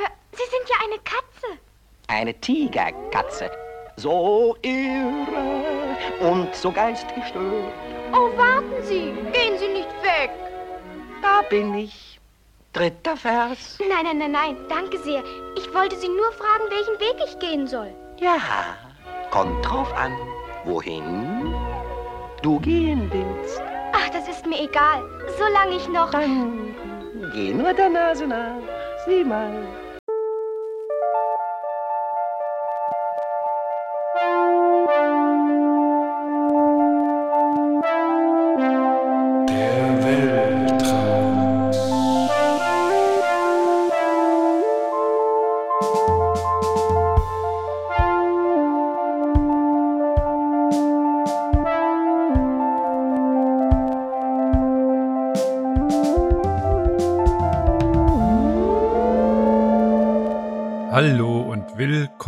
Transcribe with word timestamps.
Aber 0.00 0.12
Sie 0.32 0.42
sind 0.50 0.68
ja 0.68 0.76
eine 0.84 0.98
Katze. 0.98 1.60
Eine 2.08 2.34
Tigerkatze. 2.34 3.50
So 3.96 4.56
irre 4.62 5.96
und 6.20 6.54
so 6.54 6.70
geistgestört. 6.70 7.72
Oh, 8.12 8.36
warten 8.36 8.82
Sie. 8.82 9.12
Gehen 9.32 9.58
Sie 9.58 9.68
nicht 9.68 9.90
weg. 10.02 10.30
Da 11.22 11.42
bin 11.48 11.74
ich. 11.74 12.18
Dritter 12.72 13.16
Vers. 13.16 13.78
Nein, 13.80 14.04
nein, 14.04 14.18
nein, 14.18 14.32
nein. 14.32 14.56
Danke 14.68 14.98
sehr. 14.98 15.22
Ich 15.56 15.72
wollte 15.74 15.96
Sie 15.96 16.08
nur 16.08 16.32
fragen, 16.32 16.70
welchen 16.70 17.00
Weg 17.00 17.16
ich 17.26 17.38
gehen 17.38 17.66
soll. 17.66 17.92
Ja, 18.18 18.38
kommt 19.30 19.64
drauf 19.66 19.92
an. 19.94 20.16
Wohin 20.64 21.54
du 22.42 22.60
gehen 22.60 23.10
willst. 23.12 23.60
Ach, 23.92 24.08
das 24.10 24.28
ist 24.28 24.46
mir 24.46 24.62
egal. 24.62 25.02
Solange 25.38 25.76
ich 25.76 25.88
noch... 25.88 26.10
Dann 26.10 26.74
geh 27.34 27.52
nur 27.52 27.72
der 27.72 27.88
Nase 27.88 28.26
nach. 28.26 28.60
Sieh 29.06 29.24
mal. 29.24 29.66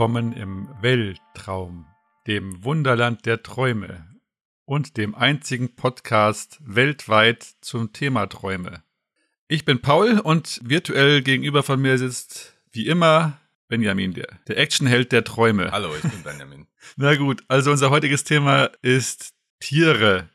Willkommen 0.03 0.33
im 0.33 0.69
Weltraum, 0.81 1.87
dem 2.27 2.65
Wunderland 2.65 3.25
der 3.25 3.45
Träume 3.45 4.05
und 4.65 4.97
dem 4.97 5.15
einzigen 5.15 5.77
Podcast 5.77 6.59
weltweit 6.61 7.47
zum 7.61 7.93
Thema 7.93 8.27
Träume. 8.27 8.83
Ich 9.47 9.65
bin 9.65 9.81
Paul 9.81 10.19
und 10.19 10.59
virtuell 10.65 11.23
gegenüber 11.23 11.63
von 11.63 11.81
mir 11.81 11.99
sitzt 11.99 12.53
wie 12.73 12.89
immer 12.89 13.39
Benjamin, 13.69 14.13
der, 14.13 14.27
der 14.49 14.59
Actionheld 14.59 15.13
der 15.13 15.23
Träume. 15.23 15.71
Hallo, 15.71 15.95
ich 15.95 16.03
bin 16.03 16.25
Benjamin. 16.25 16.67
Na 16.97 17.15
gut, 17.15 17.45
also 17.47 17.71
unser 17.71 17.91
heutiges 17.91 18.25
Thema 18.25 18.73
ist 18.83 19.35
Tiere 19.61 20.29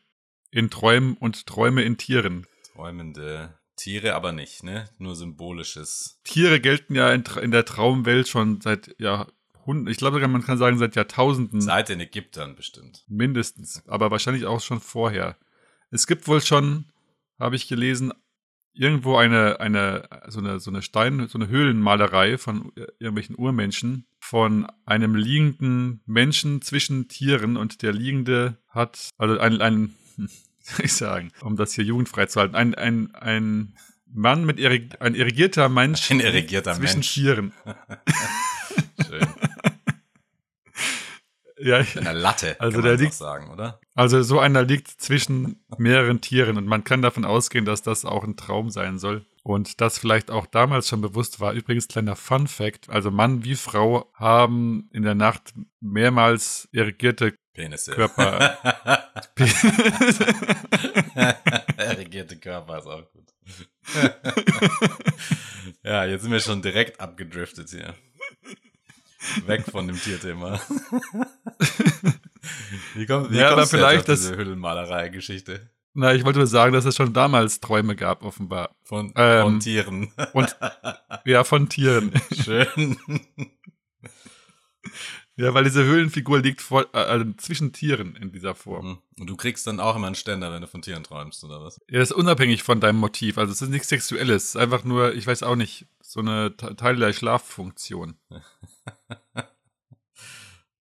in 0.50 0.70
Träumen 0.70 1.18
und 1.18 1.46
Träume 1.46 1.84
in 1.84 1.98
Tieren. 1.98 2.48
Träumende 2.72 3.54
Tiere 3.78 4.16
aber 4.16 4.32
nicht, 4.32 4.64
ne? 4.64 4.90
Nur 4.98 5.16
symbolisches. 5.16 6.20
Tiere 6.24 6.60
gelten 6.60 6.96
ja 6.96 7.12
in, 7.12 7.24
in 7.42 7.52
der 7.52 7.64
Traumwelt 7.64 8.28
schon 8.28 8.60
seit 8.60 8.96
Jahrhunderten, 9.68 9.92
ich 9.92 9.98
glaube 9.98 10.26
man 10.28 10.44
kann 10.44 10.58
sagen 10.58 10.78
seit 10.78 10.96
Jahrtausenden 10.96 11.62
Seit 11.62 11.90
den 11.90 12.00
Ägyptern 12.00 12.56
bestimmt. 12.56 13.04
mindestens, 13.08 13.84
aber 13.88 14.12
wahrscheinlich 14.12 14.46
auch 14.46 14.62
schon 14.62 14.80
vorher. 14.80 15.38
Es 15.92 16.08
gibt 16.08 16.28
wohl 16.28 16.42
schon, 16.42 16.86
habe 17.40 17.56
ich 17.56 17.68
gelesen, 17.68 18.14
irgendwo 18.74 19.18
eine, 19.18 19.60
eine, 19.60 20.08
so 20.28 20.40
eine, 20.40 20.60
so 20.60 20.70
eine 20.70 20.82
Stein, 20.82 21.28
so 21.28 21.38
eine 21.38 21.48
Höhlenmalerei 21.48 22.38
von 22.38 22.72
irgendwelchen 23.00 23.36
Urmenschen 23.38 24.06
von 24.20 24.68
einem 24.86 25.16
liegenden 25.16 26.02
Menschen 26.06 26.62
zwischen 26.62 27.08
Tieren 27.08 27.58
und 27.58 27.82
der 27.82 27.94
Liegende 27.94 28.58
hat, 28.70 29.10
also 29.18 29.40
ein, 29.40 29.62
ein, 29.62 29.96
ich 30.80 30.94
sagen, 30.94 31.32
um 31.42 31.56
das 31.56 31.74
hier 31.74 31.84
jugendfrei 31.84 32.28
zu 32.28 32.40
halten, 32.40 32.56
ein, 32.56 32.76
ein, 32.76 33.14
ein 33.16 33.76
Mann 34.06 34.46
mit, 34.46 34.60
irrig, 34.60 35.02
ein 35.02 35.16
irrigierter 35.16 35.70
Mensch 35.70 36.10
Ein 36.12 36.20
irrigierter 36.22 36.74
zwischen 36.76 36.98
Mensch. 37.00 37.14
Tieren. 37.14 37.54
Schön. 39.06 39.28
Ja, 41.60 41.80
Mit 41.80 41.98
einer 41.98 42.14
Latte, 42.14 42.56
Also 42.60 42.82
der 42.82 42.98
liegt- 42.98 43.14
sagen, 43.14 43.50
oder? 43.50 43.80
Also 43.96 44.22
so 44.22 44.40
einer 44.40 44.64
liegt 44.64 44.88
zwischen 44.90 45.64
mehreren 45.78 46.22
Tieren 46.22 46.58
und 46.58 46.68
man 46.68 46.84
kann 46.84 47.02
davon 47.02 47.26
ausgehen, 47.26 47.66
dass 47.66 47.82
das 47.82 48.06
auch 48.06 48.24
ein 48.24 48.38
Traum 48.38 48.70
sein 48.70 49.00
soll. 49.00 49.26
Und 49.44 49.80
das 49.82 49.98
vielleicht 49.98 50.30
auch 50.30 50.46
damals 50.46 50.90
schon 50.90 51.00
bewusst 51.02 51.40
war. 51.40 51.54
Übrigens 51.54 51.88
kleiner 51.88 52.16
Fun 52.18 52.48
Fact, 52.48 52.90
also 52.90 53.12
Mann 53.12 53.44
wie 53.46 53.56
Frau 53.56 54.12
haben 54.14 54.90
in 54.92 55.04
der 55.04 55.16
Nacht 55.16 55.54
mehrmals 55.80 56.68
irrigierte 56.74 57.34
Penisse. 57.54 57.94
Körper. 57.94 58.58
Irrigierte 61.78 62.38
Körper 62.38 62.80
ist 62.80 62.88
auch 62.88 63.04
gut. 63.12 63.28
ja, 65.84 66.06
jetzt 66.06 66.24
sind 66.24 66.32
wir 66.32 66.40
schon 66.40 66.62
direkt 66.62 67.00
abgedriftet 67.00 67.70
hier. 67.70 67.94
Weg 69.46 69.66
von 69.66 69.88
dem 69.88 70.00
Tierthema. 70.00 70.60
Wie 72.96 73.06
kommt, 73.06 73.32
wie 73.32 73.38
Ja, 73.38 73.52
aber 73.52 73.68
vielleicht 73.68 74.08
das- 74.10 74.22
diese 74.22 74.38
Hüllenmalerei-Geschichte? 74.38 75.70
Na, 75.94 76.14
ich 76.14 76.24
wollte 76.24 76.38
nur 76.40 76.48
sagen, 76.48 76.74
dass 76.74 76.86
es 76.86 76.96
schon 76.96 77.12
damals 77.12 77.60
Träume 77.60 77.96
gab, 77.96 78.24
offenbar. 78.24 78.70
Von, 78.84 79.12
Ähm, 79.16 79.42
von 79.42 79.60
Tieren. 79.60 80.12
Und 80.34 80.56
ja, 81.26 81.44
von 81.44 81.70
Tieren. 81.70 82.12
Schön. 82.44 82.98
Ja, 85.40 85.54
weil 85.54 85.64
diese 85.66 85.84
Höhlenfigur 85.84 86.40
liegt 86.40 86.62
vor, 86.62 86.88
äh, 86.94 86.98
also 86.98 87.26
zwischen 87.38 87.72
Tieren 87.72 88.16
in 88.16 88.32
dieser 88.32 88.56
Form. 88.56 88.88
Mhm. 88.88 88.98
Und 89.20 89.28
du 89.30 89.36
kriegst 89.38 89.68
dann 89.68 89.80
auch 89.80 89.96
immer 89.96 90.08
einen 90.08 90.16
Ständer, 90.16 90.52
wenn 90.52 90.62
du 90.62 90.68
von 90.68 90.82
Tieren 90.82 91.04
träumst, 91.04 91.44
oder 91.44 91.64
was? 91.64 91.80
Ja, 91.90 92.00
das 92.00 92.10
ist 92.10 92.18
unabhängig 92.18 92.64
von 92.64 92.80
deinem 92.82 92.98
Motiv. 92.98 93.38
Also 93.38 93.54
es 93.54 93.62
ist 93.62 93.70
nichts 93.70 93.90
Sexuelles. 93.90 94.44
Es 94.44 94.50
ist 94.50 94.56
einfach 94.58 94.84
nur, 94.84 95.14
ich 95.14 95.28
weiß 95.28 95.44
auch 95.44 95.56
nicht, 95.56 95.86
so 96.02 96.22
eine 96.22 96.58
Te- 96.58 96.76
Teil 96.76 96.96
der 96.96 97.14
Schlaffunktion. 97.14 98.18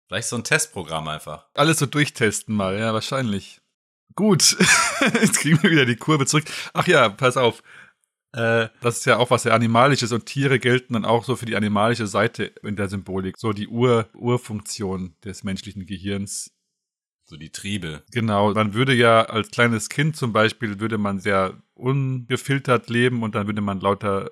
Vielleicht 0.08 0.30
so 0.30 0.38
ein 0.38 0.44
Testprogramm 0.46 1.08
einfach. 1.10 1.48
Alles 1.54 1.80
so 1.80 1.86
durchtesten 1.86 2.56
mal, 2.56 2.80
ja, 2.80 2.94
wahrscheinlich. 2.94 3.60
Gut, 4.16 4.56
jetzt 5.22 5.40
kriegen 5.40 5.62
wir 5.62 5.70
wieder 5.70 5.86
die 5.86 5.98
Kurve 5.98 6.26
zurück. 6.26 6.46
Ach 6.74 6.88
ja, 6.88 7.10
pass 7.10 7.36
auf. 7.38 7.62
Äh, 8.38 8.70
das 8.82 9.00
ist 9.00 9.06
ja 9.06 9.18
auch 9.18 9.32
was 9.32 9.44
sehr 9.44 9.54
Animalisches 9.54 10.12
und 10.12 10.28
Tiere 10.28 10.60
gelten 10.60 10.94
dann 10.94 11.06
auch 11.06 11.24
so 11.24 11.36
für 11.36 11.48
die 11.48 11.56
animalische 11.56 12.06
Seite 12.06 12.46
in 12.62 12.76
der 12.76 12.88
Symbolik. 12.88 13.36
So 13.38 13.52
die 13.52 13.68
Ur 13.68 14.08
Urfunktion 14.14 15.16
des 15.24 15.44
menschlichen 15.44 15.88
Gehirns. 15.88 16.52
So 17.26 17.36
die 17.36 17.50
Triebe. 17.50 18.04
Genau, 18.12 18.54
man 18.54 18.74
würde 18.74 18.94
ja 18.94 19.24
als 19.24 19.50
kleines 19.50 19.90
Kind 19.90 20.16
zum 20.16 20.34
Beispiel, 20.34 20.80
würde 20.80 20.98
man 20.98 21.20
sehr 21.20 21.62
ungefiltert 21.74 22.90
leben 22.90 23.24
und 23.24 23.36
dann 23.36 23.48
würde 23.48 23.62
man 23.62 23.82
lauter 23.82 24.32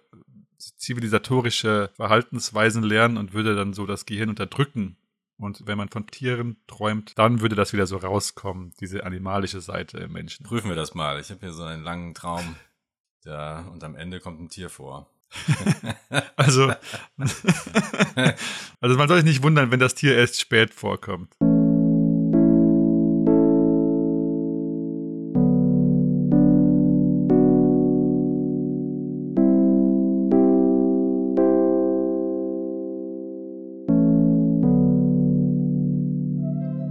zivilisatorische 0.58 1.90
Verhaltensweisen 1.96 2.84
lernen 2.84 3.18
und 3.18 3.34
würde 3.34 3.56
dann 3.56 3.74
so 3.74 3.86
das 3.86 4.06
Gehirn 4.06 4.30
unterdrücken. 4.30 4.98
Und 5.38 5.68
wenn 5.68 5.78
man 5.78 5.90
von 5.90 6.08
Tieren 6.08 6.58
träumt, 6.68 7.18
dann 7.18 7.42
würde 7.42 7.56
das 7.56 7.74
wieder 7.74 7.88
so 7.88 7.98
rauskommen, 7.98 8.74
diese 8.80 9.04
animalische 9.04 9.60
Seite 9.60 9.98
im 9.98 10.14
Menschen. 10.14 10.46
Prüfen 10.46 10.70
wir 10.70 10.78
das 10.78 10.94
mal. 10.94 11.20
Ich 11.20 11.30
habe 11.30 11.42
hier 11.42 11.52
so 11.52 11.64
einen 11.64 11.84
langen 11.84 12.14
Traum. 12.14 12.56
Da, 13.26 13.66
und 13.74 13.84
am 13.84 13.96
Ende 13.96 14.20
kommt 14.20 14.40
ein 14.40 14.50
Tier 14.50 14.70
vor. 14.70 15.10
Also, 16.38 16.72
also 18.82 18.98
man 18.98 19.08
soll 19.08 19.18
sich 19.18 19.26
nicht 19.26 19.44
wundern, 19.44 19.72
wenn 19.72 19.80
das 19.80 19.96
Tier 19.96 20.16
erst 20.16 20.40
spät 20.40 20.74
vorkommt. 20.74 21.34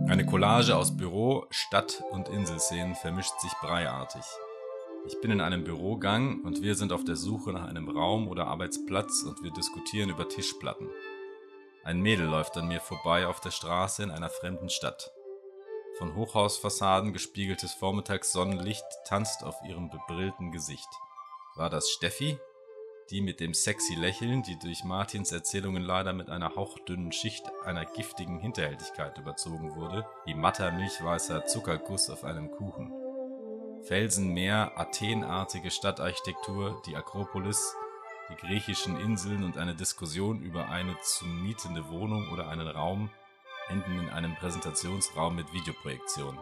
Eine 0.08 0.26
Collage 0.26 0.74
aus 0.74 0.96
Büro, 0.96 1.46
Stadt 1.50 2.02
und 2.10 2.28
Inselszenen 2.28 2.94
vermischt 2.94 3.38
sich 3.40 3.52
breiartig. 3.60 4.24
Ich 5.06 5.20
bin 5.20 5.30
in 5.30 5.42
einem 5.42 5.64
Bürogang 5.64 6.40
und 6.44 6.62
wir 6.62 6.74
sind 6.76 6.90
auf 6.90 7.04
der 7.04 7.16
Suche 7.16 7.52
nach 7.52 7.68
einem 7.68 7.90
Raum 7.90 8.26
oder 8.26 8.46
Arbeitsplatz 8.46 9.22
und 9.22 9.42
wir 9.42 9.50
diskutieren 9.50 10.08
über 10.08 10.30
Tischplatten. 10.30 10.88
Ein 11.82 12.00
Mädel 12.00 12.26
läuft 12.26 12.56
an 12.56 12.68
mir 12.68 12.80
vorbei 12.80 13.26
auf 13.26 13.38
der 13.40 13.50
Straße 13.50 14.02
in 14.02 14.10
einer 14.10 14.30
fremden 14.30 14.70
Stadt. 14.70 15.12
Von 15.98 16.16
Hochhausfassaden 16.16 17.12
gespiegeltes 17.12 17.74
Vormittagssonnenlicht 17.74 18.84
tanzt 19.06 19.44
auf 19.44 19.56
ihrem 19.68 19.90
bebrillten 19.90 20.52
Gesicht. 20.52 20.88
War 21.54 21.68
das 21.68 21.90
Steffi? 21.90 22.38
Die 23.10 23.20
mit 23.20 23.40
dem 23.40 23.52
sexy 23.52 23.96
Lächeln, 23.96 24.42
die 24.42 24.58
durch 24.58 24.84
Martins 24.84 25.32
Erzählungen 25.32 25.82
leider 25.82 26.14
mit 26.14 26.30
einer 26.30 26.56
hauchdünnen 26.56 27.12
Schicht 27.12 27.44
einer 27.66 27.84
giftigen 27.84 28.38
Hinterhältigkeit 28.38 29.18
überzogen 29.18 29.76
wurde, 29.76 30.06
wie 30.24 30.34
matter 30.34 30.72
milchweißer 30.72 31.44
Zuckerguss 31.44 32.08
auf 32.08 32.24
einem 32.24 32.50
Kuchen. 32.50 33.03
Felsenmeer, 33.84 34.72
Athenartige 34.76 35.70
Stadtarchitektur, 35.70 36.80
die 36.86 36.96
Akropolis, 36.96 37.76
die 38.30 38.36
griechischen 38.36 38.98
Inseln 38.98 39.44
und 39.44 39.58
eine 39.58 39.74
Diskussion 39.74 40.40
über 40.40 40.70
eine 40.70 40.98
zu 41.02 41.26
mietende 41.26 41.90
Wohnung 41.90 42.30
oder 42.30 42.48
einen 42.48 42.66
Raum 42.66 43.10
enden 43.68 43.98
in 43.98 44.08
einem 44.08 44.34
Präsentationsraum 44.36 45.36
mit 45.36 45.52
Videoprojektion. 45.52 46.38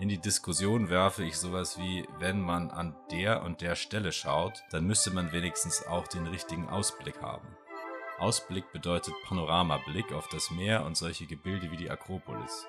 In 0.00 0.08
die 0.08 0.18
Diskussion 0.18 0.88
werfe 0.88 1.22
ich 1.22 1.36
sowas 1.36 1.78
wie, 1.78 2.08
wenn 2.18 2.40
man 2.40 2.70
an 2.70 2.96
der 3.12 3.44
und 3.44 3.60
der 3.60 3.76
Stelle 3.76 4.10
schaut, 4.10 4.64
dann 4.72 4.86
müsste 4.86 5.12
man 5.12 5.30
wenigstens 5.30 5.86
auch 5.86 6.08
den 6.08 6.26
richtigen 6.26 6.68
Ausblick 6.68 7.22
haben. 7.22 7.46
Ausblick 8.18 8.72
bedeutet 8.72 9.14
Panoramablick 9.24 10.12
auf 10.12 10.26
das 10.28 10.50
Meer 10.50 10.84
und 10.84 10.96
solche 10.96 11.26
Gebilde 11.26 11.70
wie 11.70 11.76
die 11.76 11.90
Akropolis. 11.90 12.66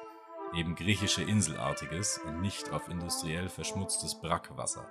Eben 0.54 0.76
griechische 0.76 1.24
Inselartiges 1.24 2.20
und 2.26 2.42
nicht 2.42 2.72
auf 2.72 2.90
industriell 2.90 3.48
verschmutztes 3.48 4.20
Brackwasser. 4.20 4.86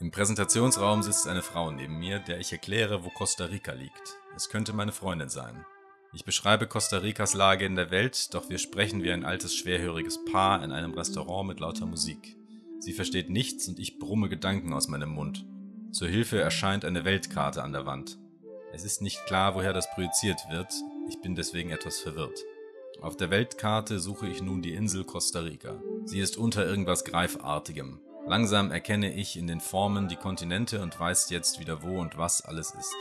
Im 0.00 0.10
Präsentationsraum 0.10 1.02
sitzt 1.02 1.28
eine 1.28 1.42
Frau 1.42 1.70
neben 1.70 2.00
mir, 2.00 2.18
der 2.18 2.40
ich 2.40 2.50
erkläre, 2.50 3.04
wo 3.04 3.10
Costa 3.10 3.44
Rica 3.44 3.72
liegt. 3.72 4.18
Es 4.34 4.48
könnte 4.48 4.72
meine 4.72 4.90
Freundin 4.90 5.28
sein. 5.28 5.64
Ich 6.12 6.24
beschreibe 6.24 6.66
Costa 6.66 6.98
Ricas 6.98 7.34
Lage 7.34 7.64
in 7.64 7.76
der 7.76 7.92
Welt, 7.92 8.34
doch 8.34 8.50
wir 8.50 8.58
sprechen 8.58 9.04
wie 9.04 9.12
ein 9.12 9.24
altes 9.24 9.54
schwerhöriges 9.54 10.24
Paar 10.24 10.64
in 10.64 10.72
einem 10.72 10.92
Restaurant 10.94 11.46
mit 11.46 11.60
lauter 11.60 11.86
Musik. 11.86 12.36
Sie 12.80 12.92
versteht 12.92 13.30
nichts 13.30 13.68
und 13.68 13.78
ich 13.78 14.00
brumme 14.00 14.28
Gedanken 14.28 14.72
aus 14.72 14.88
meinem 14.88 15.10
Mund. 15.10 15.46
Zur 15.92 16.08
Hilfe 16.08 16.40
erscheint 16.40 16.84
eine 16.84 17.04
Weltkarte 17.04 17.62
an 17.62 17.72
der 17.72 17.86
Wand. 17.86 18.18
Es 18.72 18.84
ist 18.84 19.02
nicht 19.02 19.24
klar, 19.26 19.54
woher 19.54 19.72
das 19.72 19.88
projiziert 19.94 20.40
wird, 20.50 20.72
ich 21.08 21.20
bin 21.20 21.36
deswegen 21.36 21.70
etwas 21.70 22.00
verwirrt. 22.00 22.40
Auf 23.00 23.16
der 23.16 23.30
Weltkarte 23.30 23.98
suche 23.98 24.28
ich 24.28 24.42
nun 24.42 24.62
die 24.62 24.74
Insel 24.74 25.04
Costa 25.04 25.40
Rica. 25.40 25.80
Sie 26.04 26.20
ist 26.20 26.36
unter 26.36 26.66
irgendwas 26.66 27.04
Greifartigem. 27.04 28.00
Langsam 28.26 28.70
erkenne 28.70 29.12
ich 29.12 29.36
in 29.36 29.46
den 29.46 29.60
Formen 29.60 30.08
die 30.08 30.16
Kontinente 30.16 30.82
und 30.82 30.98
weiß 30.98 31.30
jetzt 31.30 31.58
wieder 31.58 31.82
wo 31.82 32.00
und 32.00 32.18
was 32.18 32.42
alles 32.42 32.72
ist. 32.72 32.94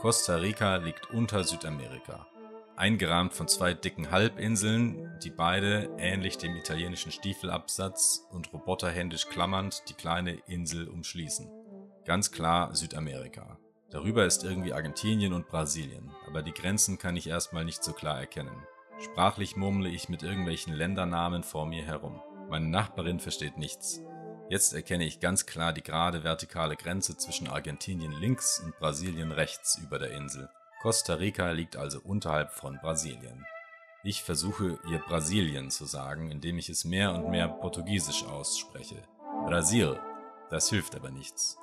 Costa 0.00 0.36
Rica 0.36 0.76
liegt 0.76 1.10
unter 1.10 1.44
Südamerika. 1.44 2.26
Eingerahmt 2.76 3.34
von 3.34 3.48
zwei 3.48 3.74
dicken 3.74 4.10
Halbinseln, 4.10 5.18
die 5.22 5.30
beide, 5.30 5.90
ähnlich 5.98 6.38
dem 6.38 6.56
italienischen 6.56 7.10
Stiefelabsatz 7.10 8.26
und 8.30 8.52
roboterhändisch 8.52 9.28
klammernd, 9.28 9.82
die 9.88 9.94
kleine 9.94 10.38
Insel 10.46 10.88
umschließen. 10.88 11.50
Ganz 12.04 12.30
klar 12.30 12.74
Südamerika. 12.74 13.58
Darüber 13.90 14.24
ist 14.24 14.44
irgendwie 14.44 14.72
Argentinien 14.72 15.32
und 15.32 15.48
Brasilien, 15.48 16.10
aber 16.26 16.42
die 16.42 16.52
Grenzen 16.52 16.98
kann 16.98 17.16
ich 17.16 17.26
erstmal 17.26 17.64
nicht 17.64 17.82
so 17.82 17.92
klar 17.92 18.18
erkennen. 18.18 18.62
Sprachlich 19.00 19.56
murmle 19.56 19.88
ich 19.88 20.08
mit 20.08 20.22
irgendwelchen 20.22 20.72
Ländernamen 20.72 21.44
vor 21.44 21.66
mir 21.66 21.84
herum. 21.84 22.20
Meine 22.48 22.68
Nachbarin 22.68 23.20
versteht 23.20 23.56
nichts. 23.56 24.00
Jetzt 24.48 24.72
erkenne 24.72 25.04
ich 25.04 25.20
ganz 25.20 25.46
klar 25.46 25.72
die 25.72 25.82
gerade 25.82 26.24
vertikale 26.24 26.74
Grenze 26.74 27.16
zwischen 27.16 27.48
Argentinien 27.48 28.12
links 28.12 28.60
und 28.60 28.76
Brasilien 28.78 29.30
rechts 29.30 29.78
über 29.78 29.98
der 29.98 30.12
Insel. 30.12 30.48
Costa 30.80 31.14
Rica 31.14 31.50
liegt 31.50 31.76
also 31.76 32.00
unterhalb 32.00 32.52
von 32.52 32.78
Brasilien. 32.80 33.44
Ich 34.04 34.22
versuche 34.22 34.78
ihr 34.90 34.98
Brasilien 35.00 35.70
zu 35.70 35.84
sagen, 35.84 36.30
indem 36.30 36.56
ich 36.58 36.68
es 36.68 36.84
mehr 36.84 37.12
und 37.14 37.30
mehr 37.30 37.48
portugiesisch 37.48 38.24
ausspreche. 38.24 39.02
Brasil. 39.46 39.98
Das 40.50 40.70
hilft 40.70 40.94
aber 40.96 41.10
nichts. 41.10 41.58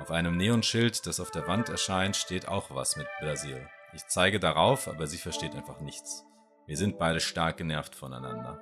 Auf 0.00 0.10
einem 0.10 0.36
Neonschild, 0.36 1.06
das 1.06 1.20
auf 1.20 1.30
der 1.30 1.46
Wand 1.46 1.68
erscheint, 1.68 2.16
steht 2.16 2.48
auch 2.48 2.70
was 2.70 2.96
mit 2.96 3.06
Brasil. 3.20 3.68
Ich 3.92 4.06
zeige 4.06 4.40
darauf, 4.40 4.88
aber 4.88 5.06
sie 5.06 5.18
versteht 5.18 5.54
einfach 5.54 5.80
nichts. 5.80 6.24
Wir 6.66 6.76
sind 6.76 6.98
beide 6.98 7.20
stark 7.20 7.56
genervt 7.56 7.94
voneinander. 7.94 8.60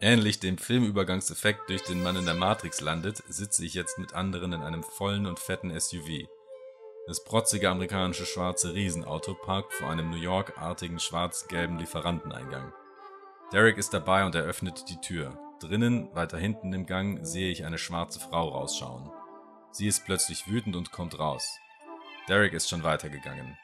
Ähnlich 0.00 0.40
dem 0.40 0.58
Filmübergangseffekt, 0.58 1.68
durch 1.68 1.82
den 1.82 2.02
man 2.02 2.16
in 2.16 2.26
der 2.26 2.34
Matrix 2.34 2.80
landet, 2.80 3.22
sitze 3.28 3.64
ich 3.64 3.74
jetzt 3.74 3.98
mit 3.98 4.14
anderen 4.14 4.52
in 4.52 4.62
einem 4.62 4.82
vollen 4.82 5.26
und 5.26 5.38
fetten 5.38 5.78
SUV. 5.78 6.28
Das 7.06 7.22
protzige 7.22 7.70
amerikanische 7.70 8.26
schwarze 8.26 8.74
Riesenauto 8.74 9.34
parkt 9.34 9.72
vor 9.74 9.90
einem 9.90 10.10
New 10.10 10.16
York-artigen 10.16 10.98
schwarz-gelben 10.98 11.78
Lieferanteneingang. 11.78 12.72
Derek 13.52 13.78
ist 13.78 13.94
dabei 13.94 14.24
und 14.24 14.34
eröffnet 14.34 14.88
die 14.88 15.00
Tür. 15.00 15.38
Drinnen, 15.60 16.14
weiter 16.14 16.38
hinten 16.38 16.72
im 16.72 16.86
Gang, 16.86 17.24
sehe 17.24 17.50
ich 17.50 17.64
eine 17.64 17.78
schwarze 17.78 18.20
Frau 18.20 18.48
rausschauen. 18.48 19.10
Sie 19.70 19.86
ist 19.86 20.04
plötzlich 20.04 20.48
wütend 20.48 20.76
und 20.76 20.92
kommt 20.92 21.18
raus. 21.18 21.58
Derek 22.28 22.52
ist 22.52 22.68
schon 22.68 22.84
weitergegangen. 22.84 23.56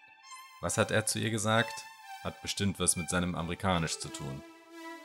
Was 0.60 0.76
hat 0.76 0.90
er 0.90 1.06
zu 1.06 1.18
ihr 1.18 1.30
gesagt? 1.30 1.84
Hat 2.22 2.42
bestimmt 2.42 2.78
was 2.78 2.96
mit 2.96 3.08
seinem 3.08 3.34
Amerikanisch 3.34 3.98
zu 3.98 4.08
tun. 4.08 4.42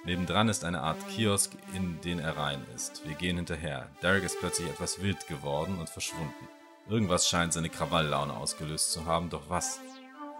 Nebendran 0.06 0.50
ist 0.50 0.64
eine 0.64 0.82
Art 0.82 0.98
Kiosk, 1.10 1.54
in 1.74 2.00
den 2.02 2.20
er 2.20 2.38
rein 2.38 2.64
ist. 2.76 3.08
Wir 3.08 3.16
gehen 3.16 3.38
hinterher. 3.38 3.90
Derek 4.04 4.24
ist 4.24 4.40
plötzlich 4.40 4.70
etwas 4.70 5.02
wild 5.02 5.28
geworden 5.28 5.80
und 5.80 5.90
verschwunden. 5.90 6.48
Irgendwas 6.88 7.28
scheint 7.28 7.54
seine 7.54 7.70
Krawalllaune 7.70 8.36
ausgelöst 8.36 8.92
zu 8.92 9.06
haben, 9.06 9.30
doch 9.30 9.50
was? 9.50 9.80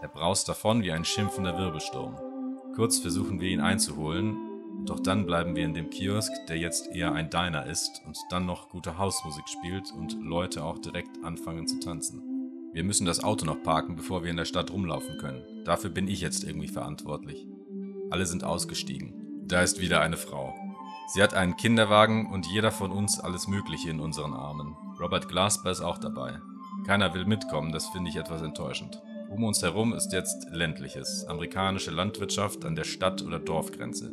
Er 0.02 0.10
braust 0.10 0.48
davon 0.48 0.84
wie 0.84 0.92
ein 0.92 1.06
schimpfender 1.06 1.58
Wirbelsturm. 1.58 2.16
Kurz 2.76 3.00
versuchen 3.00 3.40
wir 3.40 3.50
ihn 3.50 3.62
einzuholen, 3.62 4.38
doch 4.86 5.00
dann 5.00 5.26
bleiben 5.26 5.56
wir 5.56 5.64
in 5.64 5.74
dem 5.74 5.90
Kiosk, 5.90 6.32
der 6.48 6.58
jetzt 6.58 6.94
eher 6.94 7.14
ein 7.14 7.30
Diner 7.30 7.66
ist 7.66 8.02
und 8.06 8.18
dann 8.30 8.46
noch 8.46 8.70
gute 8.70 8.98
Hausmusik 8.98 9.48
spielt 9.48 9.92
und 9.94 10.14
Leute 10.22 10.64
auch 10.64 10.78
direkt 10.78 11.24
anfangen 11.24 11.68
zu 11.68 11.80
tanzen. 11.80 12.35
Wir 12.76 12.84
müssen 12.84 13.06
das 13.06 13.24
Auto 13.24 13.46
noch 13.46 13.64
parken, 13.64 13.96
bevor 13.96 14.24
wir 14.24 14.30
in 14.30 14.36
der 14.36 14.44
Stadt 14.44 14.70
rumlaufen 14.70 15.18
können. 15.18 15.64
Dafür 15.64 15.90
bin 15.90 16.10
ich 16.10 16.20
jetzt 16.20 16.44
irgendwie 16.44 16.68
verantwortlich. 16.68 17.48
Alle 18.10 18.26
sind 18.26 18.44
ausgestiegen. 18.44 19.14
Da 19.48 19.62
ist 19.62 19.80
wieder 19.80 20.02
eine 20.02 20.18
Frau. 20.18 20.54
Sie 21.14 21.24
hat 21.24 21.34
einen 21.34 21.56
Kinderwagen 21.56 22.30
und 22.34 22.48
jeder 22.48 22.72
von 22.72 22.92
uns 22.92 23.18
alles 23.18 23.48
Mögliche 23.48 23.90
in 23.90 24.02
unseren 24.02 24.34
Armen. 24.34 24.76
Robert 25.00 25.30
Glasper 25.30 25.72
ist 25.72 25.80
auch 25.80 26.00
dabei. 26.00 26.42
Keiner 26.86 27.14
will 27.14 27.24
mitkommen, 27.24 27.72
das 27.72 27.88
finde 27.88 28.10
ich 28.10 28.18
etwas 28.18 28.42
enttäuschend. 28.42 29.02
Um 29.30 29.46
uns 29.46 29.64
herum 29.64 29.94
ist 29.94 30.12
jetzt 30.12 30.50
ländliches, 30.52 31.24
amerikanische 31.30 31.92
Landwirtschaft 31.92 32.66
an 32.66 32.76
der 32.76 32.84
Stadt- 32.84 33.24
oder 33.24 33.40
Dorfgrenze. 33.40 34.12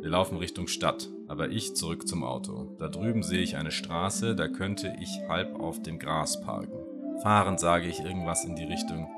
Wir 0.00 0.10
laufen 0.10 0.38
Richtung 0.38 0.68
Stadt, 0.68 1.08
aber 1.26 1.50
ich 1.50 1.74
zurück 1.74 2.06
zum 2.06 2.22
Auto. 2.22 2.76
Da 2.78 2.86
drüben 2.86 3.24
sehe 3.24 3.42
ich 3.42 3.56
eine 3.56 3.72
Straße, 3.72 4.36
da 4.36 4.46
könnte 4.46 4.94
ich 5.00 5.10
halb 5.28 5.58
auf 5.58 5.82
dem 5.82 5.98
Gras 5.98 6.40
parken. 6.40 6.75
Fahren 7.22 7.58
sage 7.58 7.86
ich 7.86 8.00
irgendwas 8.00 8.44
in 8.44 8.56
die 8.56 8.64
Richtung. 8.64 9.08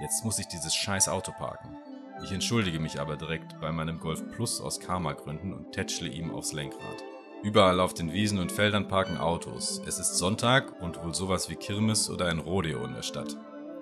Jetzt 0.00 0.24
muss 0.24 0.38
ich 0.38 0.46
dieses 0.46 0.74
scheiß 0.74 1.08
Auto 1.08 1.32
parken. 1.32 1.76
Ich 2.22 2.32
entschuldige 2.32 2.80
mich 2.80 3.00
aber 3.00 3.16
direkt 3.16 3.60
bei 3.60 3.72
meinem 3.72 4.00
Golf 4.00 4.22
Plus 4.32 4.60
aus 4.60 4.80
Karma-Gründen 4.80 5.52
und 5.52 5.72
tätschle 5.72 6.08
ihm 6.08 6.32
aufs 6.32 6.52
Lenkrad. 6.52 7.02
Überall 7.42 7.80
auf 7.80 7.94
den 7.94 8.12
Wiesen 8.12 8.38
und 8.38 8.50
Feldern 8.50 8.88
parken 8.88 9.16
Autos. 9.16 9.80
Es 9.86 9.98
ist 9.98 10.18
Sonntag 10.18 10.80
und 10.82 11.02
wohl 11.02 11.14
sowas 11.14 11.48
wie 11.48 11.56
Kirmes 11.56 12.10
oder 12.10 12.26
ein 12.26 12.40
Rodeo 12.40 12.84
in 12.84 12.94
der 12.94 13.02
Stadt. 13.02 13.36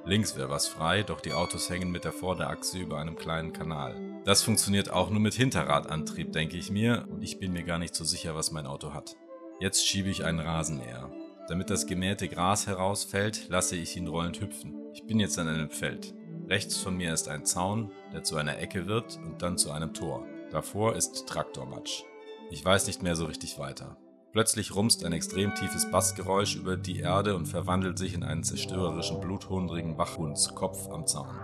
Links 0.04 0.36
wäre 0.36 0.50
was 0.50 0.68
frei, 0.68 1.02
doch 1.02 1.20
die 1.20 1.32
Autos 1.32 1.68
hängen 1.68 1.90
mit 1.90 2.04
der 2.04 2.12
Vorderachse 2.12 2.78
über 2.78 2.98
einem 2.98 3.16
kleinen 3.16 3.52
Kanal. 3.52 3.96
Das 4.24 4.42
funktioniert 4.42 4.90
auch 4.90 5.10
nur 5.10 5.20
mit 5.20 5.34
Hinterradantrieb, 5.34 6.32
denke 6.32 6.56
ich 6.56 6.70
mir, 6.70 7.06
und 7.10 7.22
ich 7.22 7.40
bin 7.40 7.52
mir 7.52 7.64
gar 7.64 7.78
nicht 7.78 7.94
so 7.94 8.04
sicher, 8.04 8.34
was 8.34 8.52
mein 8.52 8.66
Auto 8.66 8.92
hat. 8.92 9.16
Jetzt 9.58 9.86
schiebe 9.86 10.10
ich 10.10 10.24
einen 10.24 10.38
Rasenmäher. 10.40 11.10
Damit 11.48 11.70
das 11.70 11.86
gemähte 11.86 12.28
Gras 12.28 12.66
herausfällt, 12.66 13.48
lasse 13.48 13.76
ich 13.76 13.96
ihn 13.96 14.08
rollend 14.08 14.40
hüpfen. 14.40 14.74
Ich 14.92 15.06
bin 15.06 15.20
jetzt 15.20 15.38
an 15.38 15.46
einem 15.46 15.70
Feld. 15.70 16.12
Rechts 16.48 16.76
von 16.78 16.96
mir 16.96 17.12
ist 17.12 17.28
ein 17.28 17.44
Zaun, 17.44 17.90
der 18.12 18.24
zu 18.24 18.36
einer 18.36 18.58
Ecke 18.58 18.86
wird 18.86 19.18
und 19.24 19.42
dann 19.42 19.56
zu 19.56 19.70
einem 19.70 19.94
Tor. 19.94 20.26
Davor 20.50 20.96
ist 20.96 21.26
Traktormatsch. 21.26 22.02
Ich 22.50 22.64
weiß 22.64 22.86
nicht 22.88 23.02
mehr 23.02 23.14
so 23.14 23.26
richtig 23.26 23.58
weiter. 23.58 23.96
Plötzlich 24.32 24.74
rumst 24.74 25.04
ein 25.04 25.12
extrem 25.12 25.54
tiefes 25.54 25.90
Bassgeräusch 25.90 26.56
über 26.56 26.76
die 26.76 27.00
Erde 27.00 27.36
und 27.36 27.46
verwandelt 27.46 27.96
sich 27.96 28.14
in 28.14 28.22
einen 28.22 28.42
zerstörerischen, 28.42 29.20
bluthundrigen 29.20 29.96
Wachhundskopf 29.98 30.88
am 30.90 31.06
Zaun. 31.06 31.40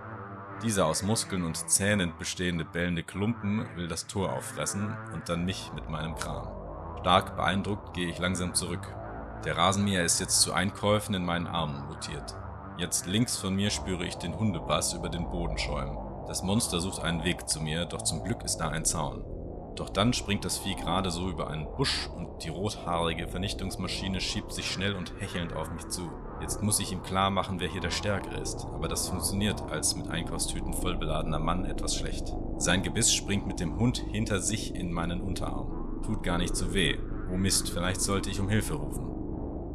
Dieser 0.62 0.86
aus 0.86 1.02
Muskeln 1.02 1.44
und 1.44 1.56
Zähnen 1.70 2.12
bestehende 2.18 2.64
bellende 2.64 3.02
Klumpen 3.02 3.66
will 3.76 3.88
das 3.88 4.06
Tor 4.06 4.32
auffressen 4.32 4.96
und 5.14 5.28
dann 5.28 5.44
mich 5.44 5.72
mit 5.74 5.88
meinem 5.88 6.14
Kram. 6.14 6.48
Stark 7.00 7.36
beeindruckt 7.36 7.94
gehe 7.94 8.08
ich 8.08 8.18
langsam 8.18 8.54
zurück. 8.54 8.86
Der 9.44 9.56
Rasenmäher 9.56 10.04
ist 10.04 10.20
jetzt 10.20 10.40
zu 10.40 10.52
Einkäufen 10.52 11.16
in 11.16 11.24
meinen 11.24 11.48
Armen 11.48 11.86
mutiert. 11.88 12.36
Jetzt 12.78 13.06
links 13.06 13.36
von 13.36 13.54
mir 13.54 13.70
spüre 13.70 14.04
ich 14.04 14.14
den 14.14 14.38
Hundebass 14.38 14.92
über 14.92 15.08
den 15.08 15.28
Boden 15.30 15.58
schäumen. 15.58 15.98
Das 16.28 16.44
Monster 16.44 16.80
sucht 16.80 17.02
einen 17.02 17.24
Weg 17.24 17.48
zu 17.48 17.60
mir, 17.60 17.84
doch 17.84 18.02
zum 18.02 18.22
Glück 18.22 18.44
ist 18.44 18.58
da 18.58 18.68
ein 18.68 18.84
Zaun. 18.84 19.24
Doch 19.74 19.88
dann 19.88 20.12
springt 20.12 20.44
das 20.44 20.58
Vieh 20.58 20.76
gerade 20.76 21.10
so 21.10 21.28
über 21.28 21.48
einen 21.48 21.66
Busch 21.76 22.08
und 22.16 22.44
die 22.44 22.50
rothaarige 22.50 23.26
Vernichtungsmaschine 23.26 24.20
schiebt 24.20 24.52
sich 24.52 24.70
schnell 24.70 24.94
und 24.94 25.12
hechelnd 25.18 25.54
auf 25.54 25.72
mich 25.72 25.88
zu. 25.88 26.08
Jetzt 26.40 26.62
muss 26.62 26.78
ich 26.78 26.92
ihm 26.92 27.02
klar 27.02 27.30
machen, 27.30 27.58
wer 27.58 27.68
hier 27.68 27.80
der 27.80 27.90
Stärkere 27.90 28.38
ist, 28.38 28.66
aber 28.66 28.86
das 28.86 29.08
funktioniert 29.08 29.60
als 29.70 29.96
mit 29.96 30.08
Einkaufstüten 30.08 30.72
vollbeladener 30.72 31.40
Mann 31.40 31.64
etwas 31.64 31.96
schlecht. 31.96 32.32
Sein 32.58 32.82
Gebiss 32.82 33.12
springt 33.12 33.46
mit 33.46 33.58
dem 33.58 33.76
Hund 33.76 33.98
hinter 33.98 34.40
sich 34.40 34.74
in 34.74 34.92
meinen 34.92 35.20
Unterarm. 35.20 36.00
Tut 36.04 36.22
gar 36.22 36.38
nicht 36.38 36.54
so 36.54 36.74
weh. 36.74 36.96
Oh 37.32 37.36
Mist, 37.36 37.70
vielleicht 37.70 38.02
sollte 38.02 38.30
ich 38.30 38.38
um 38.38 38.48
Hilfe 38.48 38.74
rufen. 38.74 39.11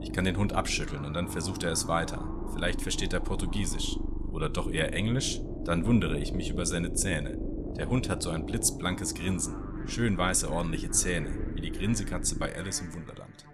Ich 0.07 0.13
kann 0.13 0.23
den 0.23 0.37
Hund 0.37 0.53
abschütteln 0.53 1.03
und 1.03 1.13
dann 1.13 1.27
versucht 1.27 1.63
er 1.63 1.71
es 1.73 1.89
weiter. 1.89 2.23
Vielleicht 2.53 2.81
versteht 2.81 3.11
er 3.11 3.19
Portugiesisch. 3.19 3.97
Oder 4.31 4.47
doch 4.47 4.71
eher 4.71 4.93
Englisch? 4.93 5.41
Dann 5.65 5.85
wundere 5.85 6.17
ich 6.17 6.31
mich 6.31 6.49
über 6.49 6.65
seine 6.65 6.93
Zähne. 6.93 7.37
Der 7.75 7.89
Hund 7.89 8.07
hat 8.07 8.23
so 8.23 8.29
ein 8.29 8.45
blitzblankes 8.45 9.15
Grinsen. 9.15 9.57
Schön 9.85 10.17
weiße, 10.17 10.49
ordentliche 10.49 10.91
Zähne, 10.91 11.51
wie 11.55 11.61
die 11.61 11.73
Grinsekatze 11.73 12.39
bei 12.39 12.55
Alice 12.55 12.79
im 12.79 12.93
Wunderland. 12.93 13.45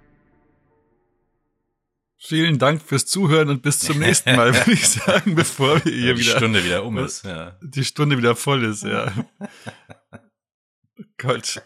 Vielen 2.17 2.59
Dank 2.59 2.83
fürs 2.83 3.07
Zuhören 3.07 3.49
und 3.49 3.63
bis 3.63 3.79
zum 3.79 3.97
nächsten 3.97 4.35
Mal, 4.35 4.53
würde 4.53 4.73
ich 4.73 4.87
sagen, 4.87 5.33
bevor 5.33 5.83
wir 5.83 5.91
hier 5.91 6.13
die 6.13 6.21
wieder. 6.21 6.37
Stunde 6.37 6.63
wieder 6.63 6.85
um 6.85 6.99
ist. 6.99 7.25
Ja. 7.25 7.57
Die 7.63 7.83
Stunde 7.83 8.15
wieder 8.19 8.35
voll 8.35 8.63
ist, 8.63 8.83
ja. 8.83 9.11
Gott. 11.17 11.63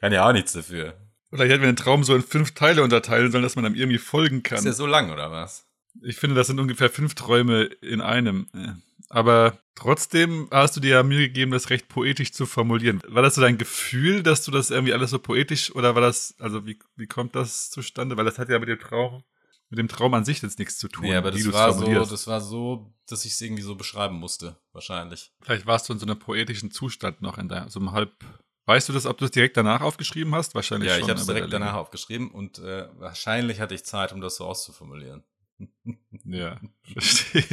Kann 0.00 0.12
ja 0.12 0.26
auch 0.26 0.32
nichts 0.32 0.54
dafür. 0.54 1.03
Vielleicht 1.34 1.50
hätten 1.50 1.62
wir 1.62 1.72
den 1.72 1.76
Traum 1.76 2.04
so 2.04 2.14
in 2.14 2.22
fünf 2.22 2.52
Teile 2.52 2.84
unterteilen 2.84 3.32
sollen, 3.32 3.42
dass 3.42 3.56
man 3.56 3.64
einem 3.64 3.74
irgendwie 3.74 3.98
folgen 3.98 4.44
kann. 4.44 4.58
Ist 4.58 4.64
der 4.64 4.72
so 4.72 4.86
lang 4.86 5.10
oder 5.10 5.32
was? 5.32 5.66
Ich 6.00 6.16
finde, 6.16 6.36
das 6.36 6.46
sind 6.46 6.60
ungefähr 6.60 6.90
fünf 6.90 7.14
Träume 7.14 7.64
in 7.64 8.00
einem. 8.00 8.46
aber 9.08 9.58
trotzdem 9.74 10.48
hast 10.52 10.76
du 10.76 10.80
dir 10.80 10.90
ja 10.90 11.02
Mühe 11.02 11.26
gegeben, 11.28 11.50
das 11.50 11.70
recht 11.70 11.88
poetisch 11.88 12.32
zu 12.32 12.46
formulieren. 12.46 13.00
War 13.08 13.22
das 13.22 13.34
so 13.34 13.40
dein 13.40 13.58
Gefühl, 13.58 14.22
dass 14.22 14.44
du 14.44 14.52
das 14.52 14.70
irgendwie 14.70 14.92
alles 14.92 15.10
so 15.10 15.18
poetisch 15.18 15.74
oder 15.74 15.94
war 15.94 16.02
das, 16.02 16.34
also 16.38 16.66
wie, 16.66 16.78
wie 16.96 17.06
kommt 17.06 17.34
das 17.34 17.70
zustande? 17.70 18.16
Weil 18.16 18.24
das 18.24 18.38
hat 18.38 18.48
ja 18.48 18.58
mit 18.60 18.68
dem 18.68 18.78
Traum, 18.78 19.24
mit 19.70 19.78
dem 19.78 19.88
Traum 19.88 20.14
an 20.14 20.24
sich 20.24 20.40
jetzt 20.42 20.58
nichts 20.60 20.78
zu 20.78 20.86
tun. 20.88 21.06
Ja, 21.06 21.18
aber 21.18 21.34
wie 21.34 21.42
das 21.42 21.52
war, 21.52 21.72
so, 21.72 21.92
das 21.92 22.26
war 22.28 22.40
so, 22.40 22.94
dass 23.08 23.24
ich 23.24 23.32
es 23.32 23.40
irgendwie 23.40 23.62
so 23.62 23.74
beschreiben 23.74 24.16
musste, 24.16 24.56
wahrscheinlich. 24.72 25.32
Vielleicht 25.40 25.66
warst 25.66 25.88
du 25.88 25.94
in 25.94 25.98
so 25.98 26.06
einem 26.06 26.18
poetischen 26.18 26.70
Zustand 26.70 27.22
noch 27.22 27.38
in 27.38 27.48
deinem, 27.48 27.68
so 27.70 27.80
einem 27.80 27.90
halb. 27.90 28.12
Weißt 28.66 28.88
du 28.88 28.92
das, 28.92 29.06
ob 29.06 29.18
du 29.18 29.26
es 29.26 29.30
direkt 29.30 29.56
danach 29.56 29.82
aufgeschrieben 29.82 30.34
hast? 30.34 30.54
Wahrscheinlich 30.54 30.88
Ja, 30.88 30.94
schon. 30.94 31.04
ich 31.04 31.10
habe 31.10 31.20
es 31.20 31.26
direkt 31.26 31.52
danach 31.52 31.74
aufgeschrieben 31.74 32.30
und 32.30 32.58
äh, 32.58 32.88
wahrscheinlich 32.98 33.60
hatte 33.60 33.74
ich 33.74 33.84
Zeit, 33.84 34.12
um 34.12 34.20
das 34.20 34.36
so 34.36 34.46
auszuformulieren. 34.46 35.22
Ja, 36.24 36.58
verstehe. 36.92 37.44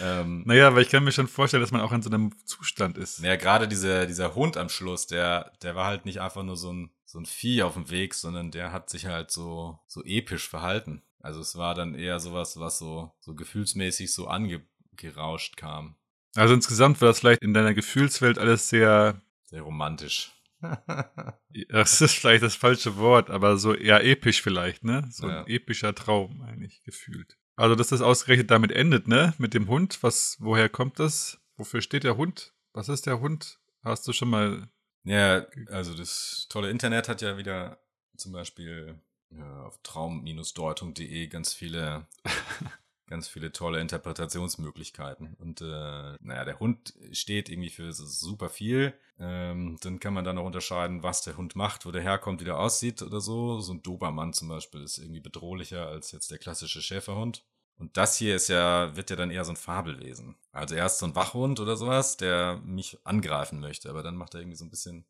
Ähm, 0.00 0.42
Naja, 0.46 0.68
aber 0.68 0.80
ich 0.80 0.88
kann 0.88 1.04
mir 1.04 1.12
schon 1.12 1.28
vorstellen, 1.28 1.60
dass 1.60 1.72
man 1.72 1.82
auch 1.82 1.92
in 1.92 2.00
so 2.02 2.08
einem 2.08 2.32
Zustand 2.46 2.96
ist. 2.96 3.20
Naja, 3.20 3.36
gerade 3.36 3.68
dieser, 3.68 4.06
dieser 4.06 4.34
Hund 4.34 4.56
am 4.56 4.68
Schluss, 4.70 5.06
der, 5.06 5.52
der 5.62 5.76
war 5.76 5.86
halt 5.86 6.06
nicht 6.06 6.20
einfach 6.20 6.42
nur 6.42 6.56
so 6.56 6.72
ein, 6.72 6.90
so 7.04 7.18
ein 7.18 7.26
Vieh 7.26 7.62
auf 7.62 7.74
dem 7.74 7.90
Weg, 7.90 8.14
sondern 8.14 8.50
der 8.50 8.72
hat 8.72 8.88
sich 8.88 9.06
halt 9.06 9.30
so, 9.30 9.78
so 9.86 10.02
episch 10.04 10.48
verhalten. 10.48 11.02
Also 11.20 11.40
es 11.40 11.56
war 11.56 11.74
dann 11.74 11.94
eher 11.94 12.18
sowas, 12.20 12.58
was 12.58 12.78
so, 12.78 13.12
so 13.20 13.34
gefühlsmäßig 13.34 14.12
so 14.12 14.26
angerauscht 14.28 15.56
kam. 15.56 15.96
Also 16.34 16.54
insgesamt 16.54 17.00
war 17.00 17.08
das 17.08 17.20
vielleicht 17.20 17.42
in 17.42 17.52
deiner 17.54 17.74
Gefühlswelt 17.74 18.38
alles 18.38 18.68
sehr, 18.68 19.20
Sehr 19.44 19.62
romantisch. 19.62 20.32
das 21.68 22.00
ist 22.00 22.14
vielleicht 22.14 22.42
das 22.42 22.54
falsche 22.54 22.96
Wort, 22.96 23.30
aber 23.30 23.56
so 23.58 23.74
eher 23.74 24.04
episch 24.04 24.42
vielleicht, 24.42 24.84
ne? 24.84 25.08
So 25.10 25.28
Ja. 25.28 25.40
ein 25.42 25.46
epischer 25.48 25.94
Traum 25.94 26.42
eigentlich 26.42 26.82
gefühlt. 26.82 27.38
Also, 27.56 27.74
dass 27.74 27.88
das 27.88 28.00
ausgerechnet 28.02 28.50
damit 28.50 28.72
endet, 28.72 29.08
ne? 29.08 29.34
Mit 29.38 29.54
dem 29.54 29.68
Hund, 29.68 30.02
was, 30.02 30.36
woher 30.40 30.68
kommt 30.68 30.98
das? 30.98 31.40
Wofür 31.56 31.80
steht 31.82 32.04
der 32.04 32.16
Hund? 32.16 32.54
Was 32.72 32.88
ist 32.88 33.06
der 33.06 33.20
Hund? 33.20 33.58
Hast 33.82 34.06
du 34.06 34.12
schon 34.12 34.30
mal, 34.30 34.68
ja, 35.04 35.46
also 35.68 35.94
das 35.94 36.46
tolle 36.48 36.70
Internet 36.70 37.08
hat 37.08 37.22
ja 37.22 37.36
wieder 37.38 37.78
zum 38.16 38.32
Beispiel 38.32 39.00
ja, 39.30 39.62
auf 39.64 39.78
traum-deutung.de 39.82 41.26
ganz 41.28 41.52
viele 41.52 42.06
ganz 43.08 43.28
viele 43.28 43.52
tolle 43.52 43.80
Interpretationsmöglichkeiten. 43.80 45.34
Und 45.38 45.60
äh, 45.60 46.16
naja, 46.20 46.44
der 46.44 46.60
Hund 46.60 46.94
steht 47.12 47.48
irgendwie 47.48 47.70
für 47.70 47.92
super 47.92 48.48
viel. 48.48 48.94
Ähm, 49.18 49.78
dann 49.80 49.98
kann 49.98 50.14
man 50.14 50.24
dann 50.24 50.36
noch 50.36 50.44
unterscheiden, 50.44 51.02
was 51.02 51.22
der 51.22 51.36
Hund 51.36 51.56
macht, 51.56 51.86
wo 51.86 51.90
der 51.90 52.02
herkommt, 52.02 52.40
wie 52.40 52.44
der 52.44 52.58
aussieht 52.58 53.02
oder 53.02 53.20
so. 53.20 53.60
So 53.60 53.72
ein 53.72 53.82
Dobermann 53.82 54.32
zum 54.32 54.48
Beispiel 54.48 54.82
ist 54.82 54.98
irgendwie 54.98 55.20
bedrohlicher 55.20 55.86
als 55.88 56.12
jetzt 56.12 56.30
der 56.30 56.38
klassische 56.38 56.82
Schäferhund. 56.82 57.44
Und 57.78 57.96
das 57.96 58.16
hier 58.16 58.34
ist 58.34 58.48
ja, 58.48 58.96
wird 58.96 59.10
ja 59.10 59.16
dann 59.16 59.30
eher 59.30 59.44
so 59.44 59.52
ein 59.52 59.56
Fabelwesen. 59.56 60.36
Also 60.52 60.74
erst 60.74 60.98
so 60.98 61.06
ein 61.06 61.14
Wachhund 61.14 61.60
oder 61.60 61.76
sowas, 61.76 62.16
der 62.16 62.60
mich 62.64 62.98
angreifen 63.04 63.60
möchte, 63.60 63.88
aber 63.88 64.02
dann 64.02 64.16
macht 64.16 64.34
er 64.34 64.40
irgendwie 64.40 64.56
so 64.56 64.64
ein 64.64 64.70
bisschen, 64.70 65.04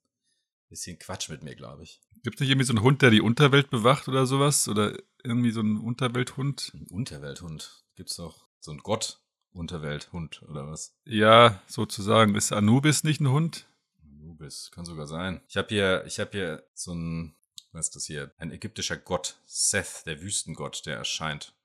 bisschen 0.69 0.99
Quatsch 0.99 1.31
mit 1.31 1.43
mir, 1.43 1.55
glaube 1.55 1.83
ich. 1.83 2.01
gibt 2.23 2.37
es 2.37 2.41
nicht 2.41 2.51
irgendwie 2.51 2.67
so 2.67 2.75
einen 2.75 2.83
Hund, 2.83 3.01
der 3.01 3.11
die 3.11 3.23
Unterwelt 3.23 3.71
bewacht 3.71 4.07
oder 4.07 4.27
sowas? 4.27 4.69
Oder 4.69 4.95
irgendwie 5.25 5.51
so 5.51 5.61
ein 5.61 5.79
Unterwelthund? 5.79 6.73
Ein 6.75 6.87
Unterwelthund. 6.91 7.85
Gibt's 7.99 8.15
doch 8.15 8.47
so 8.61 8.71
ein 8.71 8.79
Gott, 8.79 9.21
Unterwelthund 9.51 10.45
oder 10.45 10.69
was? 10.69 10.95
Ja, 11.05 11.61
sozusagen. 11.67 12.37
Ist 12.37 12.53
Anubis 12.53 13.03
nicht 13.03 13.21
ein 13.21 13.29
Hund? 13.29 13.67
Anubis, 14.01 14.71
kann 14.73 14.85
sogar 14.85 15.09
sein. 15.09 15.41
Ich 15.49 15.57
habe 15.57 15.67
hier, 15.71 16.05
ich 16.07 16.21
habe 16.21 16.31
hier 16.31 16.63
so 16.75 16.95
ein, 16.95 17.35
was 17.73 17.87
ist 17.87 17.97
das 17.97 18.05
hier? 18.05 18.33
Ein 18.39 18.53
ägyptischer 18.53 18.97
Gott, 18.97 19.41
Seth, 19.47 20.07
der 20.07 20.23
Wüstengott, 20.23 20.87
der 20.87 20.97
erscheint 20.97 21.57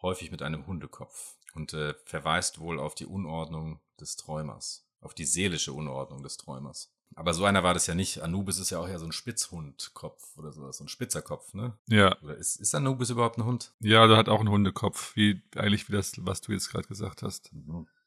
häufig 0.00 0.30
mit 0.30 0.40
einem 0.40 0.66
Hundekopf 0.66 1.36
und 1.52 1.74
äh, 1.74 1.92
verweist 2.06 2.58
wohl 2.58 2.80
auf 2.80 2.94
die 2.94 3.04
Unordnung 3.04 3.78
des 4.00 4.16
Träumers, 4.16 4.88
auf 5.02 5.12
die 5.12 5.26
seelische 5.26 5.74
Unordnung 5.74 6.22
des 6.22 6.38
Träumers. 6.38 6.90
Aber 7.18 7.32
so 7.32 7.46
einer 7.46 7.62
war 7.62 7.72
das 7.72 7.86
ja 7.86 7.94
nicht. 7.94 8.20
Anubis 8.20 8.58
ist 8.58 8.68
ja 8.68 8.78
auch 8.78 8.86
eher 8.86 8.98
so 8.98 9.06
ein 9.06 9.12
Spitzhundkopf 9.12 10.36
oder 10.36 10.52
sowas, 10.52 10.76
so 10.76 10.84
ein 10.84 10.88
Spitzerkopf, 10.88 11.54
ne? 11.54 11.72
Ja. 11.88 12.14
Oder 12.20 12.36
ist, 12.36 12.56
ist 12.56 12.74
Anubis 12.74 13.08
überhaupt 13.08 13.38
ein 13.38 13.46
Hund? 13.46 13.72
Ja, 13.80 14.06
der 14.06 14.18
hat 14.18 14.28
auch 14.28 14.40
einen 14.40 14.50
Hundekopf, 14.50 15.16
wie 15.16 15.42
eigentlich 15.56 15.88
wie 15.88 15.94
das, 15.94 16.12
was 16.18 16.42
du 16.42 16.52
jetzt 16.52 16.70
gerade 16.70 16.86
gesagt 16.86 17.22
hast. 17.22 17.50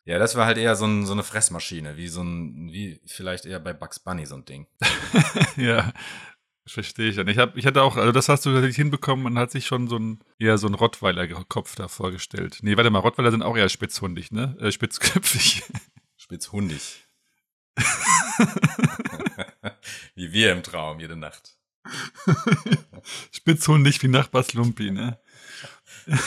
Ja, 0.05 0.19
das 0.19 0.35
war 0.35 0.45
halt 0.45 0.59
eher 0.59 0.75
so, 0.75 0.85
ein, 0.85 1.07
so 1.07 1.13
eine 1.13 1.23
Fressmaschine, 1.23 1.97
wie 1.97 2.07
so 2.07 2.21
ein, 2.21 2.71
wie 2.71 3.01
vielleicht 3.07 3.47
eher 3.47 3.59
bei 3.59 3.73
Bugs 3.73 3.99
Bunny 3.99 4.27
so 4.27 4.35
ein 4.35 4.45
Ding. 4.45 4.67
ja, 5.57 5.91
verstehe 6.67 7.09
ich 7.09 7.15
dann. 7.15 7.27
Ich, 7.27 7.39
hab, 7.39 7.57
ich 7.57 7.65
hatte 7.65 7.81
auch, 7.81 7.97
also 7.97 8.11
das 8.11 8.29
hast 8.29 8.45
du 8.45 8.51
tatsächlich 8.51 8.75
hinbekommen, 8.75 9.23
man 9.23 9.39
hat 9.39 9.49
sich 9.49 9.65
schon 9.65 9.87
so 9.87 9.97
ein, 9.97 10.19
eher 10.37 10.59
so 10.59 10.67
ein 10.67 10.75
Rottweiler-Kopf 10.75 11.75
da 11.75 11.87
vorgestellt. 11.87 12.59
Nee, 12.61 12.77
warte 12.77 12.91
mal, 12.91 12.99
Rottweiler 12.99 13.31
sind 13.31 13.41
auch 13.41 13.57
eher 13.57 13.69
spitzhundig, 13.69 14.31
ne? 14.31 14.55
Äh, 14.59 14.71
spitzköpfig. 14.71 15.63
Spitzhundig. 16.15 17.07
Wie 20.15 20.31
wir 20.33 20.51
im 20.51 20.63
Traum 20.63 20.99
jede 20.99 21.15
Nacht. 21.15 21.55
Spitzhundig 23.31 24.01
wie 24.03 24.07
Nachbars 24.09 24.53
Lumpi, 24.53 24.91
ne? 24.91 25.17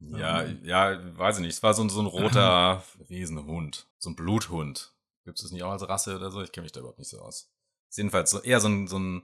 Ja, 0.00 0.44
ja, 0.62 0.98
weiß 1.18 1.36
ich 1.38 1.42
nicht. 1.42 1.54
Es 1.54 1.62
war 1.62 1.74
so, 1.74 1.82
ein- 1.82 1.90
so 1.90 2.00
ein 2.00 2.06
roter 2.06 2.82
Riesenhund. 3.10 3.86
So 3.98 4.10
ein 4.10 4.16
Bluthund. 4.16 4.94
Gibt 5.24 5.38
es 5.38 5.42
das 5.42 5.50
nicht 5.52 5.62
auch 5.64 5.72
als 5.72 5.88
Rasse 5.88 6.16
oder 6.16 6.30
so? 6.30 6.42
Ich 6.42 6.52
kenne 6.52 6.62
mich 6.64 6.72
da 6.72 6.80
überhaupt 6.80 6.98
nicht 6.98 7.10
so 7.10 7.20
aus. 7.20 7.50
Ist 7.88 7.98
jedenfalls 7.98 8.30
so, 8.30 8.40
eher 8.40 8.60
so 8.60 8.68
ein, 8.68 8.86
so, 8.86 8.98
ein, 8.98 9.22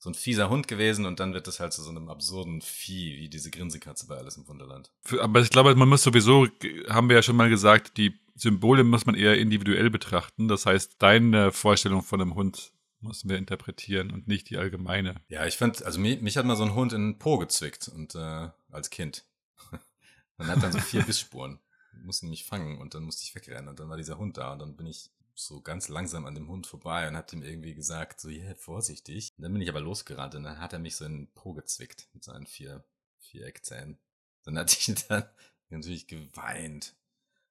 so 0.00 0.08
ein 0.08 0.14
fieser 0.14 0.48
Hund 0.48 0.66
gewesen 0.66 1.04
und 1.04 1.20
dann 1.20 1.34
wird 1.34 1.46
das 1.46 1.60
halt 1.60 1.74
zu 1.74 1.82
so 1.82 1.90
einem 1.90 2.08
absurden 2.08 2.62
Vieh, 2.62 3.18
wie 3.18 3.28
diese 3.28 3.50
Grinsekatze 3.50 4.06
bei 4.06 4.16
Alice 4.16 4.38
im 4.38 4.48
Wunderland. 4.48 4.90
Aber 5.20 5.40
ich 5.40 5.50
glaube, 5.50 5.74
man 5.74 5.90
muss 5.90 6.02
sowieso, 6.02 6.48
haben 6.88 7.10
wir 7.10 7.16
ja 7.16 7.22
schon 7.22 7.36
mal 7.36 7.50
gesagt, 7.50 7.98
die 7.98 8.18
Symbole 8.34 8.82
muss 8.82 9.04
man 9.04 9.14
eher 9.14 9.36
individuell 9.36 9.90
betrachten. 9.90 10.48
Das 10.48 10.64
heißt, 10.64 10.96
deine 11.00 11.52
Vorstellung 11.52 12.02
von 12.02 12.22
einem 12.22 12.34
Hund 12.34 12.72
müssen 13.02 13.28
wir 13.28 13.36
interpretieren 13.36 14.10
und 14.10 14.26
nicht 14.26 14.48
die 14.48 14.56
allgemeine. 14.56 15.16
Ja, 15.28 15.44
ich 15.44 15.58
fand, 15.58 15.84
also 15.84 16.00
mich, 16.00 16.22
mich 16.22 16.38
hat 16.38 16.46
mal 16.46 16.56
so 16.56 16.64
ein 16.64 16.74
Hund 16.74 16.94
in 16.94 17.12
den 17.12 17.18
Po 17.18 17.36
gezwickt 17.36 17.88
und 17.88 18.14
äh, 18.14 18.48
als 18.70 18.88
Kind. 18.88 19.24
Man 20.38 20.48
hat 20.48 20.62
dann 20.62 20.72
so 20.72 20.78
vier 20.78 21.02
Bissspuren. 21.06 21.58
Mussten 22.02 22.30
mich 22.30 22.44
fangen 22.44 22.78
und 22.78 22.94
dann 22.94 23.02
musste 23.02 23.24
ich 23.24 23.34
wegrennen 23.34 23.68
und 23.68 23.78
dann 23.78 23.90
war 23.90 23.98
dieser 23.98 24.16
Hund 24.16 24.38
da 24.38 24.54
und 24.54 24.60
dann 24.60 24.76
bin 24.76 24.86
ich 24.86 25.10
so 25.46 25.60
ganz 25.60 25.88
langsam 25.88 26.26
an 26.26 26.34
dem 26.34 26.48
Hund 26.48 26.66
vorbei 26.66 27.08
und 27.08 27.16
hab 27.16 27.32
ihm 27.32 27.42
irgendwie 27.42 27.74
gesagt, 27.74 28.20
so, 28.20 28.28
yeah, 28.28 28.54
vorsichtig. 28.54 29.32
Und 29.36 29.42
dann 29.42 29.52
bin 29.52 29.62
ich 29.62 29.68
aber 29.68 29.80
losgerannt 29.80 30.34
und 30.34 30.44
dann 30.44 30.58
hat 30.58 30.72
er 30.72 30.78
mich 30.78 30.96
so 30.96 31.04
in 31.04 31.16
den 31.16 31.32
Po 31.32 31.52
gezwickt 31.52 32.08
mit 32.12 32.24
seinen 32.24 32.46
vier, 32.46 32.84
vier 33.18 33.46
Eckzähnen. 33.46 33.98
Dann 34.44 34.58
hatte 34.58 34.76
ich 34.78 34.94
dann 35.08 35.24
natürlich 35.68 36.06
geweint. 36.06 36.94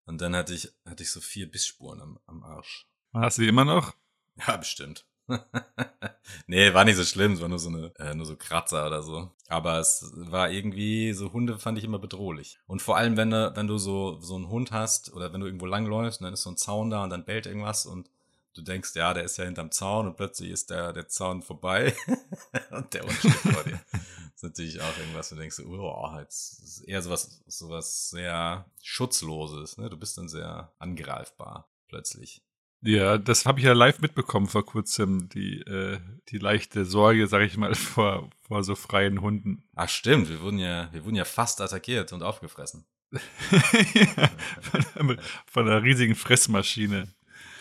Und 0.06 0.22
dann 0.22 0.36
hatte 0.36 0.54
ich, 0.54 0.72
hatte 0.86 1.04
ich 1.04 1.12
so 1.12 1.22
vier 1.22 1.50
Bissspuren 1.50 2.02
am, 2.02 2.20
am 2.26 2.44
Arsch. 2.44 2.88
Hast 3.14 3.38
du 3.38 3.44
die 3.44 3.48
immer 3.48 3.66
noch? 3.66 3.96
Ja, 4.36 4.58
bestimmt. 4.58 5.06
nee, 6.48 6.74
war 6.74 6.86
nicht 6.86 6.96
so 6.96 7.04
schlimm, 7.04 7.34
es 7.34 7.42
war 7.42 7.48
nur 7.48 7.60
so 7.60 7.70
eine, 7.70 7.94
äh, 8.00 8.14
nur 8.14 8.26
so 8.26 8.36
Kratzer 8.36 8.88
oder 8.88 9.04
so. 9.04 9.32
Aber 9.48 9.80
es 9.80 10.12
war 10.14 10.50
irgendwie, 10.50 11.14
so 11.14 11.34
Hunde 11.34 11.60
fand 11.60 11.78
ich 11.78 11.84
immer 11.84 12.00
bedrohlich. 12.00 12.60
Und 12.68 12.82
vor 12.82 12.98
allem, 12.98 13.18
wenn 13.18 13.32
du, 13.32 13.52
wenn 13.56 13.68
du 13.68 13.78
so, 13.78 14.20
so 14.22 14.36
einen 14.36 14.50
Hund 14.50 14.72
hast 14.72 15.14
oder 15.14 15.34
wenn 15.34 15.42
du 15.42 15.48
irgendwo 15.48 15.66
langläufst 15.66 16.22
und 16.22 16.26
dann 16.26 16.34
ist 16.34 16.44
so 16.44 16.52
ein 16.52 16.58
Zaun 16.58 16.90
da 16.90 17.04
und 17.04 17.10
dann 17.10 17.26
bellt 17.26 17.46
irgendwas 17.46 17.86
und 17.86 18.10
du 18.54 18.62
denkst, 18.62 18.96
ja, 18.96 19.14
der 19.14 19.24
ist 19.24 19.38
ja 19.38 19.46
hinterm 19.46 19.72
Zaun 19.72 20.08
und 20.08 20.18
plötzlich 20.18 20.52
ist 20.52 20.70
der, 20.70 20.94
der 20.94 21.08
Zaun 21.08 21.42
vorbei 21.42 21.96
und 22.72 22.94
der 22.94 23.04
Hund 23.04 23.14
steht 23.14 23.34
vor 23.34 23.64
dir. 23.64 23.80
Das 23.92 24.36
ist 24.36 24.44
natürlich 24.44 24.82
auch 24.82 24.98
irgendwas, 24.98 25.32
wo 25.32 25.36
du 25.36 25.42
denkst, 25.42 25.60
oh, 25.60 26.18
jetzt 26.20 26.60
ist 26.64 26.80
eher 26.82 27.02
sowas, 27.02 27.42
sowas 27.48 28.10
sehr 28.10 28.66
Schutzloses, 28.82 29.78
ne? 29.78 29.90
Du 29.90 29.98
bist 29.98 30.18
dann 30.18 30.30
sehr 30.30 30.72
angreifbar 30.80 31.70
plötzlich. 31.88 32.42
Ja, 32.82 33.18
das 33.18 33.46
habe 33.46 33.60
ich 33.60 33.66
ja 33.66 33.74
live 33.74 34.00
mitbekommen 34.00 34.48
vor 34.48 34.66
kurzem, 34.66 35.28
die, 35.30 35.60
äh, 35.62 36.00
die 36.30 36.38
leichte 36.38 36.86
Sorge, 36.86 37.28
sag 37.28 37.42
ich 37.42 37.58
mal, 37.58 37.76
vor, 37.76 38.30
vor 38.42 38.64
so 38.64 38.76
freien 38.76 39.22
Hunden. 39.22 39.64
Ach 39.76 39.90
stimmt, 39.90 40.30
wir 40.30 40.42
wurden 40.42 40.60
ja, 40.60 40.90
wir 40.94 41.04
wurden 41.04 41.16
ja 41.16 41.26
fast 41.26 41.60
attackiert 41.62 42.14
und 42.14 42.24
aufgefressen. 42.24 42.86
ja, 43.12 44.30
von, 44.62 44.86
einer, 44.96 45.22
von 45.48 45.68
einer 45.68 45.84
riesigen 45.84 46.16
Fressmaschine. 46.16 47.08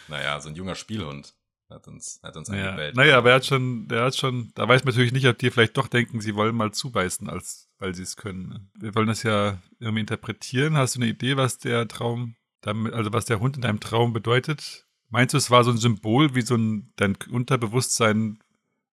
Naja, 0.09 0.41
so 0.41 0.51
ein 0.51 0.55
junger 0.55 0.75
Spielhund 0.75 1.35
hat 1.71 1.89
uns, 1.89 2.21
hat 2.23 2.37
uns 2.37 2.49
Ja. 2.49 2.55
angebellt. 2.71 2.97
Naja, 2.97 3.19
aber 3.19 3.31
er 3.31 3.37
hat 3.37 3.47
schon, 3.47 3.89
der 3.89 4.05
hat 4.05 4.17
schon, 4.17 4.53
da 4.55 4.69
weiß 4.69 4.85
man 4.85 4.93
natürlich 4.93 5.13
nicht, 5.13 5.27
ob 5.27 5.39
die 5.39 5.51
vielleicht 5.51 5.77
doch 5.77 5.89
denken, 5.89 6.21
sie 6.21 6.35
wollen 6.35 6.55
mal 6.55 6.73
zubeißen, 6.73 7.29
als 7.29 7.69
weil 7.79 7.95
sie 7.95 8.03
es 8.03 8.17
können. 8.17 8.49
ne? 8.49 8.69
Wir 8.79 8.95
wollen 8.95 9.07
das 9.07 9.23
ja 9.23 9.59
irgendwie 9.79 10.01
interpretieren. 10.01 10.77
Hast 10.77 10.97
du 10.97 11.01
eine 11.01 11.11
Idee, 11.11 11.37
was 11.37 11.59
der 11.59 11.87
Traum, 11.89 12.37
damit, 12.61 12.93
also 12.93 13.13
was 13.13 13.25
der 13.27 13.41
Hund 13.41 13.57
in 13.57 13.63
deinem 13.63 13.81
Traum 13.81 14.13
bedeutet? 14.13 14.87
Meinst 15.11 15.33
du, 15.33 15.39
es 15.39 15.51
war 15.51 15.65
so 15.65 15.71
ein 15.71 15.79
Symbol, 15.79 16.35
wie 16.35 16.43
so 16.43 16.57
ein 16.57 16.93
dein 16.97 17.17
Unterbewusstsein? 17.31 18.39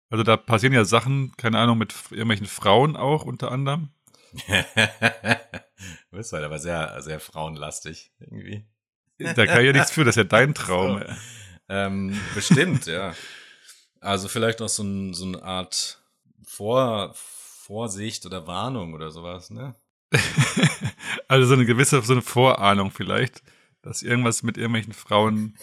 Also 0.10 0.24
da 0.24 0.38
passieren 0.38 0.74
ja 0.74 0.86
Sachen, 0.86 1.32
keine 1.38 1.58
Ahnung, 1.58 1.78
mit 1.78 1.94
irgendwelchen 2.12 2.46
Frauen 2.46 2.96
auch 2.96 3.26
unter 3.26 3.52
anderem. 3.52 3.90
du 4.48 6.18
bist 6.18 6.34
halt 6.34 6.44
aber 6.44 6.60
sehr, 6.60 7.02
sehr 7.02 7.20
frauenlastig 7.20 8.12
irgendwie. 8.20 8.66
Da 9.18 9.46
kann 9.46 9.62
ich 9.62 9.68
ja 9.68 9.74
nichts 9.74 9.92
für, 9.92 10.04
das 10.04 10.14
ist 10.18 10.18
ja 10.18 10.24
dein 10.24 10.54
Traum. 10.56 11.00
So. 11.00 11.16
Ähm, 11.70 12.20
bestimmt, 12.36 12.86
ja. 12.86 13.16
Also 14.00 14.28
vielleicht 14.28 14.62
auch 14.62 14.70
so, 14.70 14.84
ein, 14.84 15.14
so 15.14 15.26
eine 15.26 15.42
Art 15.42 16.04
Vor, 16.46 17.14
Vorsicht 17.16 18.26
oder 18.26 18.46
Warnung 18.48 18.94
oder 18.94 19.12
sowas, 19.12 19.50
ne? 19.50 19.76
also 21.28 21.48
so 21.48 21.54
eine 21.54 21.66
gewisse, 21.66 22.02
so 22.02 22.14
eine 22.14 22.22
Vorahnung 22.22 22.92
vielleicht. 22.92 23.42
Dass 23.84 24.02
irgendwas 24.02 24.42
mit 24.42 24.58
irgendwelchen 24.58 24.94
Frauen 24.94 25.56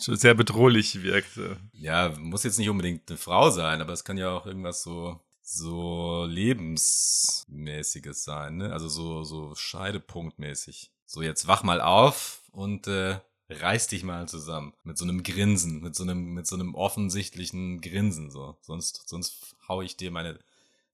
schon 0.00 0.16
sehr 0.16 0.34
bedrohlich 0.34 1.02
wirkte. 1.02 1.58
Ja, 1.72 2.14
muss 2.18 2.44
jetzt 2.44 2.58
nicht 2.58 2.70
unbedingt 2.70 3.10
eine 3.10 3.18
Frau 3.18 3.50
sein, 3.50 3.82
aber 3.82 3.92
es 3.92 4.04
kann 4.04 4.16
ja 4.16 4.30
auch 4.30 4.46
irgendwas 4.46 4.82
so 4.82 5.20
so 5.42 6.26
lebensmäßiges 6.28 8.22
sein, 8.22 8.56
ne? 8.58 8.72
Also 8.72 8.88
so 8.88 9.24
so 9.24 9.54
Scheidepunktmäßig. 9.54 10.92
So 11.06 11.22
jetzt 11.22 11.48
wach 11.48 11.64
mal 11.64 11.80
auf 11.80 12.42
und 12.52 12.86
äh, 12.86 13.18
reiß 13.50 13.88
dich 13.88 14.04
mal 14.04 14.28
zusammen 14.28 14.72
mit 14.84 14.96
so 14.96 15.04
einem 15.04 15.24
Grinsen, 15.24 15.80
mit 15.80 15.96
so 15.96 16.04
einem 16.04 16.34
mit 16.34 16.46
so 16.46 16.54
einem 16.54 16.76
offensichtlichen 16.76 17.80
Grinsen 17.80 18.30
so. 18.30 18.56
Sonst 18.60 19.08
sonst 19.08 19.56
hau 19.68 19.82
ich 19.82 19.96
dir 19.96 20.12
meine 20.12 20.38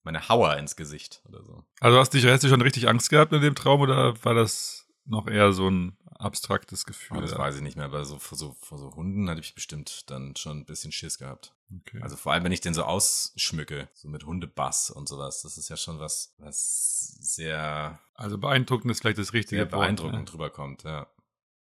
meine 0.05 0.29
Hauer 0.31 0.57
ins 0.57 0.77
Gesicht 0.77 1.21
oder 1.29 1.43
so. 1.43 1.65
Also 1.81 1.99
hast, 1.99 2.15
dich, 2.15 2.25
hast 2.25 2.45
du 2.45 2.49
schon 2.49 2.63
richtig 2.63 2.89
Angst 2.89 3.11
gehabt 3.11 3.33
in 3.33 3.43
dem 3.43 3.57
Traum 3.57 3.81
oder 3.81 4.25
war 4.25 4.35
das 4.35 4.87
noch 5.05 5.27
eher 5.27 5.53
so 5.53 5.69
ein 5.69 5.99
abstraktes 6.19 6.85
Gefühl? 6.87 7.19
Oh, 7.19 7.21
das 7.21 7.37
weiß 7.37 7.57
ich 7.57 7.63
nicht 7.63 7.77
mehr, 7.77 7.87
aber 7.87 8.05
so 8.05 8.19
vor, 8.19 8.37
so 8.37 8.57
vor 8.61 8.79
so 8.79 8.95
Hunden 8.95 9.29
hatte 9.29 9.41
ich 9.41 9.55
bestimmt 9.55 10.11
dann 10.11 10.35
schon 10.37 10.59
ein 10.59 10.65
bisschen 10.65 10.93
Schiss 10.93 11.19
gehabt. 11.19 11.55
Okay. 11.81 12.01
Also 12.01 12.17
vor 12.17 12.33
allem, 12.33 12.45
wenn 12.45 12.53
ich 12.53 12.61
den 12.61 12.75
so 12.75 12.85
ausschmücke, 12.85 13.89
so 13.95 14.09
mit 14.09 14.25
Hundebass 14.25 14.91
und 14.91 15.09
sowas, 15.09 15.43
das 15.43 15.59
ist 15.59 15.69
ja 15.69 15.77
schon 15.77 15.99
was, 15.99 16.35
was 16.39 17.17
sehr, 17.21 17.99
also 18.15 18.39
beeindruckend 18.39 18.91
ist 18.91 19.01
vielleicht 19.01 19.19
das 19.19 19.33
richtige 19.33 19.63
sehr 19.63 19.67
beeindruckend 19.67 20.21
Wort, 20.21 20.33
drüber 20.33 20.51
kommt, 20.51 20.85
ja. 20.85 21.07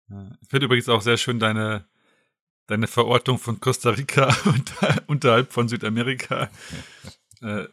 ne? 0.09 0.39
Ich 0.43 0.49
finde 0.49 0.67
übrigens 0.67 0.89
auch 0.89 1.03
sehr 1.03 1.17
schön 1.17 1.39
deine, 1.39 1.87
deine 2.67 2.87
Verortung 2.87 3.39
von 3.39 3.61
Costa 3.61 3.91
Rica 3.91 4.35
unterhalb 5.07 5.53
von 5.53 5.69
Südamerika. 5.69 6.51
äh, 7.43 7.67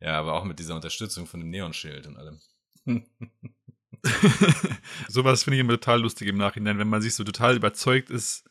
Ja, 0.00 0.18
aber 0.18 0.34
auch 0.34 0.44
mit 0.44 0.58
dieser 0.58 0.74
Unterstützung 0.74 1.26
von 1.26 1.40
dem 1.40 1.50
Neonschild 1.50 2.06
und 2.06 2.16
allem. 2.16 2.40
Sowas 5.08 5.42
finde 5.42 5.56
ich 5.56 5.60
immer 5.60 5.72
total 5.72 6.00
lustig 6.02 6.28
im 6.28 6.36
Nachhinein, 6.38 6.78
wenn 6.78 6.88
man 6.88 7.02
sich 7.02 7.14
so 7.14 7.24
total 7.24 7.56
überzeugt 7.56 8.10
ist, 8.10 8.44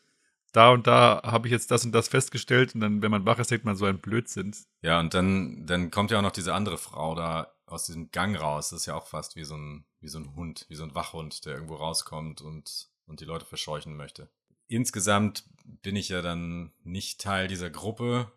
da 0.52 0.70
und 0.70 0.86
da 0.86 1.22
habe 1.24 1.46
ich 1.46 1.52
jetzt 1.52 1.70
das 1.70 1.84
und 1.84 1.92
das 1.92 2.08
festgestellt 2.08 2.74
und 2.74 2.80
dann, 2.80 3.02
wenn 3.02 3.10
man 3.10 3.24
wach 3.24 3.38
ist, 3.38 3.50
denkt 3.50 3.64
man 3.64 3.76
so 3.76 3.86
ein 3.86 4.00
Blödsinn. 4.00 4.54
Ja, 4.82 5.00
und 5.00 5.14
dann, 5.14 5.66
dann 5.66 5.90
kommt 5.90 6.10
ja 6.10 6.18
auch 6.18 6.22
noch 6.22 6.32
diese 6.32 6.54
andere 6.54 6.78
Frau 6.78 7.14
da 7.14 7.52
aus 7.66 7.86
diesem 7.86 8.10
Gang 8.10 8.38
raus. 8.38 8.70
Das 8.70 8.80
ist 8.80 8.86
ja 8.86 8.94
auch 8.94 9.06
fast 9.06 9.36
wie 9.36 9.44
so 9.44 9.56
ein, 9.56 9.84
wie 10.00 10.08
so 10.08 10.18
ein 10.18 10.34
Hund, 10.34 10.66
wie 10.68 10.74
so 10.74 10.82
ein 10.82 10.94
Wachhund, 10.94 11.44
der 11.46 11.54
irgendwo 11.54 11.76
rauskommt 11.76 12.40
und, 12.40 12.88
und 13.06 13.20
die 13.20 13.24
Leute 13.24 13.46
verscheuchen 13.46 13.96
möchte. 13.96 14.28
Insgesamt 14.66 15.44
bin 15.64 15.96
ich 15.96 16.08
ja 16.08 16.22
dann 16.22 16.72
nicht 16.82 17.20
Teil 17.20 17.48
dieser 17.48 17.70
Gruppe 17.70 18.30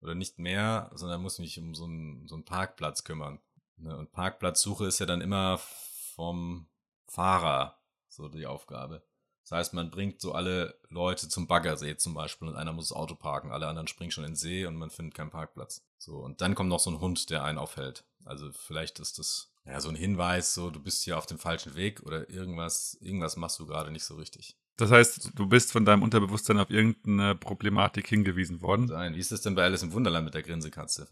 oder 0.00 0.14
nicht 0.14 0.38
mehr, 0.38 0.90
sondern 0.94 1.22
muss 1.22 1.38
mich 1.38 1.58
um 1.58 1.74
so 1.74 1.84
einen, 1.84 2.28
so 2.28 2.34
einen 2.34 2.44
Parkplatz 2.44 3.04
kümmern. 3.04 3.38
Ne? 3.76 3.96
Und 3.96 4.12
Parkplatzsuche 4.12 4.86
ist 4.86 5.00
ja 5.00 5.06
dann 5.06 5.22
immer 5.22 5.60
vom 6.14 6.68
Fahrer 7.06 7.78
so 8.08 8.28
die 8.28 8.46
Aufgabe. 8.46 9.02
Das 9.42 9.52
heißt, 9.52 9.74
man 9.74 9.90
bringt 9.90 10.22
so 10.22 10.32
alle 10.32 10.78
Leute 10.88 11.28
zum 11.28 11.46
Baggersee 11.46 11.96
zum 11.96 12.14
Beispiel 12.14 12.48
und 12.48 12.56
einer 12.56 12.72
muss 12.72 12.88
das 12.88 12.96
Auto 12.96 13.14
parken, 13.14 13.52
alle 13.52 13.66
anderen 13.66 13.88
springen 13.88 14.10
schon 14.10 14.24
in 14.24 14.30
den 14.30 14.36
See 14.36 14.64
und 14.64 14.76
man 14.76 14.90
findet 14.90 15.14
keinen 15.14 15.30
Parkplatz. 15.30 15.84
So, 15.98 16.16
und 16.16 16.40
dann 16.40 16.54
kommt 16.54 16.70
noch 16.70 16.80
so 16.80 16.90
ein 16.90 17.00
Hund, 17.00 17.28
der 17.28 17.44
einen 17.44 17.58
aufhält. 17.58 18.04
Also 18.24 18.50
vielleicht 18.52 19.00
ist 19.00 19.18
das 19.18 19.52
ja 19.66 19.80
so 19.80 19.90
ein 19.90 19.96
Hinweis, 19.96 20.54
so 20.54 20.70
du 20.70 20.80
bist 20.80 21.02
hier 21.02 21.18
auf 21.18 21.26
dem 21.26 21.38
falschen 21.38 21.74
Weg 21.74 22.02
oder 22.04 22.30
irgendwas, 22.30 22.96
irgendwas 23.00 23.36
machst 23.36 23.58
du 23.58 23.66
gerade 23.66 23.90
nicht 23.90 24.04
so 24.04 24.14
richtig. 24.14 24.56
Das 24.76 24.90
heißt, 24.90 25.32
du 25.34 25.46
bist 25.46 25.72
von 25.72 25.84
deinem 25.84 26.02
Unterbewusstsein 26.02 26.58
auf 26.58 26.70
irgendeine 26.70 27.34
Problematik 27.34 28.08
hingewiesen 28.08 28.60
worden. 28.60 28.88
Sein. 28.88 29.14
Wie 29.14 29.20
ist 29.20 29.30
das 29.30 29.42
denn 29.42 29.54
bei 29.54 29.64
Alice 29.64 29.82
im 29.82 29.92
Wunderland 29.92 30.24
mit 30.24 30.34
der 30.34 30.42
Grinsekatze? 30.42 31.06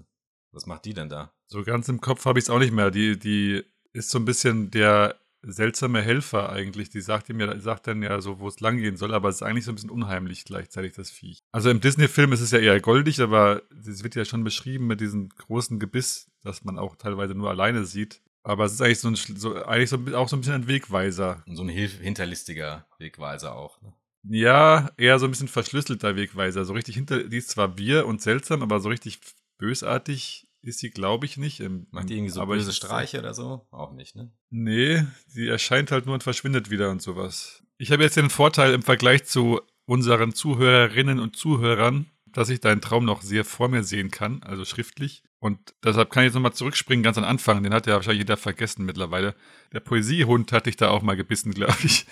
Was 0.52 0.66
macht 0.66 0.84
die 0.84 0.94
denn 0.94 1.08
da? 1.08 1.32
So 1.46 1.62
ganz 1.62 1.88
im 1.88 2.00
Kopf 2.00 2.24
habe 2.24 2.38
ich 2.38 2.46
es 2.46 2.50
auch 2.50 2.58
nicht 2.58 2.72
mehr. 2.72 2.90
Die, 2.90 3.18
die 3.18 3.64
ist 3.92 4.10
so 4.10 4.18
ein 4.18 4.24
bisschen 4.24 4.70
der 4.70 5.16
seltsame 5.42 6.02
Helfer 6.02 6.50
eigentlich. 6.50 6.90
Die 6.90 7.00
sagt 7.00 7.28
ihm 7.28 7.40
ja, 7.40 7.58
sagt 7.58 7.86
dann 7.86 8.02
ja 8.02 8.20
so, 8.20 8.38
wo 8.38 8.48
es 8.48 8.60
langgehen 8.60 8.96
soll, 8.96 9.12
aber 9.12 9.28
es 9.28 9.36
ist 9.36 9.42
eigentlich 9.42 9.64
so 9.64 9.72
ein 9.72 9.74
bisschen 9.74 9.90
unheimlich 9.90 10.44
gleichzeitig, 10.44 10.94
das 10.94 11.10
Viech. 11.10 11.40
Also 11.52 11.70
im 11.70 11.80
Disney-Film 11.80 12.32
ist 12.32 12.40
es 12.40 12.52
ja 12.52 12.58
eher 12.58 12.80
goldig, 12.80 13.20
aber 13.20 13.62
es 13.86 14.02
wird 14.02 14.14
ja 14.14 14.24
schon 14.24 14.44
beschrieben 14.44 14.86
mit 14.86 15.00
diesem 15.00 15.28
großen 15.30 15.78
Gebiss, 15.78 16.30
das 16.42 16.64
man 16.64 16.78
auch 16.78 16.96
teilweise 16.96 17.34
nur 17.34 17.50
alleine 17.50 17.84
sieht. 17.84 18.22
Aber 18.44 18.64
es 18.64 18.72
ist 18.72 18.82
eigentlich 18.82 19.00
so, 19.00 19.08
ein, 19.08 19.16
so 19.16 19.64
eigentlich 19.64 19.90
so, 19.90 19.98
auch 20.16 20.28
so 20.28 20.36
ein 20.36 20.40
bisschen 20.40 20.54
ein 20.54 20.68
Wegweiser. 20.68 21.44
Und 21.46 21.56
so 21.56 21.62
ein 21.62 21.68
hilf 21.68 21.98
hinterlistiger 22.00 22.86
Wegweiser 22.98 23.54
auch. 23.54 23.80
Ne? 23.82 23.92
Ja, 24.24 24.90
eher 24.96 25.18
so 25.18 25.26
ein 25.26 25.30
bisschen 25.30 25.48
verschlüsselter 25.48 26.16
Wegweiser. 26.16 26.64
So 26.64 26.72
richtig 26.72 26.96
hinter, 26.96 27.24
die 27.24 27.38
ist 27.38 27.50
zwar 27.50 27.78
wir 27.78 28.06
und 28.06 28.20
seltsam, 28.20 28.62
aber 28.62 28.80
so 28.80 28.88
richtig 28.88 29.20
bösartig 29.58 30.48
ist 30.62 30.78
sie, 30.78 30.90
glaube 30.90 31.26
ich, 31.26 31.36
nicht. 31.36 31.60
Im, 31.60 31.86
Macht 31.90 32.08
die 32.08 32.14
irgendwie 32.16 32.30
so 32.32 32.40
aber 32.40 32.54
böse 32.54 32.70
ich- 32.70 32.76
Streiche 32.76 33.18
oder 33.18 33.34
so? 33.34 33.66
Auch 33.70 33.92
nicht, 33.92 34.16
ne? 34.16 34.30
Nee, 34.50 35.04
sie 35.26 35.48
erscheint 35.48 35.90
halt 35.90 36.06
nur 36.06 36.14
und 36.14 36.22
verschwindet 36.22 36.70
wieder 36.70 36.90
und 36.90 37.02
sowas. 37.02 37.62
Ich 37.78 37.90
habe 37.92 38.02
jetzt 38.04 38.16
den 38.16 38.30
Vorteil 38.30 38.72
im 38.74 38.82
Vergleich 38.82 39.24
zu 39.24 39.60
unseren 39.86 40.32
Zuhörerinnen 40.34 41.18
und 41.18 41.36
Zuhörern, 41.36 42.06
dass 42.32 42.48
ich 42.48 42.60
deinen 42.60 42.80
Traum 42.80 43.04
noch 43.04 43.22
sehr 43.22 43.44
vor 43.44 43.68
mir 43.68 43.82
sehen 43.82 44.10
kann, 44.10 44.42
also 44.42 44.64
schriftlich. 44.64 45.22
Und 45.38 45.74
deshalb 45.84 46.10
kann 46.10 46.22
ich 46.22 46.28
jetzt 46.28 46.34
nochmal 46.34 46.52
zurückspringen, 46.52 47.02
ganz 47.02 47.18
am 47.18 47.24
Anfang. 47.24 47.62
Den 47.62 47.74
hat 47.74 47.86
ja 47.86 47.94
wahrscheinlich 47.94 48.20
jeder 48.20 48.36
vergessen 48.36 48.84
mittlerweile. 48.84 49.34
Der 49.72 49.80
Poesiehund 49.80 50.52
hatte 50.52 50.70
ich 50.70 50.76
da 50.76 50.90
auch 50.90 51.02
mal 51.02 51.16
gebissen, 51.16 51.52
glaube 51.52 51.76
ich. 51.82 52.06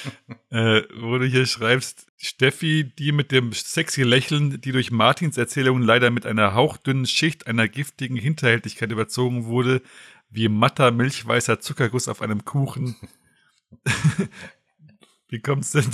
äh, 0.50 0.82
wo 0.98 1.18
du 1.18 1.26
hier 1.26 1.44
schreibst, 1.44 2.06
Steffi, 2.16 2.84
die 2.98 3.12
mit 3.12 3.32
dem 3.32 3.52
sexy 3.52 4.02
Lächeln, 4.02 4.60
die 4.60 4.72
durch 4.72 4.90
Martins 4.90 5.36
Erzählungen 5.36 5.82
leider 5.82 6.10
mit 6.10 6.24
einer 6.24 6.54
hauchdünnen 6.54 7.06
Schicht 7.06 7.46
einer 7.46 7.68
giftigen 7.68 8.16
Hinterhältigkeit 8.16 8.90
überzogen 8.90 9.44
wurde, 9.44 9.82
wie 10.30 10.48
matter 10.48 10.90
milchweißer 10.90 11.60
Zuckerguss 11.60 12.08
auf 12.08 12.22
einem 12.22 12.44
Kuchen. 12.44 12.96
Wie 15.28 15.40
kommt's 15.40 15.72
denn? 15.72 15.86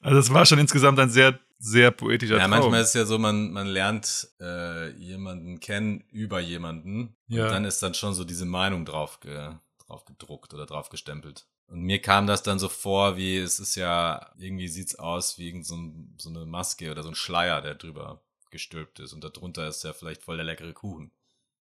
Also 0.00 0.18
es 0.18 0.32
war 0.32 0.46
schon 0.46 0.58
insgesamt 0.58 0.98
ein 0.98 1.10
sehr, 1.10 1.38
sehr 1.62 1.90
poetischer 1.90 2.38
Ja, 2.38 2.40
Traum. 2.48 2.50
manchmal 2.50 2.80
ist 2.82 2.88
es 2.88 2.94
ja 2.94 3.04
so, 3.04 3.18
man, 3.18 3.52
man 3.52 3.66
lernt 3.66 4.28
äh, 4.40 4.90
jemanden 4.96 5.60
kennen 5.60 6.00
über 6.10 6.40
jemanden 6.40 7.14
Ja. 7.28 7.44
und 7.44 7.52
dann 7.52 7.64
ist 7.66 7.82
dann 7.82 7.94
schon 7.94 8.14
so 8.14 8.24
diese 8.24 8.46
Meinung 8.46 8.84
drauf, 8.86 9.20
ge, 9.20 9.52
drauf 9.86 10.04
gedruckt 10.06 10.54
oder 10.54 10.64
drauf 10.66 10.88
gestempelt. 10.88 11.46
Und 11.66 11.82
mir 11.82 12.00
kam 12.00 12.26
das 12.26 12.42
dann 12.42 12.58
so 12.58 12.68
vor, 12.68 13.16
wie 13.16 13.36
es 13.36 13.60
ist 13.60 13.74
ja, 13.76 14.32
irgendwie 14.38 14.68
sieht's 14.68 14.96
aus 14.96 15.38
wie 15.38 15.48
irgend 15.48 15.66
so, 15.66 15.76
ein, 15.76 16.16
so 16.18 16.30
eine 16.30 16.46
Maske 16.46 16.90
oder 16.90 17.02
so 17.02 17.10
ein 17.10 17.14
Schleier, 17.14 17.60
der 17.60 17.74
drüber 17.76 18.22
gestülpt 18.50 18.98
ist 18.98 19.12
und 19.12 19.22
darunter 19.22 19.68
ist 19.68 19.84
ja 19.84 19.92
vielleicht 19.92 20.22
voll 20.22 20.36
der 20.36 20.44
leckere 20.46 20.72
Kuchen. 20.72 21.12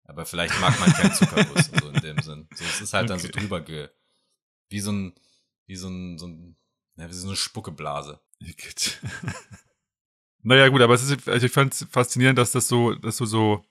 Aber 0.07 0.27
vielleicht 0.27 0.61
mag 0.61 0.79
man 0.81 0.93
keinen 0.93 1.15
Zuckerguss, 1.15 1.67
so 1.73 1.89
in 1.89 2.01
dem 2.03 2.21
Sinn. 2.21 2.47
So, 2.55 2.65
es 2.65 2.81
ist 2.83 2.93
halt 2.93 3.09
dann 3.09 3.19
so 3.19 3.29
Okay. 3.29 3.39
drüber 3.41 3.61
ge, 3.63 3.89
wie 4.69 4.81
so 4.81 4.93
ein, 4.93 5.15
wie 5.67 5.77
so 5.77 5.89
ein, 5.89 6.19
so 6.19 6.27
ein, 6.27 6.57
ja, 6.97 7.09
wie 7.09 7.15
so 7.15 7.27
eine 7.29 7.37
Spuckeblase. 7.37 8.21
Naja, 10.45 10.69
gut, 10.69 10.83
aber 10.83 10.95
es 10.95 11.09
ist, 11.09 11.29
also 11.29 11.47
ich 11.47 11.53
fand 11.53 11.73
es 11.73 11.87
faszinierend, 11.91 12.39
dass 12.39 12.53
das 12.53 12.69
so, 12.69 12.95
dass 12.95 13.17
du 13.17 13.25
so 13.25 13.65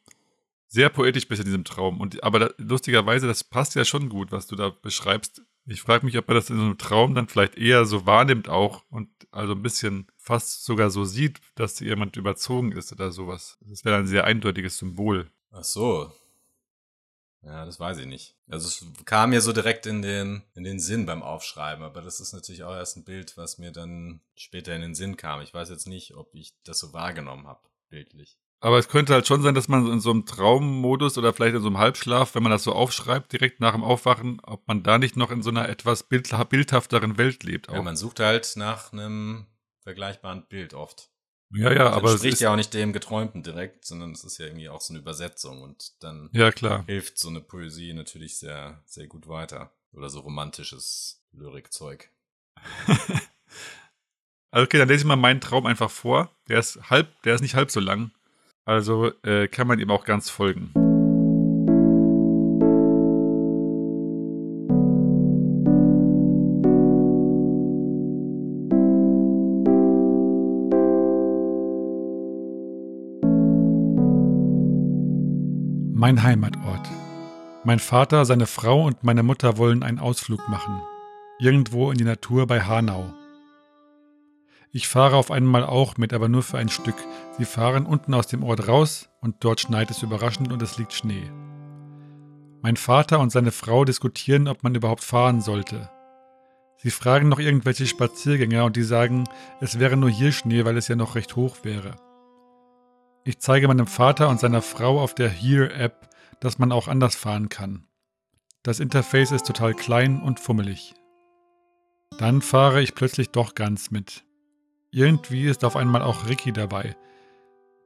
sehr 0.68 0.90
poetisch 0.90 1.28
bist 1.28 1.40
in 1.40 1.46
diesem 1.46 1.64
Traum. 1.64 2.02
Und, 2.02 2.24
aber 2.24 2.40
da, 2.40 2.50
lustigerweise, 2.58 3.28
das 3.28 3.44
passt 3.44 3.76
ja 3.76 3.86
schon 3.86 4.10
gut, 4.10 4.32
was 4.32 4.48
du 4.48 4.56
da 4.56 4.70
beschreibst. 4.70 5.44
Ich 5.68 5.82
frage 5.82 6.04
mich, 6.06 6.18
ob 6.18 6.28
er 6.28 6.34
das 6.34 6.50
in 6.50 6.58
so 6.58 6.64
einem 6.64 6.78
Traum 6.80 7.14
dann 7.14 7.28
vielleicht 7.28 7.56
eher 7.56 7.86
so 7.86 8.08
wahrnimmt 8.08 8.50
auch 8.50 8.84
und 8.90 9.08
also 9.32 9.54
ein 9.54 9.62
bisschen 9.62 10.08
fast 10.18 10.66
sogar 10.66 10.90
so 10.90 11.06
sieht, 11.06 11.40
dass 11.56 11.80
jemand 11.80 12.18
überzogen 12.18 12.72
ist 12.72 12.92
oder 12.92 13.12
sowas. 13.12 13.60
Das 13.62 13.86
wäre 13.86 13.98
ein 13.98 14.08
sehr 14.08 14.26
eindeutiges 14.26 14.80
Symbol. 14.80 15.30
Ach 15.52 15.64
so. 15.64 16.12
Ja, 17.46 17.66
das 17.66 17.80
weiß 17.80 17.98
ich 17.98 18.06
nicht. 18.06 18.36
Also 18.48 18.68
es 18.68 19.06
kam 19.06 19.32
mir 19.32 19.42
so 19.42 19.52
direkt 19.52 19.86
in 19.86 20.02
den, 20.02 20.44
in 20.56 20.64
den 20.64 20.80
Sinn 20.80 21.06
beim 21.06 21.22
Aufschreiben, 21.22 21.84
aber 21.84 22.02
das 22.02 22.20
ist 22.20 22.34
natürlich 22.34 22.64
auch 22.64 22.74
erst 22.74 22.98
ein 22.98 23.04
Bild, 23.04 23.36
was 23.36 23.58
mir 23.58 23.72
dann 23.72 24.22
später 24.36 24.74
in 24.74 24.82
den 24.82 24.96
Sinn 24.96 25.18
kam. 25.18 25.42
Ich 25.42 25.54
weiß 25.54 25.70
jetzt 25.70 25.88
nicht, 25.88 26.16
ob 26.16 26.34
ich 26.34 26.54
das 26.64 26.80
so 26.80 26.94
wahrgenommen 26.94 27.48
habe, 27.48 27.68
bildlich. 27.90 28.38
Aber 28.62 28.78
es 28.78 28.88
könnte 28.88 29.14
halt 29.14 29.28
schon 29.28 29.42
sein, 29.42 29.56
dass 29.56 29.68
man 29.68 29.92
in 29.92 30.00
so 30.00 30.10
einem 30.10 30.26
Traummodus 30.26 31.18
oder 31.18 31.34
vielleicht 31.34 31.56
in 31.56 31.62
so 31.62 31.68
einem 31.68 31.80
Halbschlaf, 31.80 32.34
wenn 32.34 32.44
man 32.44 32.52
das 32.54 32.64
so 32.64 32.72
aufschreibt, 32.72 33.34
direkt 33.34 33.60
nach 33.60 33.74
dem 33.74 33.84
Aufwachen, 33.84 34.40
ob 34.42 34.66
man 34.70 34.84
da 34.84 34.98
nicht 34.98 35.18
noch 35.18 35.32
in 35.32 35.42
so 35.42 35.50
einer 35.50 35.68
etwas 35.68 36.04
bild 36.04 36.34
bildhafteren 36.50 37.18
Welt 37.18 37.44
lebt. 37.44 37.68
Auch. 37.68 37.74
Ja, 37.74 37.82
man 37.82 37.98
sucht 37.98 38.22
halt 38.22 38.54
nach 38.56 38.94
einem 38.94 39.48
vergleichbaren 39.82 40.48
Bild 40.48 40.74
oft. 40.74 41.10
Ja, 41.54 41.72
ja, 41.72 41.86
Das 41.86 41.94
aber 41.94 42.06
es 42.08 42.12
entspricht 42.14 42.34
ist, 42.36 42.40
ja 42.42 42.52
auch 42.52 42.56
nicht 42.56 42.74
dem 42.74 42.94
Geträumten 42.94 43.44
direkt, 43.44 43.86
sondern 43.86 44.12
es 44.12 44.24
ist 44.24 44.38
ja 44.38 44.46
irgendwie 44.46 44.70
auch 44.70 44.82
so 44.82 44.94
eine 44.94 45.00
Übersetzung 45.00 45.62
und 45.62 46.04
dann 46.04 46.30
ja 46.34 46.52
klar. 46.52 46.84
hilft 46.86 47.18
so 47.18 47.30
eine 47.30 47.42
Poesie 47.42 47.94
natürlich 47.94 48.38
sehr, 48.38 48.82
sehr 48.86 49.08
gut 49.08 49.28
weiter. 49.28 49.72
Oder 49.94 50.10
so 50.10 50.22
romantisches 50.22 51.22
Lyrikzeug. 51.34 52.10
Also 54.54 54.66
okay, 54.66 54.78
dann 54.78 54.88
lese 54.88 55.00
ich 55.00 55.06
mal 55.08 55.16
meinen 55.16 55.42
Traum 55.42 55.66
einfach 55.66 55.90
vor. 55.90 56.30
Der 56.48 56.60
ist 56.60 56.80
halb, 56.92 57.08
der 57.24 57.34
ist 57.34 57.42
nicht 57.42 57.56
halb 57.56 57.72
so 57.72 57.80
lang. 57.80 58.12
Also 58.66 59.12
äh, 59.24 59.48
kann 59.48 59.66
man 59.66 59.80
ihm 59.80 59.90
auch 59.90 60.06
ganz 60.06 60.30
folgen. 60.30 60.72
Mein 76.04 76.22
Heimatort. 76.22 76.90
Mein 77.64 77.80
Vater, 77.80 78.26
seine 78.26 78.46
Frau 78.46 78.84
und 78.84 79.06
meine 79.06 79.24
Mutter 79.24 79.58
wollen 79.58 79.84
einen 79.84 80.00
Ausflug 80.00 80.50
machen. 80.50 80.82
irgendwo 81.40 81.92
in 81.92 81.98
die 81.98 82.04
Natur 82.04 82.46
bei 82.46 82.60
Hanau. 82.60 83.14
Ich 84.74 84.90
fahre 84.90 85.16
auf 85.16 85.32
einmal 85.32 85.64
auch 85.64 85.96
mit, 85.96 86.12
aber 86.12 86.28
nur 86.28 86.44
für 86.44 86.58
ein 86.58 86.68
Stück. 86.68 86.98
Sie 87.38 87.46
fahren 87.46 87.86
unten 87.86 88.14
aus 88.14 88.28
dem 88.28 88.44
Ort 88.44 88.68
raus 88.68 89.08
und 89.22 89.38
dort 89.46 89.62
schneit 89.62 89.92
es 89.92 90.04
überraschend 90.04 90.52
und 90.52 90.62
es 90.62 90.78
liegt 90.78 90.92
Schnee. 90.92 91.32
Mein 92.62 92.76
Vater 92.76 93.22
und 93.22 93.32
seine 93.32 93.52
Frau 93.52 93.86
diskutieren, 93.86 94.50
ob 94.50 94.62
man 94.62 94.76
überhaupt 94.76 95.06
fahren 95.06 95.40
sollte. 95.40 95.90
Sie 96.76 96.92
fragen 96.92 97.30
noch 97.30 97.40
irgendwelche 97.40 97.88
Spaziergänger 97.88 98.66
und 98.66 98.76
die 98.76 98.84
sagen, 98.84 99.24
es 99.62 99.80
wäre 99.80 99.96
nur 99.96 100.10
hier 100.10 100.34
Schnee, 100.34 100.66
weil 100.66 100.76
es 100.76 100.90
ja 100.90 100.98
noch 100.98 101.16
recht 101.16 101.38
hoch 101.38 101.60
wäre. 101.64 101.96
Ich 103.26 103.40
zeige 103.40 103.68
meinem 103.68 103.88
Vater 103.88 104.28
und 104.28 104.40
seiner 104.40 104.62
Frau 104.62 105.00
auf 105.00 105.16
der 105.16 105.30
Here-App, 105.30 106.10
dass 106.42 106.60
man 106.60 106.74
auch 106.74 106.90
anders 106.90 107.16
fahren 107.16 107.48
kann. 107.48 107.86
Das 108.64 108.82
Interface 108.82 109.32
ist 109.32 109.48
total 109.48 109.74
klein 109.74 110.22
und 110.22 110.42
fummelig. 110.42 110.94
Dann 112.18 112.42
fahre 112.42 112.82
ich 112.82 112.96
plötzlich 112.96 113.30
doch 113.30 113.56
ganz 113.56 113.92
mit. 113.92 114.26
Irgendwie 114.92 115.46
ist 115.46 115.64
auf 115.64 115.76
einmal 115.78 116.02
auch 116.02 116.28
Ricky 116.28 116.52
dabei. 116.52 116.96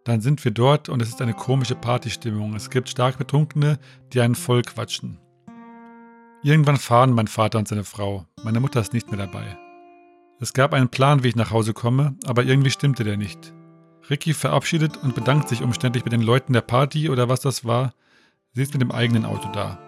Dann 0.06 0.21
sind 0.21 0.43
wir 0.43 0.52
dort 0.52 0.89
und 0.89 1.02
es 1.02 1.10
ist 1.10 1.21
eine 1.21 1.34
komische 1.34 1.76
Partystimmung. 1.76 2.56
Es 2.56 2.69
gibt 2.69 2.89
stark 2.89 3.17
Betrunkene, 3.17 3.78
die 4.13 4.21
einen 4.21 4.36
voll 4.36 4.63
quatschen. 4.63 5.19
Irgendwann 6.41 6.78
fahren 6.78 7.12
mein 7.12 7.28
Vater 7.28 7.60
und 7.60 7.67
seine 7.67 7.84
Frau. 7.84 8.26
Meine 8.43 8.60
Mutter 8.60 8.82
ist 8.82 8.93
nicht 8.93 9.12
mehr 9.12 9.19
dabei. 9.19 9.58
Es 10.39 10.54
gab 10.54 10.73
einen 10.73 10.89
Plan, 10.89 11.23
wie 11.23 11.30
ich 11.30 11.36
nach 11.36 11.52
Hause 11.52 11.73
komme, 11.73 12.15
aber 12.26 12.43
irgendwie 12.43 12.71
stimmte 12.71 13.04
der 13.04 13.17
nicht. 13.17 13.54
Ricky 14.10 14.34
verabschiedet 14.34 14.98
und 14.98 15.15
bedankt 15.15 15.50
sich 15.50 15.62
umständlich 15.62 16.06
mit 16.06 16.13
den 16.13 16.22
Leuten 16.22 16.54
der 16.54 16.62
Party 16.62 17.10
oder 17.10 17.28
was 17.28 17.41
das 17.41 17.65
war. 17.65 17.93
Sie 18.54 18.62
ist 18.62 18.74
mit 18.74 18.82
dem 18.82 18.91
eigenen 18.91 19.26
Auto 19.26 19.50
da. 19.52 19.80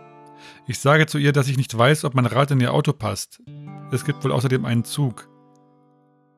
Ich 0.67 0.79
sage 0.79 1.07
zu 1.07 1.17
ihr, 1.17 1.31
dass 1.31 1.47
ich 1.47 1.57
nicht 1.57 1.75
weiß, 1.77 2.03
ob 2.03 2.15
mein 2.15 2.25
Rad 2.25 2.51
in 2.51 2.59
ihr 2.59 2.73
Auto 2.73 2.93
passt. 2.93 3.41
Es 3.91 4.05
gibt 4.05 4.23
wohl 4.23 4.31
außerdem 4.31 4.65
einen 4.65 4.83
Zug. 4.83 5.27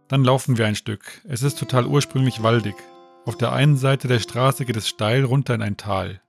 Dann 0.07 0.23
laufen 0.23 0.57
wir 0.57 0.67
ein 0.67 0.75
Stück. 0.75 1.21
Es 1.27 1.43
ist 1.43 1.57
total 1.59 1.85
ursprünglich 1.85 2.43
waldig. 2.43 2.75
Auf 3.25 3.37
der 3.37 3.51
einen 3.51 3.77
Seite 3.77 4.07
der 4.07 4.19
Straße 4.19 4.65
geht 4.65 4.77
es 4.77 4.87
steil 4.87 5.23
runter 5.23 5.55
in 5.55 5.61
ein 5.61 5.77
Tal. 5.77 6.21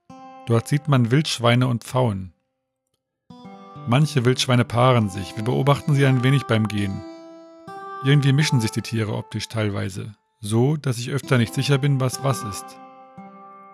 Dort 0.47 0.67
sieht 0.67 0.87
man 0.87 1.11
Wildschweine 1.11 1.67
und 1.67 1.83
Pfauen. 1.83 2.33
Manche 3.87 4.25
Wildschweine 4.25 4.65
paaren 4.65 5.09
sich. 5.09 5.35
Wir 5.35 5.43
beobachten 5.43 5.93
sie 5.93 6.05
ein 6.05 6.23
wenig 6.23 6.43
beim 6.43 6.67
Gehen. 6.67 7.03
Irgendwie 8.03 8.33
mischen 8.33 8.61
sich 8.61 8.71
die 8.71 8.81
Tiere 8.81 9.13
optisch 9.13 9.47
teilweise 9.47 10.15
so 10.43 10.75
dass 10.75 10.97
ich 10.97 11.09
öfter 11.09 11.37
nicht 11.37 11.53
sicher 11.53 11.77
bin, 11.77 11.99
was 11.99 12.23
was 12.23 12.43
ist. 12.43 12.65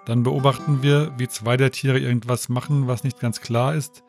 Dann 0.05 0.23
beobachten 0.23 0.82
wir, 0.82 1.12
wie 1.17 1.27
zwei 1.27 1.58
der 1.58 1.71
Tiere 1.71 1.99
irgendwas 1.99 2.47
machen, 2.47 2.88
was 2.88 3.03
nicht 3.03 3.19
ganz 3.19 3.41
klar 3.41 3.73
ist, 3.73 4.03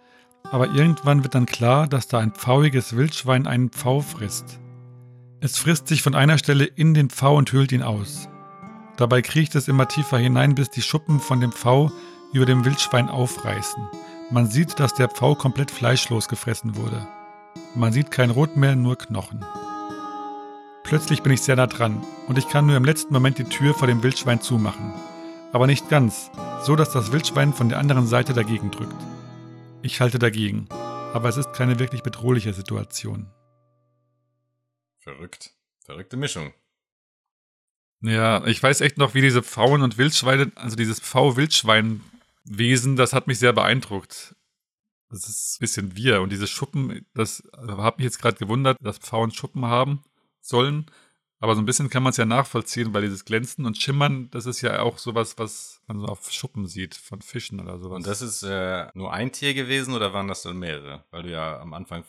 aber 0.44 0.68
irgendwann 0.68 1.22
wird 1.22 1.34
dann 1.34 1.46
klar, 1.46 1.88
dass 1.88 2.06
da 2.06 2.18
ein 2.18 2.32
pfauiges 2.32 2.96
Wildschwein 2.96 3.46
einen 3.46 3.70
Pfau 3.70 4.00
frisst. 4.00 4.60
Es 5.40 5.58
frisst 5.58 5.88
sich 5.88 6.02
von 6.02 6.14
einer 6.14 6.38
Stelle 6.38 6.64
in 6.64 6.92
den 6.92 7.08
Pfau 7.08 7.36
und 7.36 7.50
hüllt 7.52 7.72
ihn 7.72 7.82
aus. 7.82 8.28
Dabei 8.96 9.22
kriecht 9.22 9.54
es 9.54 9.68
immer 9.68 9.88
tiefer 9.88 10.18
hinein, 10.18 10.54
bis 10.54 10.68
die 10.68 10.82
Schuppen 10.82 11.18
von 11.18 11.40
dem 11.40 11.52
Pfau 11.52 11.90
über 12.34 12.44
dem 12.44 12.64
Wildschwein 12.66 13.08
aufreißen. 13.08 13.82
Man 14.30 14.46
sieht, 14.46 14.78
dass 14.78 14.94
der 14.94 15.08
Pfau 15.08 15.34
komplett 15.34 15.70
fleischlos 15.70 16.28
gefressen 16.28 16.76
wurde. 16.76 17.08
Man 17.74 17.92
sieht 17.92 18.10
kein 18.10 18.30
Rot 18.30 18.56
mehr, 18.56 18.76
nur 18.76 18.96
Knochen. 18.96 19.44
Plötzlich 20.82 21.22
bin 21.22 21.32
ich 21.32 21.42
sehr 21.42 21.56
nah 21.56 21.66
dran 21.66 22.04
und 22.26 22.38
ich 22.38 22.48
kann 22.48 22.66
nur 22.66 22.76
im 22.76 22.84
letzten 22.84 23.12
Moment 23.12 23.38
die 23.38 23.44
Tür 23.44 23.74
vor 23.74 23.86
dem 23.86 24.02
Wildschwein 24.02 24.40
zumachen. 24.40 24.92
Aber 25.52 25.66
nicht 25.66 25.88
ganz, 25.88 26.30
so 26.62 26.74
dass 26.76 26.90
das 26.90 27.12
Wildschwein 27.12 27.52
von 27.52 27.68
der 27.68 27.78
anderen 27.78 28.06
Seite 28.06 28.32
dagegen 28.32 28.70
drückt. 28.70 28.96
Ich 29.82 30.00
halte 30.00 30.18
dagegen, 30.18 30.68
aber 31.12 31.28
es 31.28 31.36
ist 31.36 31.52
keine 31.52 31.78
wirklich 31.78 32.02
bedrohliche 32.02 32.52
Situation. 32.52 33.30
Verrückt. 34.98 35.52
Verrückte 35.84 36.16
Mischung. 36.16 36.52
Ja, 38.02 38.44
ich 38.46 38.62
weiß 38.62 38.80
echt 38.80 38.96
noch, 38.98 39.14
wie 39.14 39.20
diese 39.20 39.42
Pfauen 39.42 39.82
und 39.82 39.98
Wildschweine, 39.98 40.52
also 40.54 40.76
dieses 40.76 41.00
Pfau-Wildschwein-Wesen, 41.00 42.96
das 42.96 43.12
hat 43.12 43.26
mich 43.26 43.38
sehr 43.38 43.52
beeindruckt. 43.52 44.34
Das 45.10 45.28
ist 45.28 45.56
ein 45.56 45.60
bisschen 45.60 45.96
wir. 45.96 46.22
Und 46.22 46.30
diese 46.30 46.46
Schuppen, 46.46 47.06
das 47.14 47.42
habe 47.56 47.96
mich 47.98 48.04
jetzt 48.04 48.20
gerade 48.20 48.38
gewundert, 48.38 48.78
dass 48.80 48.98
Pfauen 48.98 49.32
Schuppen 49.32 49.66
haben 49.66 50.02
sollen. 50.40 50.86
Aber 51.42 51.54
so 51.54 51.62
ein 51.62 51.64
bisschen 51.64 51.88
kann 51.88 52.02
man 52.02 52.10
es 52.10 52.18
ja 52.18 52.26
nachvollziehen, 52.26 52.92
weil 52.92 53.02
dieses 53.02 53.24
Glänzen 53.24 53.64
und 53.64 53.78
Schimmern, 53.78 54.30
das 54.30 54.44
ist 54.44 54.60
ja 54.60 54.82
auch 54.82 54.98
sowas, 54.98 55.38
was 55.38 55.80
man 55.86 55.98
so 55.98 56.04
auf 56.04 56.30
Schuppen 56.30 56.66
sieht 56.66 56.94
von 56.94 57.22
Fischen 57.22 57.60
oder 57.60 57.78
sowas. 57.78 57.96
Und 57.96 58.06
das 58.06 58.20
ist 58.20 58.42
äh, 58.42 58.88
nur 58.92 59.12
ein 59.12 59.32
Tier 59.32 59.54
gewesen 59.54 59.94
oder 59.94 60.12
waren 60.12 60.28
das 60.28 60.42
dann 60.42 60.58
mehrere? 60.58 61.04
Weil 61.10 61.22
du 61.22 61.30
ja 61.30 61.58
am 61.58 61.72
Anfang 61.72 62.04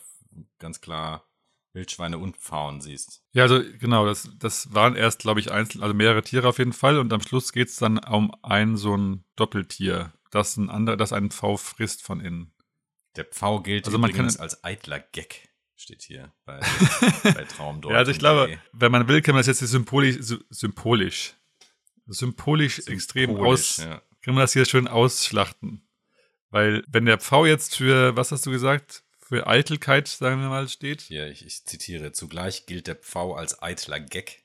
ganz 0.58 0.82
klar 0.82 1.26
Wildschweine 1.72 2.18
und 2.18 2.36
Pfauen 2.36 2.80
siehst. 2.80 3.22
Ja, 3.32 3.44
also 3.44 3.62
genau, 3.78 4.04
das, 4.04 4.28
das 4.38 4.74
waren 4.74 4.94
erst, 4.94 5.20
glaube 5.20 5.40
ich, 5.40 5.50
einzeln, 5.50 5.82
also 5.82 5.94
mehrere 5.94 6.22
Tiere 6.22 6.48
auf 6.48 6.58
jeden 6.58 6.74
Fall. 6.74 6.98
Und 6.98 7.12
am 7.12 7.22
Schluss 7.22 7.52
geht 7.52 7.68
es 7.68 7.76
dann 7.76 7.98
um 7.98 8.34
ein 8.42 8.76
so 8.76 8.94
ein 8.94 9.24
Doppeltier, 9.36 10.12
das 10.30 10.56
ein 10.56 10.68
anderer, 10.68 10.96
das 10.96 11.14
einen 11.14 11.30
Pfau 11.30 11.56
frisst 11.56 12.02
von 12.02 12.20
innen. 12.20 12.52
Der 13.16 13.24
Pfau 13.24 13.60
gilt 13.60 13.86
Also 13.86 13.98
man 13.98 14.10
übrigens 14.10 14.38
als 14.38 14.62
eitler 14.64 15.00
Gag, 15.00 15.48
steht 15.82 16.02
hier 16.02 16.32
bei, 16.44 16.60
bei 17.22 17.44
Traumdeutung. 17.44 17.92
Ja, 17.92 17.98
also 17.98 18.10
ich 18.12 18.18
glaube, 18.18 18.58
wenn 18.72 18.92
man 18.92 19.08
will, 19.08 19.20
kann 19.22 19.34
man 19.34 19.40
das 19.44 19.46
jetzt 19.60 19.70
symbolisch, 19.70 20.16
sy- 20.20 20.40
symbolisch, 20.50 21.34
symbolisch 22.06 22.80
extrem 22.86 23.36
aus, 23.36 23.78
ja. 23.78 24.02
kann 24.22 24.34
man 24.34 24.42
das 24.42 24.52
hier 24.52 24.64
schön 24.64 24.88
ausschlachten. 24.88 25.86
Weil, 26.50 26.84
wenn 26.88 27.06
der 27.06 27.18
Pfau 27.18 27.46
jetzt 27.46 27.76
für, 27.76 28.16
was 28.16 28.30
hast 28.30 28.44
du 28.46 28.50
gesagt, 28.50 29.04
für 29.18 29.46
Eitelkeit, 29.46 30.08
sagen 30.08 30.40
wir 30.42 30.48
mal, 30.48 30.68
steht, 30.68 31.00
Hier, 31.02 31.28
ich, 31.28 31.46
ich 31.46 31.64
zitiere, 31.64 32.12
zugleich 32.12 32.66
gilt 32.66 32.86
der 32.86 32.96
Pfau 32.96 33.34
als 33.34 33.62
eitler 33.62 34.00
Gag, 34.00 34.42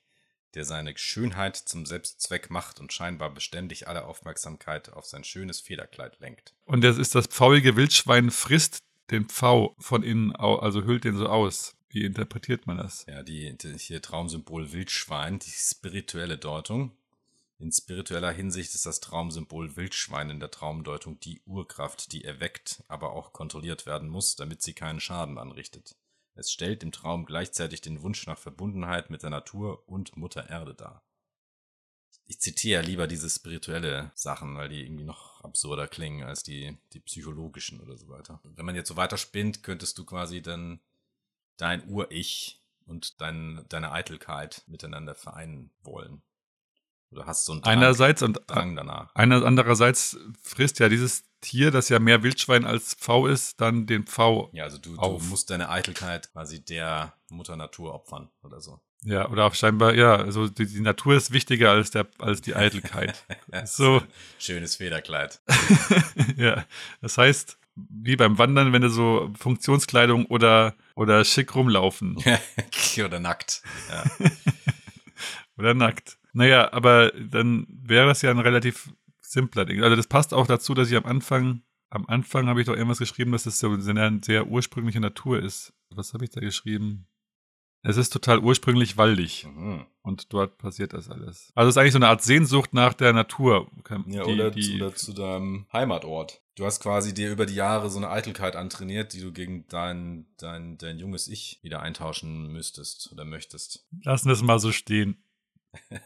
der 0.53 0.63
seine 0.63 0.97
Schönheit 0.97 1.57
zum 1.57 1.85
Selbstzweck 1.85 2.49
macht 2.49 2.79
und 2.79 2.93
scheinbar 2.93 3.33
beständig 3.33 3.89
alle 3.89 4.05
Aufmerksamkeit 4.05 4.93
auf 4.93 5.05
sein 5.05 5.25
schönes 5.25 5.59
Federkleid 5.59 6.19
lenkt. 6.19 6.55
und 6.63 6.81
das 6.85 6.97
ist 6.97 7.13
das 7.15 7.27
pfauige 7.27 7.75
Wildschwein 7.75 8.31
frisst 8.31 8.79
den 9.11 9.25
Pfau 9.25 9.75
von 9.79 10.03
innen, 10.03 10.35
also 10.35 10.83
hüllt 10.83 11.03
den 11.03 11.17
so 11.17 11.27
aus. 11.27 11.75
Wie 11.89 12.03
interpretiert 12.03 12.67
man 12.67 12.77
das? 12.77 13.05
Ja, 13.07 13.23
die, 13.23 13.57
die 13.57 13.77
hier 13.77 14.01
Traumsymbol 14.01 14.71
Wildschwein, 14.71 15.39
die 15.39 15.49
spirituelle 15.49 16.37
Deutung. 16.37 16.91
In 17.59 17.71
spiritueller 17.71 18.31
Hinsicht 18.31 18.75
ist 18.75 18.85
das 18.85 18.99
Traumsymbol 18.99 19.75
Wildschwein 19.77 20.29
in 20.29 20.39
der 20.39 20.51
Traumdeutung 20.51 21.19
die 21.19 21.41
Urkraft, 21.45 22.11
die 22.11 22.23
erweckt, 22.23 22.83
aber 22.87 23.13
auch 23.13 23.33
kontrolliert 23.33 23.85
werden 23.85 24.09
muss, 24.09 24.35
damit 24.35 24.61
sie 24.61 24.73
keinen 24.73 24.99
Schaden 24.99 25.37
anrichtet. 25.37 25.95
Es 26.35 26.51
stellt 26.51 26.83
im 26.83 26.91
Traum 26.91 27.25
gleichzeitig 27.25 27.81
den 27.81 28.03
Wunsch 28.03 28.27
nach 28.27 28.37
Verbundenheit 28.37 29.09
mit 29.09 29.23
der 29.23 29.31
Natur 29.31 29.89
und 29.89 30.17
Mutter 30.17 30.47
Erde 30.49 30.75
dar. 30.75 31.01
Ich 32.29 32.41
zitiere 32.41 32.81
ja 32.81 32.87
lieber 32.87 33.07
diese 33.07 33.29
spirituelle 33.29 34.11
Sachen, 34.13 34.57
weil 34.57 34.69
die 34.69 34.83
irgendwie 34.83 35.05
noch 35.05 35.41
absurder 35.43 35.87
klingen 35.87 36.23
als 36.23 36.43
die, 36.43 36.77
die 36.91 36.99
psychologischen 36.99 37.79
oder 37.79 37.97
so 37.97 38.09
weiter. 38.09 38.41
Wenn 38.43 38.65
man 38.65 38.75
jetzt 38.75 38.89
so 38.89 38.97
weiterspinnt, 38.97 39.63
könntest 39.63 39.97
du 39.97 40.05
quasi 40.05 40.41
dann 40.41 40.81
dein 41.55 41.87
Ur-Ich 41.87 42.61
und 42.85 43.21
dein, 43.21 43.65
deine 43.69 43.91
Eitelkeit 43.91 44.63
miteinander 44.67 45.15
vereinen 45.15 45.71
wollen. 45.83 46.21
Oder 47.11 47.25
hast 47.25 47.45
so 47.45 47.53
einen 47.53 47.61
Drang, 47.61 47.77
Einerseits 47.77 48.21
und 48.21 48.41
Drang 48.47 48.75
danach. 48.75 49.15
einer, 49.15 49.45
andererseits 49.45 50.17
frisst 50.41 50.79
ja 50.79 50.89
dieses 50.89 51.23
Tier, 51.39 51.71
das 51.71 51.87
ja 51.87 51.99
mehr 51.99 52.23
Wildschwein 52.23 52.65
als 52.65 52.95
Pfau 52.95 53.27
ist, 53.27 53.61
dann 53.61 53.85
den 53.85 54.05
Pfau. 54.05 54.49
Ja, 54.51 54.65
also 54.65 54.77
du, 54.77 54.95
du 54.95 55.19
musst 55.19 55.49
deine 55.49 55.69
Eitelkeit 55.69 56.31
quasi 56.33 56.63
der 56.63 57.13
Mutter 57.29 57.55
Natur 57.55 57.93
opfern 57.93 58.29
oder 58.41 58.59
so. 58.59 58.81
Ja, 59.03 59.29
oder 59.29 59.45
auch 59.45 59.53
scheinbar, 59.53 59.93
ja, 59.93 60.15
also 60.15 60.47
die, 60.47 60.65
die 60.65 60.81
Natur 60.81 61.15
ist 61.15 61.31
wichtiger 61.31 61.71
als, 61.71 61.91
der, 61.91 62.07
als 62.17 62.41
die 62.41 62.55
Eitelkeit. 62.55 63.25
so, 63.65 64.01
Schönes 64.39 64.75
Federkleid. 64.77 65.39
ja. 66.35 66.65
Das 67.01 67.17
heißt, 67.17 67.57
wie 67.75 68.15
beim 68.15 68.37
Wandern, 68.37 68.73
wenn 68.73 68.81
du 68.81 68.89
so 68.89 69.31
Funktionskleidung 69.37 70.25
oder, 70.25 70.75
oder 70.95 71.23
schick 71.23 71.53
rumlaufen 71.55 72.17
oder 73.05 73.19
nackt. 73.19 73.61
Ja. 73.89 74.03
oder 75.57 75.73
nackt. 75.73 76.17
Naja, 76.33 76.73
aber 76.73 77.11
dann 77.11 77.67
wäre 77.69 78.07
das 78.07 78.23
ja 78.23 78.31
ein 78.31 78.39
relativ 78.39 78.89
simpler 79.21 79.65
Ding. 79.65 79.83
Also 79.83 79.95
das 79.95 80.07
passt 80.07 80.33
auch 80.33 80.47
dazu, 80.47 80.73
dass 80.73 80.89
ich 80.89 80.97
am 80.97 81.05
Anfang, 81.05 81.61
am 81.89 82.05
Anfang 82.07 82.47
habe 82.47 82.61
ich 82.61 82.67
doch 82.67 82.75
irgendwas 82.75 82.99
geschrieben, 82.99 83.31
dass 83.31 83.45
es 83.45 83.59
so 83.59 83.71
eine 83.71 84.19
sehr 84.23 84.47
ursprüngliche 84.47 84.99
Natur 84.99 85.41
ist. 85.41 85.73
Was 85.89 86.13
habe 86.13 86.25
ich 86.25 86.31
da 86.31 86.41
geschrieben? 86.41 87.07
Es 87.87 87.95
ist 87.95 88.11
total 88.11 88.39
ursprünglich 88.39 88.97
waldig. 88.97 89.47
Mhm. 89.47 89.85
Und 90.01 90.33
dort 90.33 90.57
passiert 90.57 90.91
das 90.91 91.09
alles. 91.09 91.53
Also 91.55 91.69
es 91.69 91.73
ist 91.73 91.77
eigentlich 91.77 91.93
so 91.93 91.99
eine 91.99 92.09
Art 92.09 92.21
Sehnsucht 92.21 92.73
nach 92.73 92.93
der 92.93 93.13
Natur. 93.13 93.71
Ja, 94.07 94.25
die, 94.25 94.33
oder, 94.33 94.51
die, 94.51 94.61
zu, 94.61 94.75
oder 94.75 94.93
zu 94.93 95.13
deinem 95.13 95.67
Heimatort. 95.71 96.41
Du 96.55 96.65
hast 96.65 96.81
quasi 96.81 97.13
dir 97.13 97.31
über 97.31 97.45
die 97.45 97.55
Jahre 97.55 97.89
so 97.89 97.97
eine 97.97 98.09
Eitelkeit 98.09 98.57
antrainiert, 98.57 99.13
die 99.13 99.21
du 99.21 99.31
gegen 99.31 99.69
dein, 99.69 100.25
dein, 100.35 100.77
dein 100.77 100.99
junges 100.99 101.29
Ich 101.29 101.59
wieder 101.61 101.81
eintauschen 101.81 102.51
müsstest 102.51 103.09
oder 103.13 103.23
möchtest. 103.23 103.85
Lassen 104.03 104.27
wir 104.27 104.33
es 104.33 104.41
mal 104.41 104.59
so 104.59 104.73
stehen. 104.73 105.23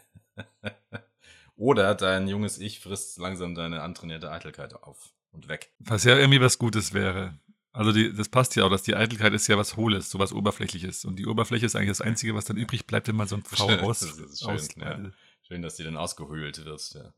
Oder 1.56 1.94
dein 1.94 2.28
junges 2.28 2.58
Ich 2.58 2.80
frisst 2.80 3.18
langsam 3.18 3.54
deine 3.54 3.82
antrainierte 3.82 4.30
Eitelkeit 4.30 4.74
auf 4.82 5.12
und 5.32 5.48
weg. 5.48 5.72
Was 5.78 6.04
ja 6.04 6.16
irgendwie 6.16 6.40
was 6.40 6.58
Gutes 6.58 6.92
wäre. 6.92 7.38
Also 7.72 7.92
die, 7.92 8.12
das 8.12 8.28
passt 8.28 8.54
ja 8.56 8.64
auch, 8.64 8.70
dass 8.70 8.82
die 8.82 8.94
Eitelkeit 8.94 9.32
ist 9.32 9.46
ja 9.48 9.56
was 9.56 9.76
Hohles, 9.76 10.10
so 10.10 10.18
was 10.18 10.32
Oberflächliches. 10.32 11.04
Und 11.04 11.16
die 11.16 11.26
Oberfläche 11.26 11.64
ist 11.64 11.74
eigentlich 11.74 11.88
das 11.88 12.02
Einzige, 12.02 12.34
was 12.34 12.44
dann 12.44 12.58
übrig 12.58 12.86
bleibt, 12.86 13.08
wenn 13.08 13.16
man 13.16 13.28
so 13.28 13.36
eine 13.36 13.44
Frau 13.44 13.68
Schön, 13.68 13.80
aus, 13.80 14.00
das 14.00 14.18
ist 14.18 14.40
schön, 14.40 14.50
aus 14.50 14.68
ja. 14.76 15.10
Schön, 15.42 15.62
dass 15.62 15.76
die 15.76 15.84
dann 15.84 15.96
ausgehöhlt 15.96 16.64
wird, 16.64 16.94
der, 16.94 17.14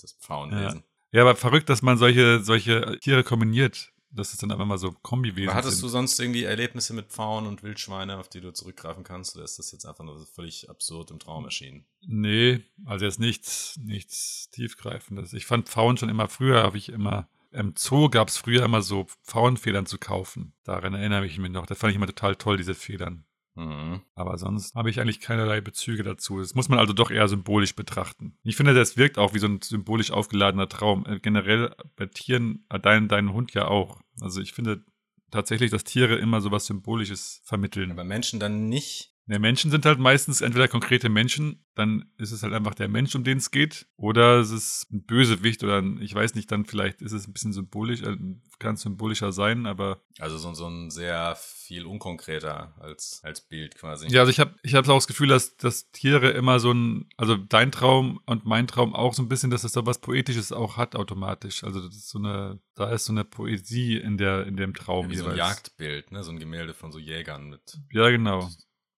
das 0.00 0.12
Pfauenwesen. 0.14 0.82
Ja, 1.12 1.22
aber 1.22 1.36
verrückt, 1.36 1.68
dass 1.68 1.80
man 1.82 1.96
solche, 1.96 2.42
solche 2.42 2.98
Tiere 3.00 3.22
kombiniert. 3.22 3.92
Dass 4.10 4.32
es 4.32 4.38
dann 4.38 4.52
einfach 4.52 4.64
mal 4.64 4.78
so 4.78 4.92
Kombiwesen 4.92 5.48
Aber 5.48 5.58
hattest 5.58 5.78
sind. 5.78 5.86
du 5.86 5.88
sonst 5.88 6.20
irgendwie 6.20 6.44
Erlebnisse 6.44 6.94
mit 6.94 7.06
Pfauen 7.08 7.48
und 7.48 7.64
Wildschweine, 7.64 8.18
auf 8.18 8.28
die 8.28 8.40
du 8.40 8.52
zurückgreifen 8.52 9.02
kannst? 9.02 9.34
Oder 9.34 9.44
ist 9.44 9.58
das 9.58 9.72
jetzt 9.72 9.86
einfach 9.86 10.04
nur 10.04 10.24
völlig 10.26 10.70
absurd 10.70 11.10
im 11.10 11.18
Traum 11.18 11.44
erschienen? 11.44 11.84
Nee, 12.06 12.62
also 12.84 13.04
jetzt 13.04 13.18
nichts, 13.18 13.76
nichts 13.82 14.50
tiefgreifendes. 14.50 15.32
Ich 15.32 15.46
fand 15.46 15.68
Pfauen 15.68 15.96
schon 15.96 16.10
immer 16.10 16.28
früher, 16.28 16.62
habe 16.62 16.78
ich 16.78 16.90
immer, 16.90 17.28
im 17.54 17.74
Zoo 17.76 18.08
gab 18.08 18.28
es 18.28 18.36
früher 18.36 18.64
immer 18.64 18.82
so 18.82 19.06
Pfauenfedern 19.24 19.86
zu 19.86 19.98
kaufen. 19.98 20.54
Daran 20.64 20.94
erinnere 20.94 21.26
ich 21.26 21.38
mich 21.38 21.50
noch. 21.50 21.66
Das 21.66 21.78
fand 21.78 21.92
ich 21.92 21.96
immer 21.96 22.06
total 22.06 22.36
toll, 22.36 22.56
diese 22.56 22.74
Federn. 22.74 23.24
Mhm. 23.54 24.00
Aber 24.16 24.36
sonst 24.36 24.74
habe 24.74 24.90
ich 24.90 25.00
eigentlich 25.00 25.20
keinerlei 25.20 25.60
Bezüge 25.60 26.02
dazu. 26.02 26.40
Das 26.40 26.54
muss 26.54 26.68
man 26.68 26.78
also 26.78 26.92
doch 26.92 27.10
eher 27.10 27.28
symbolisch 27.28 27.76
betrachten. 27.76 28.36
Ich 28.42 28.56
finde, 28.56 28.74
das 28.74 28.96
wirkt 28.96 29.16
auch 29.16 29.32
wie 29.32 29.38
so 29.38 29.46
ein 29.46 29.60
symbolisch 29.62 30.10
aufgeladener 30.10 30.68
Traum. 30.68 31.06
Äh, 31.06 31.20
Generell 31.20 31.74
bei 31.96 32.06
Tieren, 32.06 32.66
äh, 32.70 32.80
dein, 32.80 33.06
dein 33.08 33.32
Hund 33.32 33.54
ja 33.54 33.68
auch. 33.68 34.00
Also 34.20 34.40
ich 34.40 34.52
finde 34.52 34.84
tatsächlich, 35.30 35.70
dass 35.70 35.84
Tiere 35.84 36.16
immer 36.16 36.40
so 36.40 36.50
was 36.50 36.66
Symbolisches 36.66 37.40
vermitteln. 37.44 37.92
Aber 37.92 38.04
Menschen 38.04 38.40
dann 38.40 38.68
nicht. 38.68 39.13
Ja, 39.26 39.38
Menschen 39.38 39.70
sind 39.70 39.86
halt 39.86 39.98
meistens 39.98 40.42
entweder 40.42 40.68
konkrete 40.68 41.08
Menschen, 41.08 41.64
dann 41.74 42.12
ist 42.18 42.30
es 42.30 42.42
halt 42.42 42.52
einfach 42.52 42.74
der 42.74 42.88
Mensch, 42.88 43.14
um 43.14 43.24
den 43.24 43.38
es 43.38 43.50
geht, 43.50 43.86
oder 43.96 44.38
es 44.38 44.50
ist 44.50 44.86
ein 44.92 45.04
Bösewicht 45.06 45.64
oder 45.64 45.78
ein, 45.78 46.00
ich 46.02 46.14
weiß 46.14 46.34
nicht, 46.34 46.52
dann 46.52 46.66
vielleicht 46.66 47.00
ist 47.00 47.12
es 47.12 47.26
ein 47.26 47.32
bisschen 47.32 47.54
symbolisch, 47.54 48.02
äh, 48.02 48.16
kann 48.58 48.76
symbolischer 48.76 49.32
sein, 49.32 49.64
aber 49.66 50.02
Also 50.18 50.36
so, 50.36 50.52
so 50.52 50.68
ein 50.68 50.90
sehr 50.90 51.36
viel 51.36 51.86
unkonkreter 51.86 52.74
als, 52.78 53.20
als 53.24 53.40
Bild 53.40 53.76
quasi. 53.76 54.08
ja, 54.08 54.20
also 54.20 54.30
ich 54.30 54.40
habe 54.40 54.54
ich 54.62 54.74
hab 54.74 54.86
auch 54.88 54.94
das 54.96 55.06
Gefühl, 55.06 55.28
dass, 55.28 55.56
dass 55.56 55.90
Tiere 55.90 56.30
immer 56.30 56.60
so 56.60 56.72
ein, 56.72 57.08
also 57.16 57.36
dein 57.36 57.72
Traum 57.72 58.20
und 58.26 58.44
mein 58.44 58.66
Traum 58.66 58.94
auch 58.94 59.14
so 59.14 59.22
ein 59.22 59.28
bisschen, 59.28 59.50
dass 59.50 59.64
es 59.64 59.72
da 59.72 59.86
was 59.86 60.00
Poetisches 60.00 60.52
auch 60.52 60.76
hat 60.76 60.94
automatisch. 60.96 61.64
Also 61.64 61.80
das 61.80 61.96
ist 61.96 62.10
so 62.10 62.18
eine, 62.18 62.60
da 62.74 62.90
ist 62.90 63.06
so 63.06 63.12
eine 63.12 63.24
Poesie 63.24 63.96
in 63.96 64.18
der, 64.18 64.46
in 64.46 64.56
dem 64.56 64.74
Traum 64.74 65.10
Wie 65.10 65.16
so 65.16 65.24
ein 65.24 65.36
jeweils. 65.36 65.38
Jagdbild, 65.38 66.12
ne? 66.12 66.22
So 66.22 66.30
ein 66.30 66.38
Gemälde 66.38 66.74
von 66.74 66.92
so 66.92 66.98
Jägern 66.98 67.48
mit, 67.48 67.78
Ja, 67.90 68.10
genau. 68.10 68.50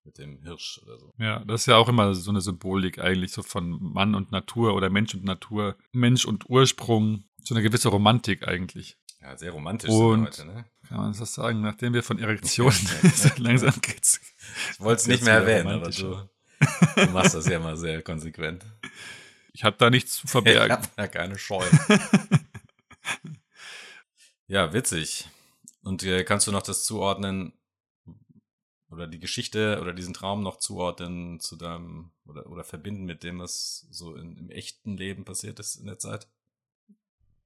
Mit 0.06 0.18
dem 0.18 0.40
Hirsch 0.42 0.80
oder 0.84 0.98
so. 0.98 1.12
Ja, 1.18 1.40
das 1.44 1.62
ist 1.62 1.66
ja 1.66 1.76
auch 1.76 1.88
immer 1.88 2.14
so 2.14 2.30
eine 2.30 2.40
Symbolik 2.40 2.98
eigentlich, 2.98 3.32
so 3.32 3.42
von 3.42 3.70
Mann 3.92 4.14
und 4.14 4.32
Natur 4.32 4.74
oder 4.74 4.88
Mensch 4.88 5.14
und 5.14 5.24
Natur, 5.24 5.76
Mensch 5.92 6.24
und 6.24 6.48
Ursprung, 6.48 7.24
so 7.42 7.54
eine 7.54 7.62
gewisse 7.62 7.88
Romantik 7.88 8.46
eigentlich. 8.48 8.96
Ja, 9.20 9.36
sehr 9.36 9.50
romantisch 9.50 9.90
Und- 9.90 10.26
heute, 10.26 10.44
ne? 10.46 10.64
Kann 10.88 10.98
man 10.98 11.12
das 11.18 11.34
sagen, 11.34 11.62
nachdem 11.62 11.94
wir 11.94 12.04
von 12.04 12.20
Erektionen 12.20 12.72
so 13.14 13.28
langsam 13.38 13.74
geht's. 13.82 14.20
Ich 14.72 14.80
wollte 14.80 15.00
es 15.02 15.06
nicht 15.08 15.24
mehr 15.24 15.34
erwähnen, 15.34 15.68
aber 15.68 15.90
du, 15.90 16.28
du 16.94 17.10
machst 17.10 17.34
das 17.34 17.48
ja 17.48 17.58
mal 17.58 17.76
sehr 17.76 18.02
konsequent. 18.02 18.64
Ich 19.52 19.64
habe 19.64 19.76
da 19.78 19.90
nichts 19.90 20.14
zu 20.18 20.22
Ich 20.26 20.30
verbergen. 20.30 20.70
hab 20.72 20.96
ja 20.96 21.08
keine 21.08 21.36
Scheu. 21.38 21.64
ja, 24.46 24.72
witzig. 24.72 25.28
Und 25.82 26.02
äh, 26.04 26.22
kannst 26.24 26.46
du 26.46 26.52
noch 26.52 26.62
das 26.62 26.84
zuordnen 26.84 27.52
oder 28.96 29.06
die 29.06 29.20
Geschichte 29.20 29.78
oder 29.80 29.92
diesen 29.92 30.14
Traum 30.14 30.42
noch 30.42 30.56
zuordnen 30.58 31.38
zu 31.38 31.56
deinem 31.56 32.10
oder, 32.26 32.46
oder 32.50 32.64
verbinden 32.64 33.04
mit 33.04 33.22
dem, 33.22 33.38
was 33.38 33.86
so 33.90 34.14
in, 34.16 34.36
im 34.36 34.50
echten 34.50 34.96
Leben 34.96 35.24
passiert 35.24 35.60
ist 35.60 35.76
in 35.76 35.86
der 35.86 35.98
Zeit? 35.98 36.26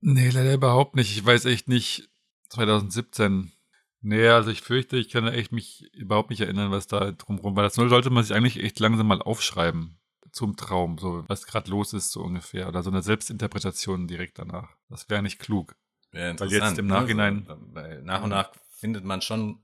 Nee, 0.00 0.30
leider 0.30 0.54
überhaupt 0.54 0.96
nicht. 0.96 1.10
Ich 1.16 1.24
weiß 1.24 1.44
echt 1.44 1.68
nicht, 1.68 2.08
2017. 2.48 3.52
Nee, 4.02 4.28
also 4.28 4.50
ich 4.50 4.62
fürchte, 4.62 4.96
ich 4.96 5.10
kann 5.10 5.26
echt 5.28 5.52
mich 5.52 5.92
überhaupt 5.92 6.30
nicht 6.30 6.40
erinnern, 6.40 6.70
was 6.70 6.86
da 6.86 7.10
drumherum 7.12 7.54
war. 7.56 7.64
Das 7.64 7.74
sollte 7.74 8.08
man 8.08 8.24
sich 8.24 8.34
eigentlich 8.34 8.62
echt 8.62 8.80
langsam 8.80 9.06
mal 9.08 9.20
aufschreiben 9.20 9.98
zum 10.32 10.56
Traum, 10.56 10.96
so 10.96 11.24
was 11.26 11.44
gerade 11.46 11.70
los 11.70 11.92
ist, 11.92 12.12
so 12.12 12.22
ungefähr. 12.22 12.68
Oder 12.68 12.82
so 12.82 12.90
eine 12.90 13.02
Selbstinterpretation 13.02 14.06
direkt 14.06 14.38
danach. 14.38 14.70
Das 14.88 15.10
wäre 15.10 15.22
nicht 15.22 15.38
klug. 15.38 15.74
Wäre 16.12 16.38
Weil 16.40 16.50
jetzt 16.50 16.78
im 16.78 16.86
Nachhinein- 16.86 17.44
So, 17.46 17.56
weil 17.74 18.02
nach 18.02 18.22
und 18.22 18.30
nach 18.30 18.52
findet 18.70 19.04
man 19.04 19.20
schon 19.20 19.60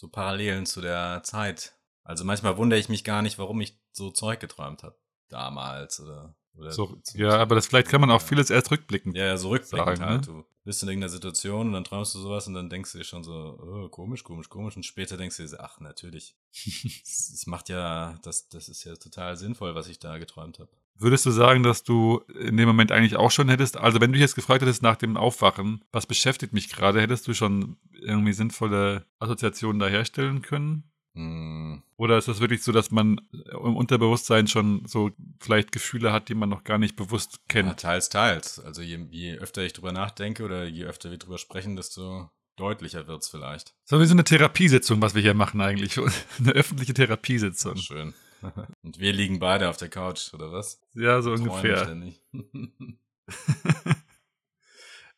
so 0.00 0.08
Parallelen 0.08 0.64
zu 0.64 0.80
der 0.80 1.22
Zeit. 1.24 1.74
Also 2.02 2.24
manchmal 2.24 2.56
wundere 2.56 2.80
ich 2.80 2.88
mich 2.88 3.04
gar 3.04 3.20
nicht, 3.20 3.38
warum 3.38 3.60
ich 3.60 3.78
so 3.92 4.10
Zeug 4.10 4.40
geträumt 4.40 4.82
habe 4.82 4.96
damals 5.28 6.00
oder, 6.00 6.34
oder 6.56 6.72
So, 6.72 6.98
ja, 7.14 7.36
aber 7.36 7.54
das 7.54 7.66
vielleicht 7.66 7.88
kann 7.88 8.00
man 8.00 8.10
auch 8.10 8.22
vieles 8.22 8.48
erst 8.48 8.70
rückblicken. 8.70 9.14
Ja, 9.14 9.26
ja, 9.26 9.36
so 9.36 9.50
rückblickend 9.50 9.98
sagen, 9.98 10.10
halt. 10.10 10.26
ne? 10.26 10.26
Du 10.26 10.44
bist 10.64 10.82
in 10.82 10.88
irgendeiner 10.88 11.10
Situation 11.10 11.68
und 11.68 11.72
dann 11.74 11.84
träumst 11.84 12.14
du 12.14 12.18
sowas 12.18 12.46
und 12.46 12.54
dann 12.54 12.70
denkst 12.70 12.92
du 12.92 12.98
dir 12.98 13.04
schon 13.04 13.22
so, 13.22 13.58
oh, 13.62 13.88
komisch, 13.90 14.24
komisch, 14.24 14.48
komisch. 14.48 14.74
Und 14.74 14.84
später 14.84 15.18
denkst 15.18 15.36
du 15.36 15.42
dir, 15.42 15.48
so, 15.48 15.58
ach, 15.58 15.78
natürlich. 15.80 16.34
Es 16.54 17.46
macht 17.46 17.68
ja, 17.68 18.18
das, 18.22 18.48
das 18.48 18.68
ist 18.70 18.84
ja 18.84 18.96
total 18.96 19.36
sinnvoll, 19.36 19.74
was 19.74 19.86
ich 19.88 19.98
da 19.98 20.16
geträumt 20.16 20.58
habe. 20.58 20.70
Würdest 21.00 21.24
du 21.24 21.30
sagen, 21.30 21.62
dass 21.62 21.82
du 21.82 22.20
in 22.38 22.56
dem 22.56 22.68
Moment 22.68 22.92
eigentlich 22.92 23.16
auch 23.16 23.30
schon 23.30 23.48
hättest, 23.48 23.78
also 23.78 24.00
wenn 24.00 24.10
du 24.10 24.14
dich 24.14 24.22
jetzt 24.22 24.34
gefragt 24.34 24.62
hättest 24.62 24.82
nach 24.82 24.96
dem 24.96 25.16
Aufwachen, 25.16 25.82
was 25.92 26.06
beschäftigt 26.06 26.52
mich 26.52 26.68
gerade, 26.68 27.00
hättest 27.00 27.26
du 27.26 27.34
schon 27.34 27.76
irgendwie 27.92 28.34
sinnvolle 28.34 29.06
Assoziationen 29.18 29.78
da 29.78 29.88
herstellen 29.88 30.42
können? 30.42 30.84
Hm, 31.14 31.82
Oder 31.96 32.18
ist 32.18 32.28
das 32.28 32.40
wirklich 32.40 32.62
so, 32.62 32.70
dass 32.70 32.90
man 32.90 33.20
im 33.32 33.76
Unterbewusstsein 33.76 34.46
schon 34.46 34.84
so 34.86 35.10
vielleicht 35.40 35.72
Gefühle 35.72 36.12
hat, 36.12 36.28
die 36.28 36.34
man 36.34 36.48
noch 36.48 36.64
gar 36.64 36.78
nicht 36.78 36.96
bewusst 36.96 37.32
ja, 37.32 37.38
kennt? 37.48 37.80
teils, 37.80 38.10
teils. 38.10 38.60
Also 38.60 38.82
je, 38.82 39.06
je 39.10 39.38
öfter 39.38 39.62
ich 39.62 39.72
drüber 39.72 39.92
nachdenke 39.92 40.44
oder 40.44 40.64
je 40.64 40.84
öfter 40.84 41.10
wir 41.10 41.18
drüber 41.18 41.38
sprechen, 41.38 41.76
desto 41.76 42.30
deutlicher 42.56 43.06
wird's 43.08 43.28
vielleicht. 43.28 43.74
So 43.84 44.00
wie 44.00 44.06
so 44.06 44.12
eine 44.14 44.24
Therapiesitzung, 44.24 45.02
was 45.02 45.14
wir 45.14 45.22
hier 45.22 45.34
machen 45.34 45.60
eigentlich. 45.60 45.98
Eine 46.38 46.52
öffentliche 46.52 46.94
Therapiesitzung. 46.94 47.76
Schön. 47.76 48.14
Und 48.82 48.98
wir 48.98 49.12
liegen 49.12 49.38
beide 49.38 49.68
auf 49.68 49.76
der 49.76 49.88
Couch, 49.88 50.32
oder 50.34 50.52
was? 50.52 50.80
Ja, 50.94 51.22
so 51.22 51.32
ungefähr. 51.32 51.96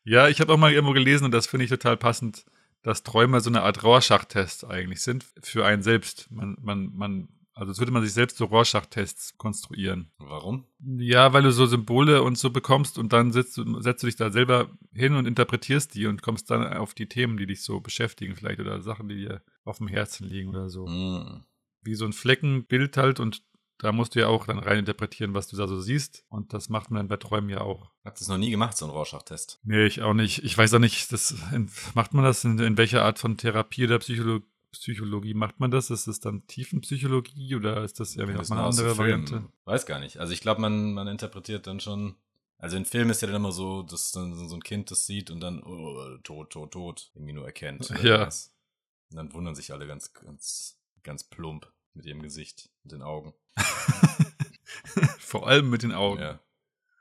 Ja, 0.03 0.27
ich 0.27 0.41
habe 0.41 0.53
auch 0.53 0.57
mal 0.57 0.73
irgendwo 0.73 0.93
gelesen 0.93 1.25
und 1.25 1.31
das 1.31 1.47
finde 1.47 1.63
ich 1.63 1.69
total 1.69 1.97
passend, 1.97 2.45
dass 2.81 3.03
Träume 3.03 3.39
so 3.39 3.49
eine 3.49 3.63
Art 3.63 3.83
Rorschach-Test 3.83 4.65
eigentlich 4.65 5.01
sind 5.01 5.25
für 5.41 5.65
einen 5.65 5.81
selbst. 5.81 6.29
Man, 6.29 6.57
man, 6.61 6.91
man, 6.93 7.29
also 7.53 7.69
als 7.69 7.79
würde 7.79 7.93
man 7.93 8.03
sich 8.03 8.11
selbst 8.11 8.35
so 8.37 8.45
Rorschach-Tests 8.45 9.37
konstruieren. 9.37 10.11
Warum? 10.17 10.65
Ja, 10.79 11.31
weil 11.31 11.43
du 11.43 11.51
so 11.51 11.65
Symbole 11.65 12.21
und 12.21 12.37
so 12.37 12.49
bekommst 12.49 12.97
und 12.97 13.13
dann 13.13 13.31
setzt 13.31 13.55
du, 13.55 13.79
setzt 13.79 14.03
du 14.03 14.07
dich 14.07 14.17
da 14.17 14.29
selber 14.29 14.69
hin 14.93 15.15
und 15.15 15.25
interpretierst 15.25 15.95
die 15.95 16.07
und 16.07 16.21
kommst 16.21 16.51
dann 16.51 16.67
auf 16.73 16.93
die 16.93 17.07
Themen, 17.07 17.37
die 17.37 17.45
dich 17.45 17.63
so 17.63 17.79
beschäftigen 17.79 18.35
vielleicht 18.35 18.59
oder 18.59 18.81
Sachen, 18.81 19.07
die 19.07 19.15
dir 19.15 19.41
auf 19.63 19.77
dem 19.77 19.87
Herzen 19.87 20.27
liegen 20.27 20.49
oder 20.49 20.69
so. 20.69 20.85
Hm. 20.85 21.45
Wie 21.83 21.95
so 21.95 22.05
ein 22.05 22.13
Fleckenbild 22.13 22.97
halt 22.97 23.19
und 23.19 23.43
da 23.77 23.91
musst 23.91 24.15
du 24.15 24.19
ja 24.19 24.27
auch 24.27 24.45
dann 24.45 24.59
rein 24.59 24.79
interpretieren, 24.79 25.33
was 25.33 25.47
du 25.47 25.57
da 25.57 25.67
so 25.67 25.79
siehst 25.79 26.25
und 26.29 26.53
das 26.53 26.69
macht 26.69 26.89
man 26.89 26.99
dann 26.99 27.07
bei 27.09 27.17
Träumen 27.17 27.49
ja 27.49 27.61
auch. 27.61 27.91
Habt 28.05 28.19
ihr 28.19 28.21
es 28.21 28.27
noch 28.27 28.37
nie 28.37 28.51
gemacht, 28.51 28.77
so 28.77 28.85
ein 28.85 28.91
Rorschach-Test? 28.91 29.59
Nee, 29.63 29.85
ich 29.85 30.01
auch 30.01 30.13
nicht. 30.13 30.43
Ich 30.43 30.57
weiß 30.57 30.73
auch 30.75 30.79
nicht, 30.79 31.11
das, 31.11 31.35
in, 31.53 31.69
macht 31.93 32.13
man 32.13 32.23
das 32.23 32.43
in, 32.45 32.57
in 32.59 32.77
welcher 32.77 33.03
Art 33.03 33.19
von 33.19 33.37
Therapie 33.37 33.85
oder 33.85 33.99
Psycholo 33.99 34.41
Psychologie 34.73 35.33
macht 35.33 35.59
man 35.59 35.71
das? 35.71 35.89
Ist 35.89 36.07
das 36.07 36.19
dann 36.19 36.45
Tiefenpsychologie 36.47 37.55
oder 37.55 37.83
ist 37.83 37.99
das 37.99 38.15
ja 38.15 38.27
wissen 38.27 38.55
mal 38.55 38.61
eine 38.61 38.67
andere. 38.69 38.97
Variante? 38.97 39.43
Weiß 39.65 39.85
gar 39.85 39.99
nicht. 39.99 40.17
Also 40.17 40.33
ich 40.33 40.41
glaube, 40.41 40.61
man, 40.61 40.93
man 40.93 41.07
interpretiert 41.07 41.67
dann 41.67 41.79
schon. 41.79 42.15
Also 42.57 42.77
in 42.77 42.85
Filmen 42.85 43.11
ist 43.11 43.21
ja 43.21 43.27
dann 43.27 43.37
immer 43.37 43.51
so, 43.51 43.83
dass 43.83 44.11
dann 44.11 44.47
so 44.47 44.55
ein 44.55 44.63
Kind 44.63 44.89
das 44.89 45.05
sieht 45.05 45.29
und 45.29 45.41
dann 45.41 45.61
oh, 45.63 46.17
tot, 46.23 46.51
tot, 46.51 46.71
tot 46.71 47.11
irgendwie 47.13 47.33
nur 47.33 47.45
erkennt. 47.45 47.89
Ja. 48.01 48.23
Und 48.23 49.17
dann 49.17 49.33
wundern 49.33 49.53
sich 49.53 49.71
alle 49.71 49.85
ganz, 49.85 50.13
ganz, 50.13 50.79
ganz 51.03 51.23
plump 51.23 51.71
mit 51.93 52.05
ihrem 52.05 52.21
Gesicht 52.21 52.69
und 52.83 52.91
den 52.91 53.01
Augen. 53.01 53.33
Vor 55.19 55.47
allem 55.47 55.69
mit 55.69 55.83
den 55.83 55.91
Augen. 55.93 56.21
Ja. 56.21 56.39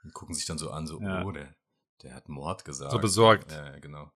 Und 0.05 0.15
gucken 0.15 0.35
sich 0.35 0.47
dann 0.47 0.59
so 0.59 0.71
an, 0.71 0.87
so, 0.87 1.01
Ja. 1.01 1.25
oh, 1.25 1.31
der, 1.33 1.55
der 2.03 2.15
hat 2.15 2.29
Mord 2.29 2.65
gesagt. 2.65 2.93
So 2.93 2.99
besorgt. 2.99 3.51
Ja, 3.53 3.79
genau. 3.79 4.11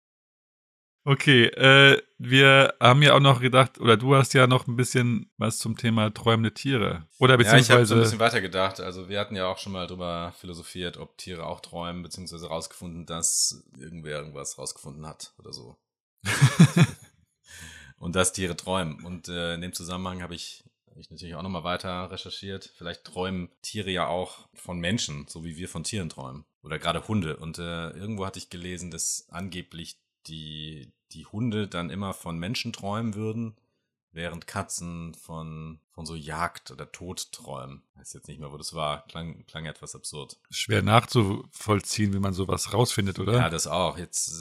Okay, 1.08 1.46
äh, 1.46 2.02
wir 2.18 2.74
haben 2.80 3.04
ja 3.04 3.14
auch 3.14 3.20
noch 3.20 3.40
gedacht, 3.40 3.80
oder 3.80 3.96
du 3.96 4.16
hast 4.16 4.34
ja 4.34 4.48
noch 4.48 4.66
ein 4.68 4.76
bisschen 4.76 5.32
was 5.38 5.60
zum 5.60 5.78
Thema 5.78 6.12
träumende 6.12 6.52
Tiere. 6.52 7.08
Oder 7.20 7.40
Ja, 7.40 7.56
ich 7.58 7.70
habe 7.70 7.86
so 7.86 7.94
ein 7.94 8.00
beziehungsweise. 8.00 8.00
bisschen 8.02 8.20
weiter 8.20 8.42
gedacht. 8.42 8.80
Also 8.80 9.08
wir 9.08 9.20
hatten 9.20 9.36
ja 9.36 9.46
auch 9.46 9.60
schon 9.60 9.74
mal 9.74 9.86
drüber 9.86 10.34
philosophiert, 10.40 10.98
ob 10.98 11.16
Tiere 11.20 11.46
auch 11.46 11.60
träumen, 11.60 12.02
beziehungsweise 12.02 12.48
rausgefunden, 12.48 13.06
dass 13.06 13.64
irgendwer 13.78 14.18
irgendwas 14.18 14.58
rausgefunden 14.58 15.06
hat 15.06 15.36
oder 15.38 15.54
so. 15.54 15.78
und 18.06 18.16
dass 18.16 18.34
Tiere 18.34 18.56
träumen. 18.56 19.04
Und 19.04 19.30
äh, 19.30 19.56
in 19.56 19.62
dem 19.62 19.74
Zusammenhang 19.74 20.22
habe 20.22 20.36
ich, 20.36 20.64
hab 20.88 20.98
ich 21.00 21.10
natürlich 21.10 21.34
auch 21.34 21.42
nochmal 21.42 21.64
weiter 21.64 22.12
recherchiert. 22.12 22.72
Vielleicht 22.78 23.04
träumen 23.04 23.50
Tiere 23.64 23.90
ja 23.90 24.06
auch 24.06 24.48
von 24.54 24.80
Menschen, 24.80 25.26
so 25.28 25.44
wie 25.44 25.58
wir 25.58 25.68
von 25.68 25.84
Tieren 25.84 26.10
träumen. 26.10 26.46
Oder 26.62 26.78
gerade 26.78 27.08
Hunde. 27.08 27.38
Und 27.38 27.58
äh, 27.58 27.90
irgendwo 27.90 28.28
hatte 28.28 28.38
ich 28.38 28.52
gelesen, 28.52 28.92
dass 28.92 29.26
angeblich 29.30 29.98
die, 30.28 30.94
die 31.14 31.26
Hunde 31.26 31.68
dann 31.68 31.90
immer 31.90 32.14
von 32.14 32.38
Menschen 32.38 32.74
träumen 32.74 33.16
würden, 33.16 33.58
während 34.16 34.48
Katzen 34.48 35.14
von, 35.14 35.80
von 35.92 36.06
so 36.06 36.16
Jagd 36.16 36.72
oder 36.72 36.92
Tod 36.92 37.32
träumen. 37.32 37.84
Ich 37.94 38.00
weiß 38.00 38.14
jetzt 38.14 38.28
nicht 38.28 38.40
mehr, 38.40 38.52
wo 38.52 38.58
das 38.58 38.74
war. 38.74 39.06
Klang, 39.08 39.46
klang 39.46 39.66
etwas 39.66 39.94
absurd. 39.94 40.38
Schwer 40.50 40.82
nachzuvollziehen, 40.82 42.14
wie 42.14 42.20
man 42.20 42.34
sowas 42.34 42.74
rausfindet, 42.74 43.20
oder? 43.20 43.34
Ja, 43.34 43.50
das 43.50 43.68
auch. 43.68 43.98
Jetzt, 43.98 44.32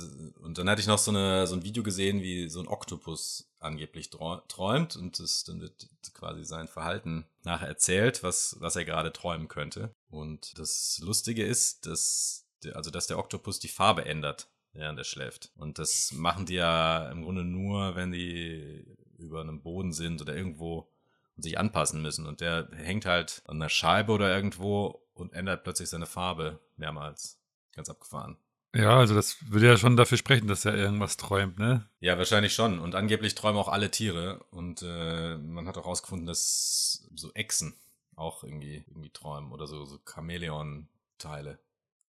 und 0.41 0.57
dann 0.59 0.71
hatte 0.71 0.81
ich 0.81 0.87
noch 0.87 0.99
so, 0.99 1.11
eine, 1.11 1.47
so 1.47 1.57
ein 1.57 1.65
Video 1.65 1.83
gesehen, 1.83 2.23
wie 2.23 2.49
so 2.49 2.61
ein 2.61 2.69
Oktopus 2.69 3.51
angeblich 3.59 4.11
träumt 4.11 4.97
und 4.97 5.19
das, 5.19 5.45
dann 5.45 5.61
wird 5.61 5.89
quasi 6.13 6.45
sein 6.45 6.69
Verhalten 6.69 7.27
nachher 7.43 7.69
erzählt, 7.69 8.23
was, 8.23 8.57
was 8.61 8.77
er 8.77 8.85
gerade 8.85 9.13
träumen 9.13 9.49
könnte. 9.49 9.95
Und 10.09 10.59
das 10.59 11.01
Lustige 11.03 11.45
ist, 11.45 11.87
dass, 11.87 12.47
also 12.75 12.91
dass 12.91 13.07
der 13.07 13.19
Oktopus 13.19 13.59
die 13.59 13.69
Farbe 13.69 14.05
ändert 14.05 14.49
während 14.75 14.99
er 14.99 15.05
schläft. 15.05 15.53
Und 15.57 15.79
das 15.79 16.13
machen 16.13 16.47
die 16.47 16.55
ja 16.55 17.09
im 17.11 17.23
Grunde 17.23 17.45
nur, 17.45 17.95
wenn 17.95 18.13
die 18.13 18.85
über 19.25 19.41
einem 19.41 19.63
Boden 19.63 19.93
sind 19.93 20.21
oder 20.21 20.37
irgendwo 20.37 20.89
und 21.37 21.43
sich 21.43 21.59
anpassen 21.59 22.03
müssen. 22.03 22.27
Und 22.27 22.41
der 22.41 22.69
hängt 22.77 23.07
halt 23.07 23.43
an 23.47 23.57
einer 23.57 23.69
Scheibe 23.69 24.13
oder 24.13 24.35
irgendwo 24.35 25.03
und 25.15 25.33
ändert 25.33 25.65
plötzlich 25.65 25.89
seine 25.89 26.07
Farbe 26.07 26.61
mehrmals. 26.77 27.41
Ganz 27.75 27.89
abgefahren. 27.89 28.37
Ja, 28.75 28.99
also 28.99 29.15
das 29.15 29.37
würde 29.51 29.67
ja 29.69 29.77
schon 29.77 29.97
dafür 29.97 30.19
sprechen, 30.19 30.49
dass 30.49 30.65
er 30.65 30.75
irgendwas 30.75 31.17
träumt, 31.17 31.59
ne? 31.59 31.89
Ja, 32.01 32.19
wahrscheinlich 32.19 32.55
schon. 32.55 32.81
Und 32.81 32.97
angeblich 32.97 33.37
träumen 33.37 33.59
auch 33.59 33.69
alle 33.69 33.91
Tiere. 33.91 34.45
Und 34.51 34.83
äh, 34.83 35.37
man 35.39 35.69
hat 35.69 35.79
auch 35.79 35.85
herausgefunden, 35.85 36.27
dass 36.27 37.09
so 37.15 37.33
Echsen 37.35 37.77
auch 38.17 38.43
irgendwie, 38.43 38.85
irgendwie 38.89 39.11
träumen 39.11 39.53
oder 39.53 39.69
so, 39.69 39.85
so 39.85 39.99
Chamäleon-Teile. 40.05 41.59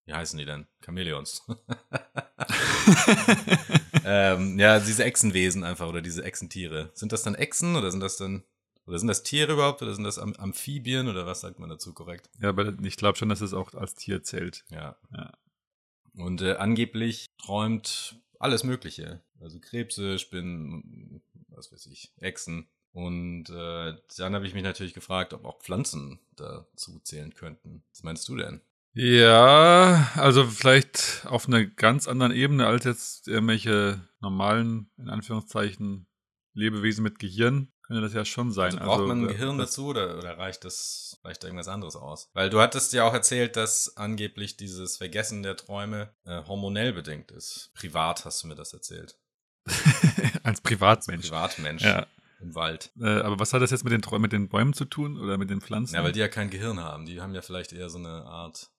Wie 0.05 0.13
heißen 0.13 0.37
die 0.39 0.45
denn? 0.45 0.67
Chamäleons. 0.83 1.47
ähm, 4.05 4.59
ja, 4.59 4.79
diese 4.79 5.03
Echsenwesen 5.03 5.63
einfach 5.63 5.87
oder 5.89 6.01
diese 6.01 6.23
Echsentiere. 6.23 6.91
Sind 6.93 7.11
das 7.11 7.23
dann 7.23 7.33
Echsen 7.33 7.75
oder 7.75 7.89
sind 7.89 8.01
das 8.01 8.17
dann 8.17 8.43
oder 8.85 8.99
sind 8.99 9.07
das 9.07 9.23
Tiere 9.23 9.53
überhaupt 9.53 9.81
oder 9.81 9.95
sind 9.95 10.03
das 10.03 10.19
Am 10.19 10.33
Amphibien 10.33 11.07
oder 11.07 11.25
was 11.25 11.41
sagt 11.41 11.57
man 11.57 11.69
dazu 11.69 11.91
korrekt? 11.91 12.29
Ja, 12.39 12.49
aber 12.49 12.73
ich 12.83 12.97
glaube 12.97 13.17
schon, 13.17 13.29
dass 13.29 13.41
es 13.41 13.53
auch 13.53 13.73
als 13.73 13.95
Tier 13.95 14.21
zählt. 14.21 14.63
Ja. 14.69 14.95
ja. 15.11 15.31
Und 16.13 16.41
äh, 16.43 16.53
angeblich 16.53 17.25
träumt 17.39 18.19
alles 18.39 18.63
Mögliche. 18.63 19.21
Also 19.41 19.59
Krebse, 19.59 20.19
Spinnen, 20.19 21.21
was 21.47 21.71
weiß 21.71 21.87
ich, 21.87 22.13
Echsen. 22.19 22.67
Und 22.93 23.49
äh, 23.49 23.95
dann 24.17 24.35
habe 24.35 24.45
ich 24.45 24.53
mich 24.53 24.63
natürlich 24.63 24.93
gefragt, 24.93 25.33
ob 25.33 25.45
auch 25.45 25.59
Pflanzen 25.59 26.19
dazu 26.35 26.99
zählen 26.99 27.33
könnten. 27.33 27.83
Was 27.89 28.03
meinst 28.03 28.27
du 28.29 28.37
denn? 28.37 28.61
Ja, 28.95 30.09
also 30.15 30.47
vielleicht 30.47 31.25
auf 31.25 31.47
einer 31.47 31.65
ganz 31.65 32.07
anderen 32.07 32.31
Ebene 32.31 32.65
als 32.65 32.85
jetzt 32.85 33.27
irgendwelche 33.27 34.01
normalen, 34.21 34.89
in 34.97 35.09
Anführungszeichen, 35.09 36.07
Lebewesen 36.53 37.03
mit 37.03 37.19
Gehirn. 37.19 37.71
Könnte 37.83 38.01
das 38.01 38.13
ja 38.13 38.25
schon 38.25 38.51
sein. 38.51 38.73
Also 38.73 38.79
braucht 38.79 39.01
also, 39.01 39.07
man 39.07 39.21
ein 39.23 39.27
Gehirn 39.27 39.57
dazu 39.59 39.87
oder, 39.87 40.17
oder 40.17 40.37
reicht 40.39 40.63
das, 40.63 41.19
reicht 41.23 41.43
da 41.43 41.47
irgendwas 41.47 41.67
anderes 41.67 41.95
aus? 41.95 42.31
Weil 42.33 42.49
du 42.49 42.59
hattest 42.59 42.93
ja 42.93 43.03
auch 43.03 43.13
erzählt, 43.13 43.57
dass 43.57 43.95
angeblich 43.97 44.57
dieses 44.57 44.97
Vergessen 44.97 45.43
der 45.43 45.55
Träume 45.57 46.09
äh, 46.23 46.41
hormonell 46.45 46.93
bedingt 46.93 47.31
ist. 47.31 47.71
Privat 47.75 48.25
hast 48.25 48.43
du 48.43 48.47
mir 48.47 48.55
das 48.55 48.73
erzählt. 48.73 49.19
Als 50.43 50.61
Privatmensch. 50.61 51.25
Als 51.25 51.29
Privatmensch. 51.29 51.83
Ja. 51.83 52.07
Im 52.39 52.55
Wald. 52.55 52.91
Äh, 52.99 53.19
aber 53.19 53.39
was 53.39 53.53
hat 53.53 53.61
das 53.61 53.71
jetzt 53.71 53.83
mit 53.83 53.93
den, 53.93 54.21
mit 54.21 54.31
den 54.31 54.49
Bäumen 54.49 54.73
zu 54.73 54.85
tun 54.85 55.19
oder 55.19 55.37
mit 55.37 55.49
den 55.49 55.61
Pflanzen? 55.61 55.95
Ja, 55.95 56.03
weil 56.03 56.11
die 56.11 56.19
ja 56.19 56.27
kein 56.27 56.49
Gehirn 56.49 56.79
haben. 56.79 57.05
Die 57.05 57.21
haben 57.21 57.35
ja 57.35 57.41
vielleicht 57.41 57.71
eher 57.71 57.89
so 57.89 57.97
eine 57.97 58.25
Art 58.25 58.71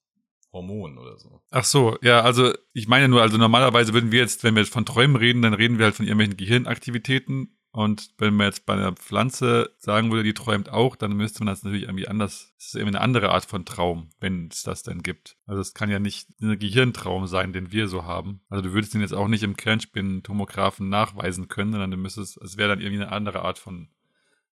Hormon 0.57 0.99
oder 0.99 1.19
so. 1.19 1.41
Ach 1.51 1.65
so, 1.65 1.97
ja, 2.03 2.21
also 2.23 2.53
ich 2.73 2.89
meine 2.89 3.09
nur, 3.09 3.23
also 3.23 3.37
normalerweise 3.37 3.93
würden 3.93 4.13
wir 4.13 4.21
jetzt, 4.21 4.43
wenn 4.43 4.55
wir 4.55 4.63
jetzt 4.63 4.73
von 4.73 4.87
Träumen 4.87 5.17
reden, 5.17 5.43
dann 5.43 5.55
reden 5.55 5.79
wir 5.79 5.87
halt 5.87 5.95
von 5.95 6.07
irgendwelchen 6.07 6.37
Gehirnaktivitäten. 6.37 7.53
Und 7.77 8.13
wenn 8.17 8.35
man 8.35 8.47
jetzt 8.47 8.65
bei 8.65 8.73
einer 8.73 8.95
Pflanze 8.95 9.75
sagen 9.77 10.11
würde, 10.11 10.23
die 10.23 10.33
träumt 10.33 10.71
auch, 10.71 10.97
dann 10.97 11.13
müsste 11.13 11.45
man 11.45 11.53
das 11.53 11.63
natürlich 11.63 11.83
irgendwie 11.83 12.09
anders, 12.09 12.55
das 12.57 12.69
ist 12.69 12.75
irgendwie 12.75 12.97
eine 12.97 13.05
andere 13.05 13.33
Art 13.33 13.45
von 13.45 13.67
Traum, 13.67 14.09
wenn 14.19 14.49
es 14.51 14.63
das 14.63 14.83
denn 14.83 15.03
gibt. 15.03 15.37
Also 15.45 15.61
es 15.61 15.75
kann 15.75 15.91
ja 15.91 15.99
nicht 15.99 16.31
ein 16.41 16.59
Gehirntraum 16.59 17.27
sein, 17.27 17.53
den 17.53 17.73
wir 17.73 17.87
so 17.87 18.05
haben. 18.05 18.41
Also 18.49 18.63
du 18.63 18.73
würdest 18.73 18.95
den 18.95 19.03
jetzt 19.03 19.13
auch 19.13 19.29
nicht 19.29 19.43
im 19.43 19.59
Kernspintomographen 19.59 20.89
nachweisen 20.89 21.49
können, 21.49 21.73
sondern 21.73 21.91
du 21.91 21.99
müsstest, 21.99 22.39
es 22.39 22.57
wäre 22.57 22.71
dann 22.71 22.81
irgendwie 22.81 23.03
eine 23.03 23.13
andere 23.13 23.43
Art 23.43 23.59
von, 23.59 23.91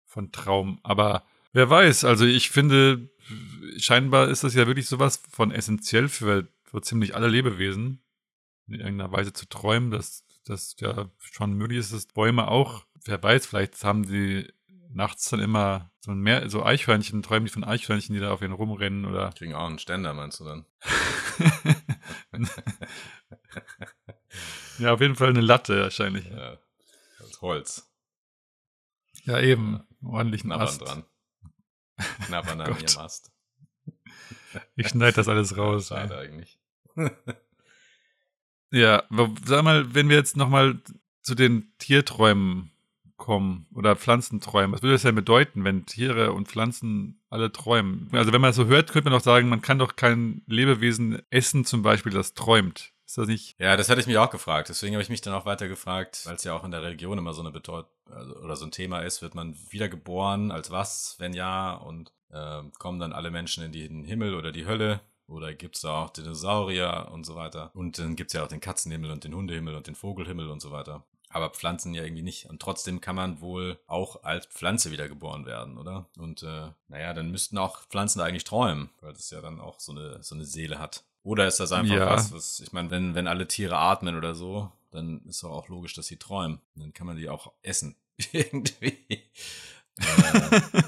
von 0.06 0.32
Traum. 0.32 0.80
Aber 0.82 1.22
wer 1.52 1.68
weiß, 1.68 2.04
also 2.04 2.24
ich 2.24 2.50
finde, 2.50 3.10
scheinbar 3.76 4.28
ist 4.28 4.44
das 4.44 4.54
ja 4.54 4.66
wirklich 4.66 4.86
sowas 4.86 5.22
von 5.30 5.50
essentiell 5.50 6.08
für, 6.08 6.48
für 6.64 6.82
ziemlich 6.82 7.14
alle 7.14 7.28
Lebewesen, 7.28 8.02
in 8.66 8.74
irgendeiner 8.74 9.12
Weise 9.12 9.32
zu 9.32 9.48
träumen, 9.48 9.90
dass 9.90 10.24
das 10.44 10.76
ja 10.78 11.10
schon 11.20 11.54
möglich 11.54 11.78
ist, 11.78 11.92
dass 11.92 12.06
Bäume 12.06 12.48
auch, 12.48 12.84
wer 13.04 13.22
weiß, 13.22 13.46
vielleicht 13.46 13.82
haben 13.84 14.06
die 14.06 14.46
nachts 14.92 15.28
dann 15.30 15.40
immer 15.40 15.90
so, 16.00 16.10
ein 16.12 16.18
mehr, 16.18 16.48
so 16.48 16.64
Eichhörnchen, 16.64 17.22
träumen 17.22 17.46
die 17.46 17.52
von 17.52 17.64
Eichhörnchen, 17.64 18.14
die 18.14 18.20
da 18.20 18.32
auf 18.32 18.42
ihnen 18.42 18.52
rumrennen 18.52 19.04
oder. 19.04 19.30
Kriegen 19.32 19.54
auch 19.54 19.66
einen 19.68 19.78
Ständer, 19.78 20.14
meinst 20.14 20.40
du 20.40 20.44
dann? 20.44 20.66
ja, 24.78 24.92
auf 24.92 25.00
jeden 25.00 25.16
Fall 25.16 25.28
eine 25.28 25.40
Latte 25.40 25.82
wahrscheinlich. 25.82 26.26
Ja, 26.26 26.58
als 27.20 27.40
Holz. 27.40 27.90
Ja, 29.24 29.40
eben. 29.40 29.82
Ordentlich 30.02 30.42
Knabbern 30.42 30.66
Ast. 30.66 30.80
dran. 30.80 31.04
Knabbern 32.26 32.60
an 32.60 32.80
ihrem 32.80 32.98
Ast. 32.98 33.30
Ich 34.76 34.88
schneide 34.88 35.16
das 35.16 35.28
alles 35.28 35.56
raus. 35.56 35.88
Schade 35.88 36.16
eigentlich. 36.18 36.58
ja, 38.70 39.04
sag 39.44 39.62
mal, 39.62 39.94
wenn 39.94 40.08
wir 40.08 40.16
jetzt 40.16 40.36
nochmal 40.36 40.80
zu 41.22 41.34
den 41.34 41.72
Tierträumen 41.78 42.72
kommen 43.16 43.66
oder 43.74 43.94
Pflanzenträumen, 43.96 44.72
was 44.72 44.82
würde 44.82 44.94
das 44.94 45.02
denn 45.02 45.14
bedeuten, 45.14 45.62
wenn 45.62 45.86
Tiere 45.86 46.32
und 46.32 46.48
Pflanzen 46.48 47.20
alle 47.28 47.52
träumen? 47.52 48.08
Also 48.12 48.32
wenn 48.32 48.40
man 48.40 48.48
das 48.48 48.56
so 48.56 48.66
hört, 48.66 48.90
könnte 48.90 49.10
man 49.10 49.18
doch 49.18 49.24
sagen, 49.24 49.48
man 49.48 49.62
kann 49.62 49.78
doch 49.78 49.94
kein 49.94 50.42
Lebewesen 50.46 51.22
essen, 51.30 51.64
zum 51.64 51.82
Beispiel, 51.82 52.12
das 52.12 52.34
träumt. 52.34 52.89
Ist 53.10 53.18
das 53.18 53.26
nicht? 53.26 53.58
Ja, 53.58 53.76
das 53.76 53.88
hatte 53.88 54.00
ich 54.00 54.06
mich 54.06 54.18
auch 54.18 54.30
gefragt. 54.30 54.68
Deswegen 54.68 54.94
habe 54.94 55.02
ich 55.02 55.08
mich 55.08 55.20
dann 55.20 55.34
auch 55.34 55.44
weiter 55.44 55.66
gefragt, 55.66 56.22
weil 56.26 56.36
es 56.36 56.44
ja 56.44 56.54
auch 56.54 56.62
in 56.62 56.70
der 56.70 56.84
Religion 56.84 57.18
immer 57.18 57.34
so 57.34 57.40
eine 57.40 57.50
Bedeut 57.50 57.86
also, 58.08 58.36
oder 58.36 58.54
so 58.54 58.64
ein 58.64 58.70
Thema 58.70 59.00
ist, 59.00 59.20
wird 59.20 59.34
man 59.34 59.56
wiedergeboren, 59.68 60.52
als 60.52 60.70
was, 60.70 61.16
wenn 61.18 61.34
ja, 61.34 61.74
und 61.74 62.12
äh, 62.28 62.62
kommen 62.78 63.00
dann 63.00 63.12
alle 63.12 63.32
Menschen 63.32 63.64
in 63.64 63.72
den 63.72 64.04
Himmel 64.04 64.36
oder 64.36 64.52
die 64.52 64.64
Hölle? 64.64 65.00
Oder 65.26 65.52
gibt 65.54 65.74
es 65.74 65.82
da 65.82 66.04
auch 66.04 66.10
Dinosaurier 66.10 67.08
und 67.10 67.26
so 67.26 67.34
weiter? 67.34 67.72
Und 67.74 67.98
dann 67.98 68.14
gibt 68.14 68.30
es 68.30 68.34
ja 68.34 68.44
auch 68.44 68.48
den 68.48 68.60
Katzenhimmel 68.60 69.10
und 69.10 69.24
den 69.24 69.34
Hundehimmel 69.34 69.74
und 69.74 69.88
den 69.88 69.96
Vogelhimmel 69.96 70.48
und 70.48 70.62
so 70.62 70.70
weiter. 70.70 71.04
Aber 71.30 71.50
Pflanzen 71.50 71.94
ja 71.94 72.04
irgendwie 72.04 72.22
nicht. 72.22 72.48
Und 72.48 72.62
trotzdem 72.62 73.00
kann 73.00 73.16
man 73.16 73.40
wohl 73.40 73.80
auch 73.88 74.22
als 74.22 74.46
Pflanze 74.46 74.92
wiedergeboren 74.92 75.46
werden, 75.46 75.78
oder? 75.78 76.06
Und 76.16 76.44
äh, 76.44 76.68
naja, 76.86 77.12
dann 77.12 77.32
müssten 77.32 77.58
auch 77.58 77.82
Pflanzen 77.88 78.20
da 78.20 78.24
eigentlich 78.24 78.44
träumen, 78.44 78.90
weil 79.00 79.14
das 79.14 79.30
ja 79.30 79.40
dann 79.40 79.60
auch 79.60 79.80
so 79.80 79.90
eine, 79.90 80.22
so 80.22 80.36
eine 80.36 80.44
Seele 80.44 80.78
hat. 80.78 81.02
Oder 81.22 81.46
ist 81.46 81.60
das 81.60 81.72
einfach 81.72 81.94
ja. 81.94 82.06
was, 82.06 82.32
was, 82.32 82.60
ich 82.60 82.72
meine, 82.72 82.90
wenn, 82.90 83.14
wenn 83.14 83.26
alle 83.26 83.46
Tiere 83.46 83.76
atmen 83.76 84.16
oder 84.16 84.34
so, 84.34 84.72
dann 84.90 85.20
ist 85.26 85.42
doch 85.42 85.50
auch 85.50 85.68
logisch, 85.68 85.94
dass 85.94 86.06
sie 86.06 86.16
träumen. 86.16 86.60
Dann 86.74 86.92
kann 86.92 87.06
man 87.06 87.16
die 87.16 87.28
auch 87.28 87.52
essen. 87.62 87.96
Irgendwie. 88.32 89.06
äh, 89.96 90.82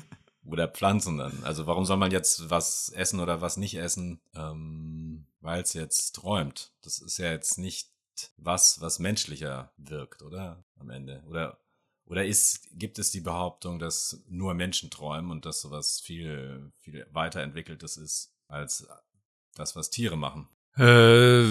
oder 0.44 0.68
Pflanzen 0.68 1.18
dann. 1.18 1.44
Also 1.44 1.66
warum 1.66 1.84
soll 1.84 1.96
man 1.96 2.10
jetzt 2.10 2.50
was 2.50 2.88
essen 2.90 3.20
oder 3.20 3.40
was 3.40 3.56
nicht 3.56 3.74
essen, 3.76 4.20
ähm, 4.34 5.26
weil 5.40 5.62
es 5.62 5.72
jetzt 5.72 6.12
träumt? 6.16 6.72
Das 6.82 6.98
ist 6.98 7.18
ja 7.18 7.30
jetzt 7.30 7.58
nicht 7.58 7.90
was, 8.36 8.80
was 8.80 8.98
menschlicher 8.98 9.72
wirkt, 9.76 10.22
oder? 10.22 10.64
Am 10.78 10.90
Ende. 10.90 11.22
Oder, 11.28 11.58
oder 12.06 12.24
ist, 12.24 12.68
gibt 12.72 12.98
es 12.98 13.10
die 13.10 13.20
Behauptung, 13.20 13.78
dass 13.78 14.22
nur 14.28 14.54
Menschen 14.54 14.90
träumen 14.90 15.30
und 15.30 15.46
dass 15.46 15.60
sowas 15.60 16.00
viel, 16.00 16.72
viel 16.78 17.06
weiterentwickeltes 17.10 17.96
ist 17.96 18.34
als 18.48 18.86
das, 19.54 19.76
was 19.76 19.90
Tiere 19.90 20.16
machen? 20.16 20.48
Äh, 20.78 21.42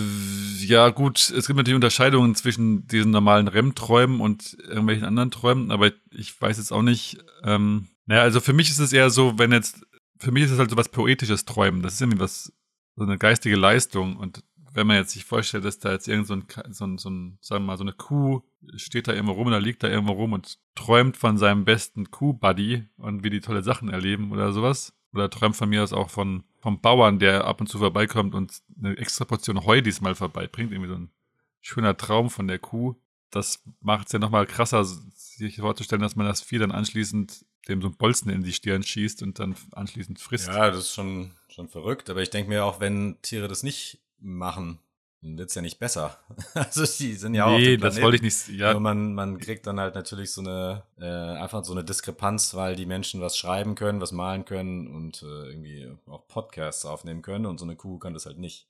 ja, 0.66 0.90
gut, 0.90 1.30
es 1.30 1.46
gibt 1.46 1.58
natürlich 1.58 1.76
Unterscheidungen 1.76 2.34
zwischen 2.34 2.88
diesen 2.88 3.12
normalen 3.12 3.48
REM-Träumen 3.48 4.20
und 4.20 4.58
irgendwelchen 4.68 5.06
anderen 5.06 5.30
Träumen, 5.30 5.72
aber 5.72 5.92
ich 6.10 6.40
weiß 6.42 6.58
jetzt 6.58 6.72
auch 6.72 6.82
nicht, 6.82 7.20
ähm, 7.44 7.88
naja, 8.06 8.24
also 8.24 8.40
für 8.40 8.54
mich 8.54 8.70
ist 8.70 8.80
es 8.80 8.94
eher 8.94 9.10
so, 9.10 9.38
wenn 9.38 9.52
jetzt, 9.52 9.86
für 10.18 10.32
mich 10.32 10.44
ist 10.44 10.52
es 10.52 10.60
halt 10.60 10.72
so 10.72 10.78
was 10.78 10.90
poetisches 10.90 11.46
Träumen. 11.46 11.84
Das 11.84 11.94
ist 11.94 12.02
irgendwie 12.02 12.20
was, 12.20 12.52
so 12.96 13.04
eine 13.04 13.18
geistige 13.18 13.56
Leistung. 13.56 14.18
Und 14.18 14.44
wenn 14.74 14.88
man 14.88 14.98
jetzt 14.98 15.12
sich 15.12 15.26
vorstellt, 15.26 15.66
dass 15.66 15.80
da 15.80 15.92
jetzt 15.92 16.08
irgend 16.08 16.28
so 16.28 16.36
ein, 16.36 16.46
so 16.72 16.86
ein, 16.86 16.98
so 16.98 17.10
ein 17.10 17.38
sagen 17.42 17.64
wir 17.64 17.68
mal, 17.68 17.78
so 17.78 17.84
eine 17.84 17.94
Kuh 17.94 18.42
steht 18.76 19.08
da 19.08 19.14
irgendwo 19.14 19.34
rum 19.34 19.48
oder 19.48 19.60
liegt 19.60 19.84
da 19.84 19.88
irgendwo 19.88 20.14
rum 20.14 20.34
und 20.34 20.60
träumt 20.76 21.18
von 21.18 21.38
seinem 21.38 21.66
besten 21.66 22.12
Kuh-Buddy 22.12 22.86
und 22.98 23.24
wie 23.24 23.30
die 23.30 23.42
tolle 23.42 23.64
Sachen 23.64 23.90
erleben 23.90 24.32
oder 24.32 24.52
sowas. 24.52 24.94
Oder 25.14 25.30
träumt 25.30 25.56
von 25.56 25.70
mir 25.70 25.84
aus 25.84 25.94
auch 25.94 26.10
von, 26.10 26.44
vom 26.60 26.80
Bauern, 26.80 27.20
der 27.20 27.46
ab 27.46 27.60
und 27.60 27.68
zu 27.68 27.80
vorbeikommt 27.80 28.34
und 28.34 28.62
eine 28.78 28.98
extra 28.98 29.26
Portion 29.26 29.66
Heu 29.66 29.82
diesmal 29.82 30.16
vorbeibringt. 30.16 30.72
Irgendwie 30.72 30.90
so 30.90 30.96
ein 30.96 31.12
schöner 31.60 31.98
Traum 31.98 32.30
von 32.30 32.48
der 32.48 32.60
Kuh. 32.60 32.96
Das 33.30 33.64
macht 33.82 34.08
es 34.08 34.14
ja 34.14 34.20
nochmal 34.20 34.46
krasser, 34.46 34.84
sich 34.84 35.58
vorzustellen, 35.58 36.02
dass 36.02 36.16
man 36.16 36.28
das 36.28 36.42
Vieh 36.42 36.60
dann 36.60 36.72
anschließend 36.72 37.46
dem 37.68 37.82
so 37.82 37.90
ein 37.90 37.96
Bolzen 37.96 38.32
in 38.32 38.44
die 38.44 38.54
Stirn 38.54 38.84
schießt 38.84 39.22
und 39.22 39.40
dann 39.40 39.56
anschließend 39.72 40.20
frisst. 40.20 40.48
Ja, 40.48 40.72
das 40.72 40.80
ist 40.80 40.94
schon, 40.94 41.32
schon 41.48 41.68
verrückt. 41.68 42.10
Aber 42.10 42.22
ich 42.22 42.30
denke 42.30 42.50
mir 42.50 42.66
auch, 42.66 42.80
wenn 42.80 43.18
Tiere 43.22 43.48
das 43.48 43.64
nicht 43.64 44.00
machen, 44.20 44.80
wird's 45.22 45.56
ja 45.56 45.62
nicht 45.62 45.80
besser. 45.80 46.18
Also 46.54 46.86
die 46.86 47.14
sind 47.14 47.36
ja 47.36 47.46
auch 47.46 47.58
nee, 47.58 47.78
das 47.78 48.02
wollte 48.02 48.18
ich 48.18 48.22
nicht. 48.22 48.60
Ja, 48.60 48.72
Nur 48.72 48.82
man, 48.82 49.14
man 49.14 49.38
kriegt 49.38 49.68
dann 49.68 49.80
halt 49.80 49.96
natürlich 49.96 50.32
so 50.32 50.42
eine, 50.42 50.84
äh, 51.00 51.06
einfach 51.06 51.64
so 51.64 51.74
eine 51.74 51.84
Diskrepanz, 51.84 52.56
weil 52.56 52.76
die 52.76 52.86
Menschen 52.86 53.22
was 53.22 53.38
schreiben 53.38 53.76
können, 53.76 54.02
was 54.02 54.12
malen 54.12 54.46
können 54.46 54.88
und 54.88 55.22
äh, 55.22 55.50
irgendwie 55.50 55.92
auch 56.08 56.28
Podcasts 56.28 56.86
aufnehmen 56.86 57.22
können 57.22 57.46
und 57.46 57.60
so 57.60 57.66
eine 57.66 57.76
Kuh 57.76 58.00
kann 58.00 58.14
das 58.14 58.26
halt 58.26 58.38
nicht. 58.38 58.68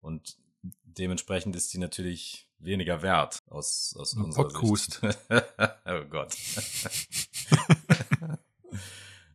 Und 0.00 0.36
dementsprechend 0.84 1.56
ist 1.56 1.72
die 1.72 1.78
natürlich 1.78 2.46
weniger 2.58 3.02
wert 3.02 3.38
aus, 3.48 3.94
aus 3.98 4.14
Ein 4.14 4.24
unserer 4.24 4.44
Podkust. 4.44 5.00
Sicht. 5.00 5.18
oh 5.86 6.04
Gott. 6.10 6.36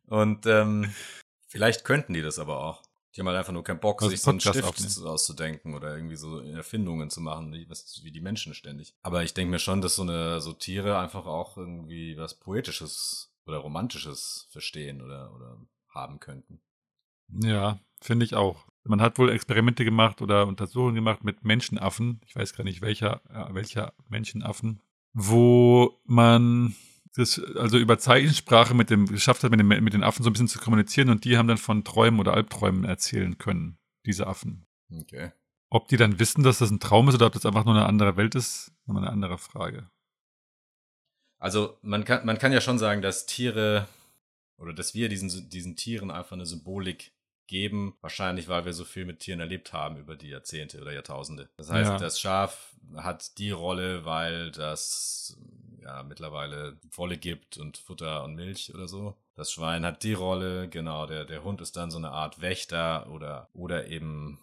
und 0.08 0.46
ähm, 0.46 0.94
vielleicht 1.48 1.86
könnten 1.86 2.14
die 2.14 2.22
das 2.22 2.40
aber 2.40 2.64
auch. 2.64 2.85
Die 3.16 3.22
haben 3.22 3.28
halt 3.28 3.38
einfach 3.38 3.54
nur 3.54 3.64
keinen 3.64 3.80
Bock, 3.80 4.02
Also 4.02 4.10
sich 4.10 4.22
so 4.22 4.32
einen 4.32 4.40
Stift 4.42 4.64
aufnehmen. 4.64 5.08
auszudenken 5.08 5.74
oder 5.74 5.96
irgendwie 5.96 6.18
so 6.18 6.40
Erfindungen 6.42 7.10
zu 7.10 7.22
machen, 7.22 7.54
wie, 7.54 7.70
was, 7.70 8.02
wie 8.04 8.12
die 8.12 8.22
Menschen 8.22 8.54
ständig. 8.54 8.94
Aber 9.04 9.24
ich 9.24 9.34
denke 9.34 9.52
mir 9.52 9.60
schon, 9.60 9.82
dass 9.82 9.96
so 9.96 10.02
eine 10.02 10.42
so 10.42 10.54
Tiere 10.54 10.98
einfach 11.00 11.26
auch 11.26 11.58
irgendwie 11.58 12.18
was 12.18 12.38
Poetisches 12.40 13.34
oder 13.46 13.58
Romantisches 13.58 14.48
verstehen 14.52 15.02
oder, 15.02 15.34
oder 15.34 15.58
haben 15.90 16.20
könnten. 16.20 16.62
ja 17.30 17.80
finde 18.02 18.26
ich 18.26 18.36
auch. 18.36 18.66
Man 18.84 19.02
hat 19.02 19.18
wohl 19.18 19.30
Experimente 19.32 19.84
gemacht 19.84 20.22
oder 20.22 20.48
Untersuchungen 20.48 20.96
gemacht 20.96 21.24
mit 21.24 21.44
Menschenaffen. 21.44 22.22
Ich 22.26 22.36
weiß 22.36 22.54
gar 22.54 22.64
nicht, 22.64 22.82
welcher, 22.82 23.22
äh, 23.30 23.54
welcher 23.54 23.94
Menschenaffen, 24.08 24.82
wo 25.14 26.00
man 26.06 26.76
das 27.16 27.40
also 27.56 27.78
über 27.78 27.98
Zeichensprache 27.98 28.74
mit 28.74 28.90
dem 28.90 29.08
geschafft 29.08 29.44
hat, 29.44 29.52
mit, 29.52 29.60
dem, 29.60 29.68
mit 29.68 29.94
den 29.94 30.04
Affen 30.04 30.24
so 30.24 30.30
ein 30.30 30.34
bisschen 30.34 30.48
zu 30.48 30.60
kommunizieren 30.60 31.10
und 31.10 31.24
die 31.26 31.38
haben 31.38 31.48
dann 31.48 31.58
von 31.58 31.84
Träumen 31.84 32.20
oder 32.20 32.34
Albträumen 32.34 32.84
erzählen 32.84 33.38
können, 33.38 33.78
diese 34.06 34.28
Affen. 34.28 34.68
Okay. 34.94 35.32
Ob 35.70 35.88
die 35.88 35.98
dann 35.98 36.20
wissen, 36.20 36.44
dass 36.44 36.60
das 36.60 36.72
ein 36.72 36.80
Traum 36.80 37.08
ist 37.10 37.16
oder 37.16 37.28
ob 37.28 37.34
das 37.34 37.46
einfach 37.46 37.66
nur 37.66 37.76
eine 37.76 37.86
andere 37.86 38.18
Welt 38.18 38.36
ist, 38.36 38.72
nochmal 38.86 39.04
eine 39.04 39.12
andere 39.12 39.38
Frage. 39.38 39.90
Also 41.40 41.78
man 41.82 42.06
kann, 42.06 42.26
man 42.26 42.38
kann 42.38 42.54
ja 42.54 42.62
schon 42.62 42.80
sagen, 42.80 43.02
dass 43.02 43.26
Tiere 43.26 43.88
oder 44.58 44.74
dass 44.74 44.94
wir 44.94 45.10
diesen, 45.10 45.50
diesen 45.50 45.76
Tieren 45.76 46.12
einfach 46.12 46.34
eine 46.34 46.46
Symbolik 46.46 47.12
geben, 47.48 47.96
wahrscheinlich 48.02 48.48
weil 48.48 48.66
wir 48.66 48.74
so 48.74 48.86
viel 48.86 49.06
mit 49.06 49.20
Tieren 49.20 49.40
erlebt 49.40 49.74
haben 49.74 49.98
über 49.98 50.16
die 50.16 50.30
Jahrzehnte 50.30 50.82
oder 50.82 50.94
Jahrtausende. 50.94 51.50
Das 51.58 51.70
heißt, 51.70 51.92
Ja. 51.92 51.98
das 51.98 52.20
Schaf 52.20 52.76
hat 52.96 53.38
die 53.38 53.52
Rolle, 53.52 54.06
weil 54.06 54.52
das 54.52 55.38
ja 55.86 56.04
mittlerweile 56.04 56.78
Wolle 56.92 57.18
gibt 57.18 57.58
und 57.58 57.78
Futter 57.78 58.24
und 58.24 58.36
Milch 58.36 58.74
oder 58.74 58.88
so. 58.88 59.16
Das 59.36 59.52
Schwein 59.52 59.86
hat 59.86 60.04
die 60.04 60.14
Rolle, 60.14 60.68
genau, 60.70 61.06
der, 61.06 61.26
der 61.26 61.44
Hund 61.44 61.62
ist 61.62 61.78
dann 61.78 61.92
so 61.92 61.98
eine 61.98 62.12
Art 62.12 62.42
Wächter 62.42 63.10
oder, 63.10 63.50
oder 63.54 63.88
eben 63.88 64.40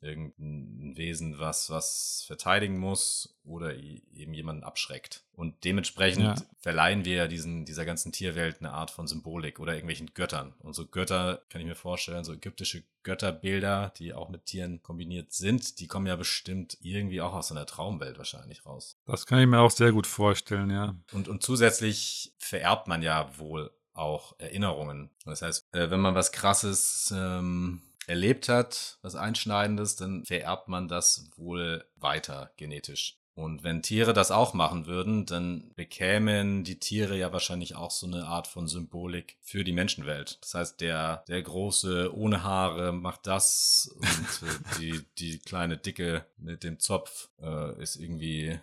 irgendein 0.00 0.96
Wesen, 0.96 1.38
was, 1.38 1.70
was 1.70 2.24
verteidigen 2.26 2.78
muss 2.78 3.36
oder 3.44 3.74
i- 3.76 4.02
eben 4.14 4.32
jemanden 4.34 4.62
abschreckt. 4.64 5.24
Und 5.32 5.64
dementsprechend 5.64 6.22
Ja. 6.40 6.46
verleihen 6.58 7.04
wir 7.04 7.28
diesen, 7.28 7.64
dieser 7.64 7.84
ganzen 7.84 8.12
Tierwelt 8.12 8.58
eine 8.60 8.72
Art 8.72 8.90
von 8.90 9.06
Symbolik 9.06 9.58
oder 9.60 9.72
irgendwelchen 9.74 10.12
Göttern. 10.14 10.54
Und 10.60 10.74
so 10.74 10.86
Götter, 10.86 11.42
kann 11.48 11.60
ich 11.60 11.66
mir 11.66 11.74
vorstellen, 11.74 12.24
so 12.24 12.32
ägyptische 12.32 12.82
Götterbilder, 13.02 13.92
die 13.98 14.14
auch 14.14 14.28
mit 14.28 14.46
Tieren 14.46 14.82
kombiniert 14.82 15.32
sind, 15.32 15.80
die 15.80 15.86
kommen 15.86 16.06
ja 16.06 16.16
bestimmt 16.16 16.76
irgendwie 16.80 17.20
auch 17.20 17.32
aus 17.34 17.48
so 17.48 17.54
einer 17.54 17.66
Traumwelt 17.66 18.18
wahrscheinlich 18.18 18.66
raus. 18.66 18.96
Das 19.06 19.26
kann 19.26 19.40
ich 19.40 19.46
mir 19.46 19.60
auch 19.60 19.70
sehr 19.70 19.92
gut 19.92 20.06
vorstellen, 20.06 20.70
ja. 20.70 20.94
Und, 21.12 21.26
und 21.28 21.42
zusätzlich 21.42 22.34
vererbt 22.38 22.86
man 22.86 23.02
ja 23.02 23.36
wohl 23.38 23.70
auch 23.94 24.38
Erinnerungen. 24.38 25.10
Das 25.24 25.42
heißt, 25.42 25.66
äh, 25.72 25.90
wenn 25.90 25.98
man 26.00 26.14
was 26.14 26.30
Krasses 26.30 27.12
ähm, 27.16 27.82
erlebt 28.08 28.48
hat, 28.48 28.98
was 29.02 29.14
Einschneidendes, 29.14 29.96
dann 29.96 30.24
vererbt 30.24 30.68
man 30.68 30.88
das 30.88 31.30
wohl 31.36 31.84
weiter 31.96 32.50
genetisch. 32.56 33.18
Und 33.38 33.62
wenn 33.62 33.82
Tiere 33.82 34.14
das 34.14 34.32
auch 34.32 34.52
machen 34.52 34.86
würden, 34.86 35.24
dann 35.24 35.70
bekämen 35.76 36.64
die 36.64 36.80
Tiere 36.80 37.16
ja 37.16 37.32
wahrscheinlich 37.32 37.76
auch 37.76 37.92
so 37.92 38.04
eine 38.04 38.26
Art 38.26 38.48
von 38.48 38.66
Symbolik 38.66 39.36
für 39.40 39.62
die 39.62 39.70
Menschenwelt. 39.70 40.38
Das 40.40 40.54
heißt, 40.54 40.80
der, 40.80 41.22
der 41.28 41.40
große 41.42 42.12
ohne 42.16 42.42
Haare 42.42 42.92
macht 42.92 43.28
das 43.28 43.94
und 43.94 44.48
äh, 44.48 44.80
die, 44.80 45.04
die 45.18 45.38
kleine 45.38 45.76
Dicke 45.76 46.24
mit 46.36 46.64
dem 46.64 46.80
Zopf 46.80 47.28
äh, 47.40 47.80
ist 47.80 47.94
irgendwie 47.94 48.58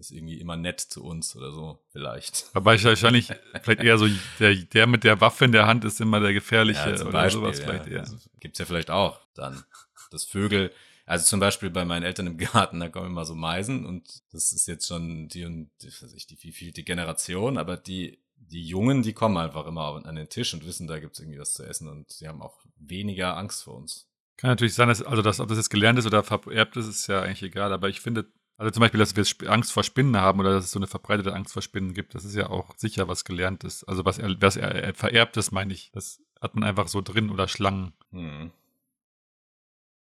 ist 0.00 0.10
irgendwie 0.10 0.40
immer 0.40 0.56
nett 0.56 0.80
zu 0.80 1.04
uns 1.04 1.36
oder 1.36 1.52
so, 1.52 1.78
vielleicht. 1.92 2.46
Aber 2.54 2.74
ich 2.74 2.84
wahrscheinlich 2.84 3.28
vielleicht 3.62 3.82
eher 3.82 3.98
so, 3.98 4.08
der, 4.38 4.54
der 4.54 4.86
mit 4.86 5.04
der 5.04 5.20
Waffe 5.20 5.44
in 5.44 5.52
der 5.52 5.66
Hand 5.66 5.84
ist 5.84 6.00
immer 6.00 6.18
der 6.20 6.32
gefährliche 6.32 7.04
oder 7.04 7.30
sowas 7.30 7.60
vielleicht 7.60 7.86
eher. 7.86 8.00
Also, 8.00 8.16
gibt's 8.40 8.58
ja 8.58 8.64
vielleicht 8.64 8.90
auch 8.90 9.20
dann. 9.34 9.62
Das 10.10 10.24
Vögel, 10.24 10.72
also 11.06 11.24
zum 11.24 11.38
Beispiel 11.38 11.70
bei 11.70 11.84
meinen 11.84 12.02
Eltern 12.02 12.26
im 12.26 12.38
Garten, 12.38 12.80
da 12.80 12.88
kommen 12.88 13.06
immer 13.06 13.24
so 13.24 13.34
Meisen 13.34 13.86
und 13.86 14.22
das 14.32 14.52
ist 14.52 14.66
jetzt 14.66 14.88
schon 14.88 15.28
die 15.28 15.44
und 15.44 15.70
die, 15.82 15.88
weiß 15.88 16.14
ich, 16.14 16.26
die 16.26 16.36
vielfältige 16.36 16.84
Generation, 16.84 17.58
aber 17.58 17.76
die, 17.76 18.18
die 18.34 18.66
Jungen, 18.66 19.02
die 19.02 19.12
kommen 19.12 19.36
einfach 19.36 19.66
immer 19.66 20.02
an 20.04 20.16
den 20.16 20.28
Tisch 20.28 20.52
und 20.54 20.66
wissen, 20.66 20.88
da 20.88 20.98
gibt's 20.98 21.20
irgendwie 21.20 21.38
was 21.38 21.54
zu 21.54 21.62
essen 21.64 21.86
und 21.86 22.10
sie 22.10 22.26
haben 22.26 22.42
auch 22.42 22.58
weniger 22.76 23.36
Angst 23.36 23.62
vor 23.62 23.76
uns. 23.76 24.10
Kann 24.40 24.48
natürlich 24.48 24.72
sein, 24.72 24.88
dass, 24.88 25.02
also 25.02 25.20
dass, 25.20 25.38
ob 25.38 25.48
das 25.48 25.58
jetzt 25.58 25.68
gelernt 25.68 25.98
ist 25.98 26.06
oder 26.06 26.24
vererbt 26.24 26.74
ist, 26.78 26.86
ist 26.86 27.06
ja 27.08 27.20
eigentlich 27.20 27.42
egal. 27.42 27.74
Aber 27.74 27.90
ich 27.90 28.00
finde, 28.00 28.24
also 28.60 28.72
zum 28.72 28.82
Beispiel, 28.82 29.00
dass 29.00 29.16
wir 29.16 29.50
Angst 29.50 29.72
vor 29.72 29.82
Spinnen 29.82 30.18
haben 30.18 30.38
oder 30.38 30.52
dass 30.52 30.66
es 30.66 30.70
so 30.72 30.78
eine 30.78 30.86
verbreitete 30.86 31.34
Angst 31.34 31.54
vor 31.54 31.62
Spinnen 31.62 31.94
gibt, 31.94 32.14
das 32.14 32.26
ist 32.26 32.34
ja 32.34 32.50
auch 32.50 32.76
sicher 32.76 33.08
was 33.08 33.24
Gelerntes. 33.24 33.84
Also 33.84 34.04
was, 34.04 34.18
er- 34.18 34.36
was 34.42 34.56
er, 34.56 34.70
er 34.74 34.92
vererbt 34.94 35.38
ist, 35.38 35.50
meine 35.50 35.72
ich. 35.72 35.90
Das 35.92 36.20
hat 36.42 36.54
man 36.54 36.64
einfach 36.64 36.86
so 36.88 37.00
drin 37.00 37.30
oder 37.30 37.48
Schlangen. 37.48 37.94
Hm. 38.12 38.50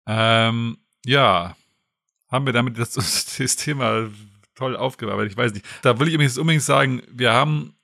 Ähm, 0.07 0.77
ja, 1.05 1.55
haben 2.29 2.45
wir 2.45 2.53
damit 2.53 2.77
das, 2.77 2.93
das 3.37 3.55
Thema 3.55 4.09
toll 4.53 4.75
aufgearbeitet. 4.75 5.31
Ich 5.31 5.37
weiß 5.37 5.53
nicht. 5.53 5.65
Da 5.81 5.99
will 5.99 6.07
ich 6.07 6.13
übrigens 6.13 6.37
unbedingt 6.37 6.63
sagen, 6.63 7.01
wir 7.09 7.33
haben 7.33 7.75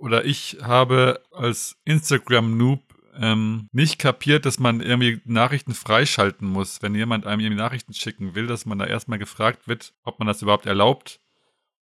oder 0.00 0.24
ich 0.24 0.56
habe 0.62 1.22
als 1.32 1.76
Instagram-Noob 1.84 2.87
ähm, 3.20 3.68
nicht 3.72 3.98
kapiert, 3.98 4.46
dass 4.46 4.58
man 4.58 4.80
irgendwie 4.80 5.20
Nachrichten 5.24 5.74
freischalten 5.74 6.48
muss. 6.48 6.82
Wenn 6.82 6.94
jemand 6.94 7.26
einem 7.26 7.40
irgendwie 7.40 7.60
Nachrichten 7.62 7.92
schicken 7.94 8.34
will, 8.34 8.46
dass 8.46 8.66
man 8.66 8.78
da 8.78 8.86
erstmal 8.86 9.18
gefragt 9.18 9.68
wird, 9.68 9.92
ob 10.04 10.18
man 10.18 10.28
das 10.28 10.42
überhaupt 10.42 10.66
erlaubt. 10.66 11.20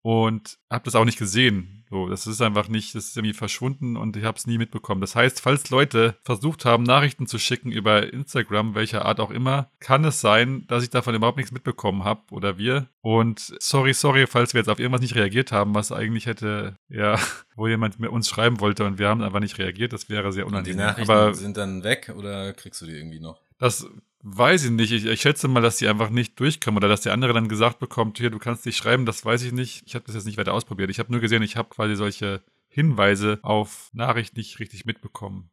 Und 0.03 0.59
habe 0.71 0.85
das 0.85 0.95
auch 0.95 1.05
nicht 1.05 1.19
gesehen. 1.19 1.85
So, 1.89 2.09
das 2.09 2.27
ist 2.27 2.43
einfach 2.43 2.69
nicht, 2.69 2.95
das 2.95 3.07
ist 3.09 3.17
irgendwie 3.17 3.33
verschwunden 3.35 3.97
und 3.97 4.17
ich 4.17 4.25
habe 4.25 4.37
es 4.37 4.47
nie 4.47 4.59
mitbekommen. 4.59 5.01
Das 5.01 5.15
heißt, 5.15 5.41
falls 5.41 5.71
Leute 5.71 6.17
versucht 6.25 6.65
haben, 6.65 6.83
Nachrichten 6.83 7.29
zu 7.29 7.39
schicken 7.39 7.71
über 7.71 8.13
Instagram, 8.13 8.75
welcher 8.75 9.05
Art 9.05 9.21
auch 9.21 9.31
immer, 9.31 9.71
kann 9.79 10.05
es 10.05 10.21
sein, 10.21 10.65
dass 10.67 10.83
ich 10.83 10.91
davon 10.91 11.15
überhaupt 11.15 11.37
nichts 11.37 11.53
mitbekommen 11.53 12.03
habe 12.03 12.23
oder 12.33 12.59
wir. 12.59 12.89
Und 13.03 13.55
sorry, 13.61 13.95
sorry, 13.95 14.27
falls 14.27 14.53
wir 14.53 14.61
jetzt 14.61 14.69
auf 14.69 14.81
irgendwas 14.81 15.01
nicht 15.01 15.15
reagiert 15.15 15.53
haben, 15.53 15.77
was 15.77 15.93
eigentlich 15.93 16.27
hätte, 16.27 16.77
ja, 16.89 17.19
wo 17.55 17.69
jemand 17.69 18.01
mit 18.01 18.11
uns 18.11 18.29
schreiben 18.29 18.59
wollte 18.61 18.85
und 18.85 18.99
wir 18.99 19.09
haben 19.09 19.23
einfach 19.23 19.41
nicht 19.41 19.59
reagiert, 19.59 19.93
das 19.93 20.09
wäre 20.09 20.33
sehr 20.33 20.45
Und 20.45 20.53
die 20.53 20.57
unangenehm. 20.57 20.87
Nachrichten 20.87 21.11
Aber 21.11 21.35
sind 21.35 21.57
dann 21.57 21.85
weg 21.85 22.13
oder 22.17 22.53
kriegst 22.53 22.81
du 22.83 22.87
die 22.87 22.97
irgendwie 22.97 23.21
noch? 23.21 23.41
das 23.59 23.89
weiß 24.29 24.65
ich 24.65 24.71
nicht. 24.71 24.91
Ich, 24.91 25.07
ich 25.07 25.21
schätze 25.21 25.47
mal, 25.47 25.63
dass 25.63 25.77
die 25.77 25.87
einfach 25.87 26.11
nicht 26.11 26.39
durchkommen 26.41 26.79
oder 26.79 26.89
dass 26.89 27.03
der 27.03 27.13
andere 27.13 27.33
dann 27.33 27.49
gesagt 27.49 27.79
bekommt, 27.79 28.19
hier, 28.19 28.31
du 28.31 28.39
kannst 28.39 28.67
dich 28.67 28.77
schreiben, 28.77 29.07
das 29.07 29.25
weiß 29.25 29.43
ich 29.43 29.53
nicht. 29.53 29.85
Ich 29.87 29.95
habe 29.95 30.05
das 30.05 30.17
jetzt 30.17 30.27
nicht 30.27 30.37
weiter 30.37 30.53
ausprobiert. 30.53 30.91
Ich 30.91 30.99
habe 30.99 31.13
nur 31.13 31.21
gesehen, 31.21 31.43
ich 31.43 31.57
habe 31.57 31.69
quasi 31.69 31.95
solche 31.95 32.43
Hinweise 32.69 33.39
auf 33.43 33.91
Nachrichten 33.93 34.39
nicht 34.39 34.59
richtig 34.59 34.85
mitbekommen. 34.85 35.51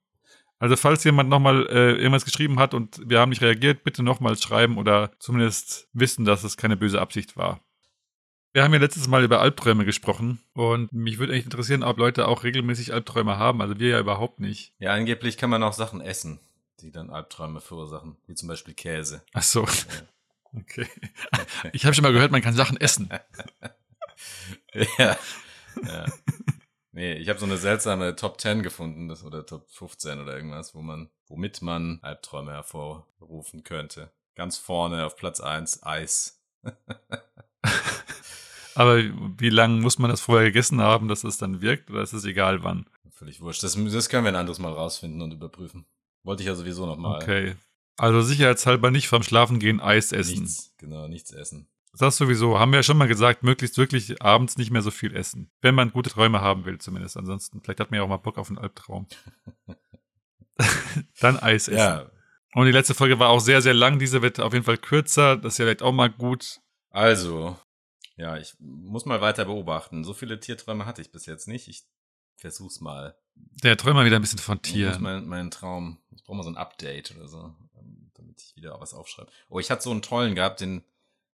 Also 0.57 0.75
falls 0.75 1.03
jemand 1.03 1.29
nochmal 1.29 1.67
äh, 1.69 1.91
irgendwas 1.93 2.25
geschrieben 2.25 2.57
hat 2.57 2.73
und 2.73 3.01
wir 3.05 3.19
haben 3.19 3.29
nicht 3.29 3.41
reagiert, 3.41 3.83
bitte 3.83 4.01
nochmal 4.01 4.37
schreiben 4.37 4.77
oder 4.77 5.11
zumindest 5.19 5.87
wissen, 5.93 6.25
dass 6.25 6.43
es 6.43 6.57
keine 6.57 6.77
böse 6.77 6.99
Absicht 6.99 7.37
war. 7.37 7.59
Wir 8.53 8.63
haben 8.63 8.73
ja 8.73 8.79
letztes 8.79 9.07
Mal 9.07 9.23
über 9.23 9.41
Albträume 9.41 9.83
gesprochen 9.83 10.39
und 10.53 10.91
mich 10.93 11.17
würde 11.17 11.33
echt 11.33 11.45
interessieren, 11.45 11.83
ob 11.83 11.97
Leute 11.97 12.27
auch 12.27 12.43
regelmäßig 12.43 12.93
Albträume 12.93 13.37
haben. 13.37 13.61
Also 13.61 13.79
wir 13.79 13.89
ja 13.89 13.99
überhaupt 13.99 14.39
nicht. 14.39 14.73
Ja, 14.79 14.93
angeblich 14.93 15.37
kann 15.37 15.49
man 15.49 15.63
auch 15.63 15.73
Sachen 15.73 16.01
essen, 16.01 16.39
die 16.83 16.91
dann 16.91 17.09
Albträume 17.09 17.61
verursachen, 17.61 18.17
wie 18.27 18.35
zum 18.35 18.47
Beispiel 18.47 18.73
Käse. 18.73 19.23
Ach 19.33 19.43
so. 19.43 19.65
Okay. 20.55 20.87
Ich 21.71 21.83
habe 21.83 21.95
schon 21.95 22.03
mal 22.03 22.13
gehört, 22.13 22.31
man 22.31 22.43
kann 22.43 22.53
Sachen 22.53 22.79
essen. 22.79 23.09
ja. 24.99 25.17
ja. 25.83 26.05
Nee, 26.91 27.13
ich 27.13 27.27
habe 27.27 27.39
so 27.39 27.47
eine 27.47 27.57
seltsame 27.57 28.15
Top 28.15 28.39
10 28.39 28.61
gefunden, 28.61 29.07
das, 29.07 29.23
oder 29.23 29.47
Top 29.47 29.67
15 29.71 30.21
oder 30.21 30.35
irgendwas, 30.35 30.75
wo 30.75 30.83
man, 30.83 31.09
womit 31.25 31.63
man 31.63 31.97
Albträume 32.03 32.51
hervorrufen 32.51 33.63
könnte. 33.63 34.11
Ganz 34.35 34.59
vorne 34.59 35.07
auf 35.07 35.15
Platz 35.15 35.39
1 35.39 35.81
Eis. 35.81 36.39
Aber 38.75 38.97
wie 38.99 39.49
lange 39.49 39.81
muss 39.81 39.97
man 39.97 40.11
das 40.11 40.21
vorher 40.21 40.49
gegessen 40.49 40.81
haben, 40.81 41.07
dass 41.07 41.23
es 41.23 41.39
dann 41.39 41.61
wirkt? 41.61 41.89
Oder 41.89 42.03
ist 42.03 42.13
es 42.13 42.25
egal 42.25 42.63
wann? 42.63 42.85
Völlig 43.09 43.41
wurscht. 43.41 43.63
Das, 43.63 43.73
das 43.73 44.09
können 44.09 44.25
wir 44.25 44.31
ein 44.31 44.35
anderes 44.35 44.59
Mal 44.59 44.71
rausfinden 44.71 45.23
und 45.23 45.31
überprüfen. 45.31 45.87
Wollte 46.23 46.43
ich 46.43 46.47
ja 46.47 46.55
sowieso 46.55 46.85
noch 46.85 46.97
mal. 46.97 47.21
Okay. 47.21 47.55
Also 47.97 48.21
sicherheitshalber 48.21 48.91
nicht 48.91 49.07
vorm 49.07 49.23
Schlafengehen 49.23 49.79
Eis 49.79 50.11
essen. 50.11 50.43
Nichts, 50.43 50.73
genau, 50.77 51.07
nichts 51.07 51.31
essen. 51.31 51.67
Das 51.95 52.17
sowieso, 52.17 52.59
haben 52.59 52.71
wir 52.71 52.79
ja 52.79 52.83
schon 52.83 52.97
mal 52.97 53.07
gesagt, 53.07 53.43
möglichst 53.43 53.77
wirklich 53.77 54.19
abends 54.19 54.57
nicht 54.57 54.71
mehr 54.71 54.81
so 54.81 54.89
viel 54.89 55.15
essen. 55.15 55.51
Wenn 55.61 55.75
man 55.75 55.91
gute 55.91 56.09
Träume 56.09 56.41
haben 56.41 56.65
will 56.65 56.79
zumindest. 56.79 57.17
Ansonsten, 57.17 57.61
vielleicht 57.61 57.79
hat 57.79 57.91
man 57.91 57.99
ja 57.99 58.03
auch 58.03 58.07
mal 58.07 58.17
Bock 58.17 58.39
auf 58.39 58.49
einen 58.49 58.57
Albtraum. 58.57 59.07
dann 61.19 61.37
Eis 61.37 61.67
essen. 61.67 61.77
Ja, 61.77 62.09
Und 62.55 62.65
die 62.65 62.71
letzte 62.71 62.95
Folge 62.95 63.19
war 63.19 63.29
auch 63.29 63.39
sehr, 63.39 63.61
sehr 63.61 63.75
lang. 63.75 63.99
Diese 63.99 64.23
wird 64.23 64.39
auf 64.39 64.53
jeden 64.53 64.65
Fall 64.65 64.77
kürzer. 64.77 65.37
Das 65.37 65.53
ist 65.53 65.57
ja 65.59 65.65
vielleicht 65.65 65.83
auch 65.83 65.91
mal 65.91 66.09
gut. 66.09 66.61
Also, 66.89 67.57
ja, 68.15 68.37
ich 68.37 68.55
muss 68.59 69.05
mal 69.05 69.21
weiter 69.21 69.45
beobachten. 69.45 70.03
So 70.03 70.13
viele 70.13 70.39
Tierträume 70.39 70.87
hatte 70.87 71.01
ich 71.01 71.11
bis 71.11 71.27
jetzt 71.27 71.47
nicht. 71.47 71.67
Ich 71.67 71.83
versuch's 72.43 72.79
mal. 72.81 73.15
Der 73.35 73.75
träumt 73.77 73.95
mal 73.95 74.05
wieder 74.05 74.17
ein 74.17 74.21
bisschen 74.21 74.37
von 74.39 74.59
Ich 74.63 74.69
muss 74.69 74.73
Tieren. 74.73 75.01
meinen 75.01 75.27
mein 75.27 75.49
Traum. 75.51 75.97
Ich 76.15 76.23
brauche 76.23 76.37
mal 76.37 76.43
so 76.43 76.49
ein 76.49 76.57
Update 76.57 77.15
oder 77.15 77.27
so, 77.27 77.55
ähm, 77.79 78.11
damit 78.13 78.41
ich 78.41 78.55
wieder 78.55 78.79
was 78.79 78.93
aufschreibe. 78.93 79.31
Oh, 79.49 79.59
ich 79.59 79.71
hatte 79.71 79.81
so 79.83 79.91
einen 79.91 80.01
tollen 80.01 80.35
gehabt, 80.35 80.61
den 80.61 80.83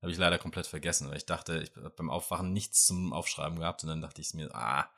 habe 0.03 0.13
ich 0.13 0.19
leider 0.19 0.39
komplett 0.39 0.67
vergessen, 0.67 1.09
weil 1.09 1.17
ich 1.17 1.27
dachte, 1.27 1.63
ich 1.63 1.75
habe 1.77 1.91
beim 1.91 2.11
Aufwachen 2.11 2.53
nichts 2.53 2.85
zum 2.87 3.13
Aufschreiben 3.13 3.59
gehabt 3.59 3.83
und 3.83 3.89
dann 3.89 4.03
dachte 4.03 4.21
ich 4.21 4.35
mir, 4.35 4.55
ah, 4.55 4.91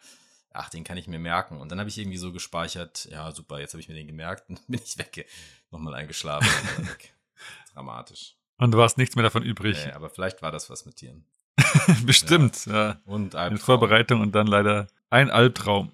ach, 0.53 0.71
den 0.71 0.83
kann 0.83 0.97
ich 0.97 1.07
mir 1.07 1.19
merken. 1.21 1.59
Und 1.59 1.71
dann 1.71 1.79
habe 1.79 1.89
ich 1.89 1.99
irgendwie 1.99 2.19
so 2.19 2.33
gespeichert, 2.33 3.07
ja, 3.11 3.31
super, 3.33 3.61
jetzt 3.61 3.75
habe 3.75 3.81
ich 3.81 3.89
mir 3.89 3.95
den 3.95 4.07
gemerkt 4.09 4.49
und 4.49 4.59
dann 4.59 4.65
bin 4.69 4.81
ich 4.85 4.99
weg, 4.99 5.29
nochmal 5.71 5.95
eingeschlafen. 5.95 6.49
und 6.79 6.89
weg. 6.89 7.15
Dramatisch. 7.75 8.35
Und 8.57 8.73
du 8.73 8.83
hast 8.83 8.99
nichts 8.99 9.15
mehr 9.15 9.23
davon 9.23 9.45
übrig. 9.45 9.79
Nee, 9.87 9.93
aber 9.93 10.11
vielleicht 10.11 10.43
war 10.43 10.51
das 10.51 10.69
was 10.69 10.85
mit 10.85 10.97
Tieren. 10.97 11.25
Bestimmt. 12.05 12.67
Ja. 12.67 13.01
Und 13.05 13.35
In 13.35 13.39
Albtraum. 13.41 13.59
Vorbereitung 13.61 14.21
und 14.21 14.33
dann 14.35 14.47
leider 14.49 14.89
ein 15.11 15.31
Albtraum. 15.31 15.93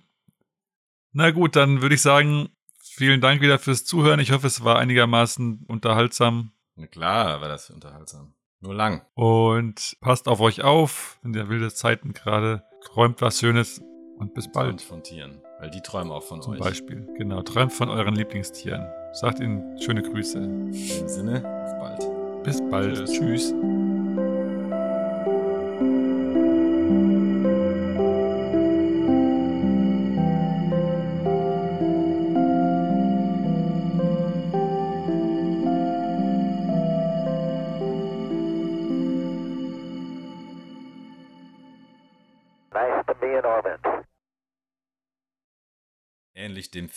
Na 1.14 1.30
gut, 1.30 1.54
dann 1.54 1.80
würde 1.80 1.94
ich 1.94 2.02
sagen, 2.02 2.48
vielen 2.82 3.20
Dank 3.20 3.40
wieder 3.40 3.60
fürs 3.60 3.84
Zuhören. 3.84 4.18
Ich 4.18 4.32
hoffe, 4.32 4.48
es 4.48 4.64
war 4.64 4.78
einigermaßen 4.78 5.64
unterhaltsam. 5.68 6.50
Na 6.74 6.88
klar, 6.88 7.40
war 7.40 7.48
das 7.48 7.70
unterhaltsam. 7.70 8.34
Nur 8.60 8.74
lang. 8.74 9.02
Und 9.14 9.96
passt 10.00 10.26
auf 10.26 10.40
euch 10.40 10.62
auf. 10.64 11.18
In 11.22 11.32
der 11.32 11.48
wilde 11.48 11.72
Zeiten 11.72 12.14
gerade. 12.14 12.64
Träumt 12.84 13.22
was 13.22 13.38
Schönes 13.38 13.80
und 14.18 14.34
bis 14.34 14.50
bald. 14.50 14.82
von 14.82 15.02
Tieren. 15.04 15.40
Weil 15.60 15.70
die 15.70 15.82
träumen 15.82 16.10
auch 16.12 16.24
von 16.24 16.42
Zum 16.42 16.54
euch. 16.54 16.58
Beispiel. 16.60 17.06
Genau. 17.16 17.42
Träumt 17.42 17.72
von 17.72 17.88
euren 17.90 18.16
Lieblingstieren. 18.16 18.84
Sagt 19.12 19.38
ihnen 19.38 19.80
schöne 19.80 20.02
Grüße. 20.02 20.38
In 20.38 20.72
dem 20.72 21.08
Sinne, 21.08 21.36
auf 21.64 21.78
bald. 21.78 22.42
Bis 22.42 22.60
bald. 22.70 22.96
Tschüss. 23.06 23.50
Tschüss. 23.50 23.54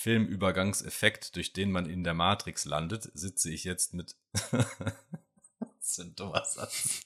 Filmübergangseffekt, 0.07 1.35
durch 1.35 1.51
den 1.51 1.69
man 1.69 1.85
in 1.85 2.05
der 2.05 2.13
Matrix 2.13 2.63
landet, 2.63 3.11
sitze 3.13 3.51
ich 3.51 3.65
jetzt 3.65 3.93
mit. 3.93 4.15
das 4.51 4.63
ist 5.81 5.99
ein 5.99 6.15
dummer 6.15 6.45
Satz. 6.45 7.03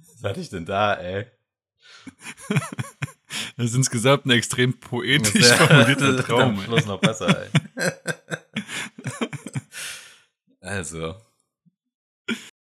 Was 0.00 0.22
hatte 0.22 0.40
ich 0.40 0.48
denn 0.48 0.64
da, 0.64 0.94
ey? 0.94 1.26
Das 3.58 3.66
ist 3.66 3.74
insgesamt 3.74 4.24
ein 4.24 4.30
extrem 4.30 4.80
poetisch 4.80 5.48
formulierter 5.52 6.16
Traum. 6.24 6.58
Am 6.58 6.62
Schluss 6.62 6.86
noch 6.86 7.02
besser, 7.02 7.42
ey. 7.42 7.50
also, 10.60 11.14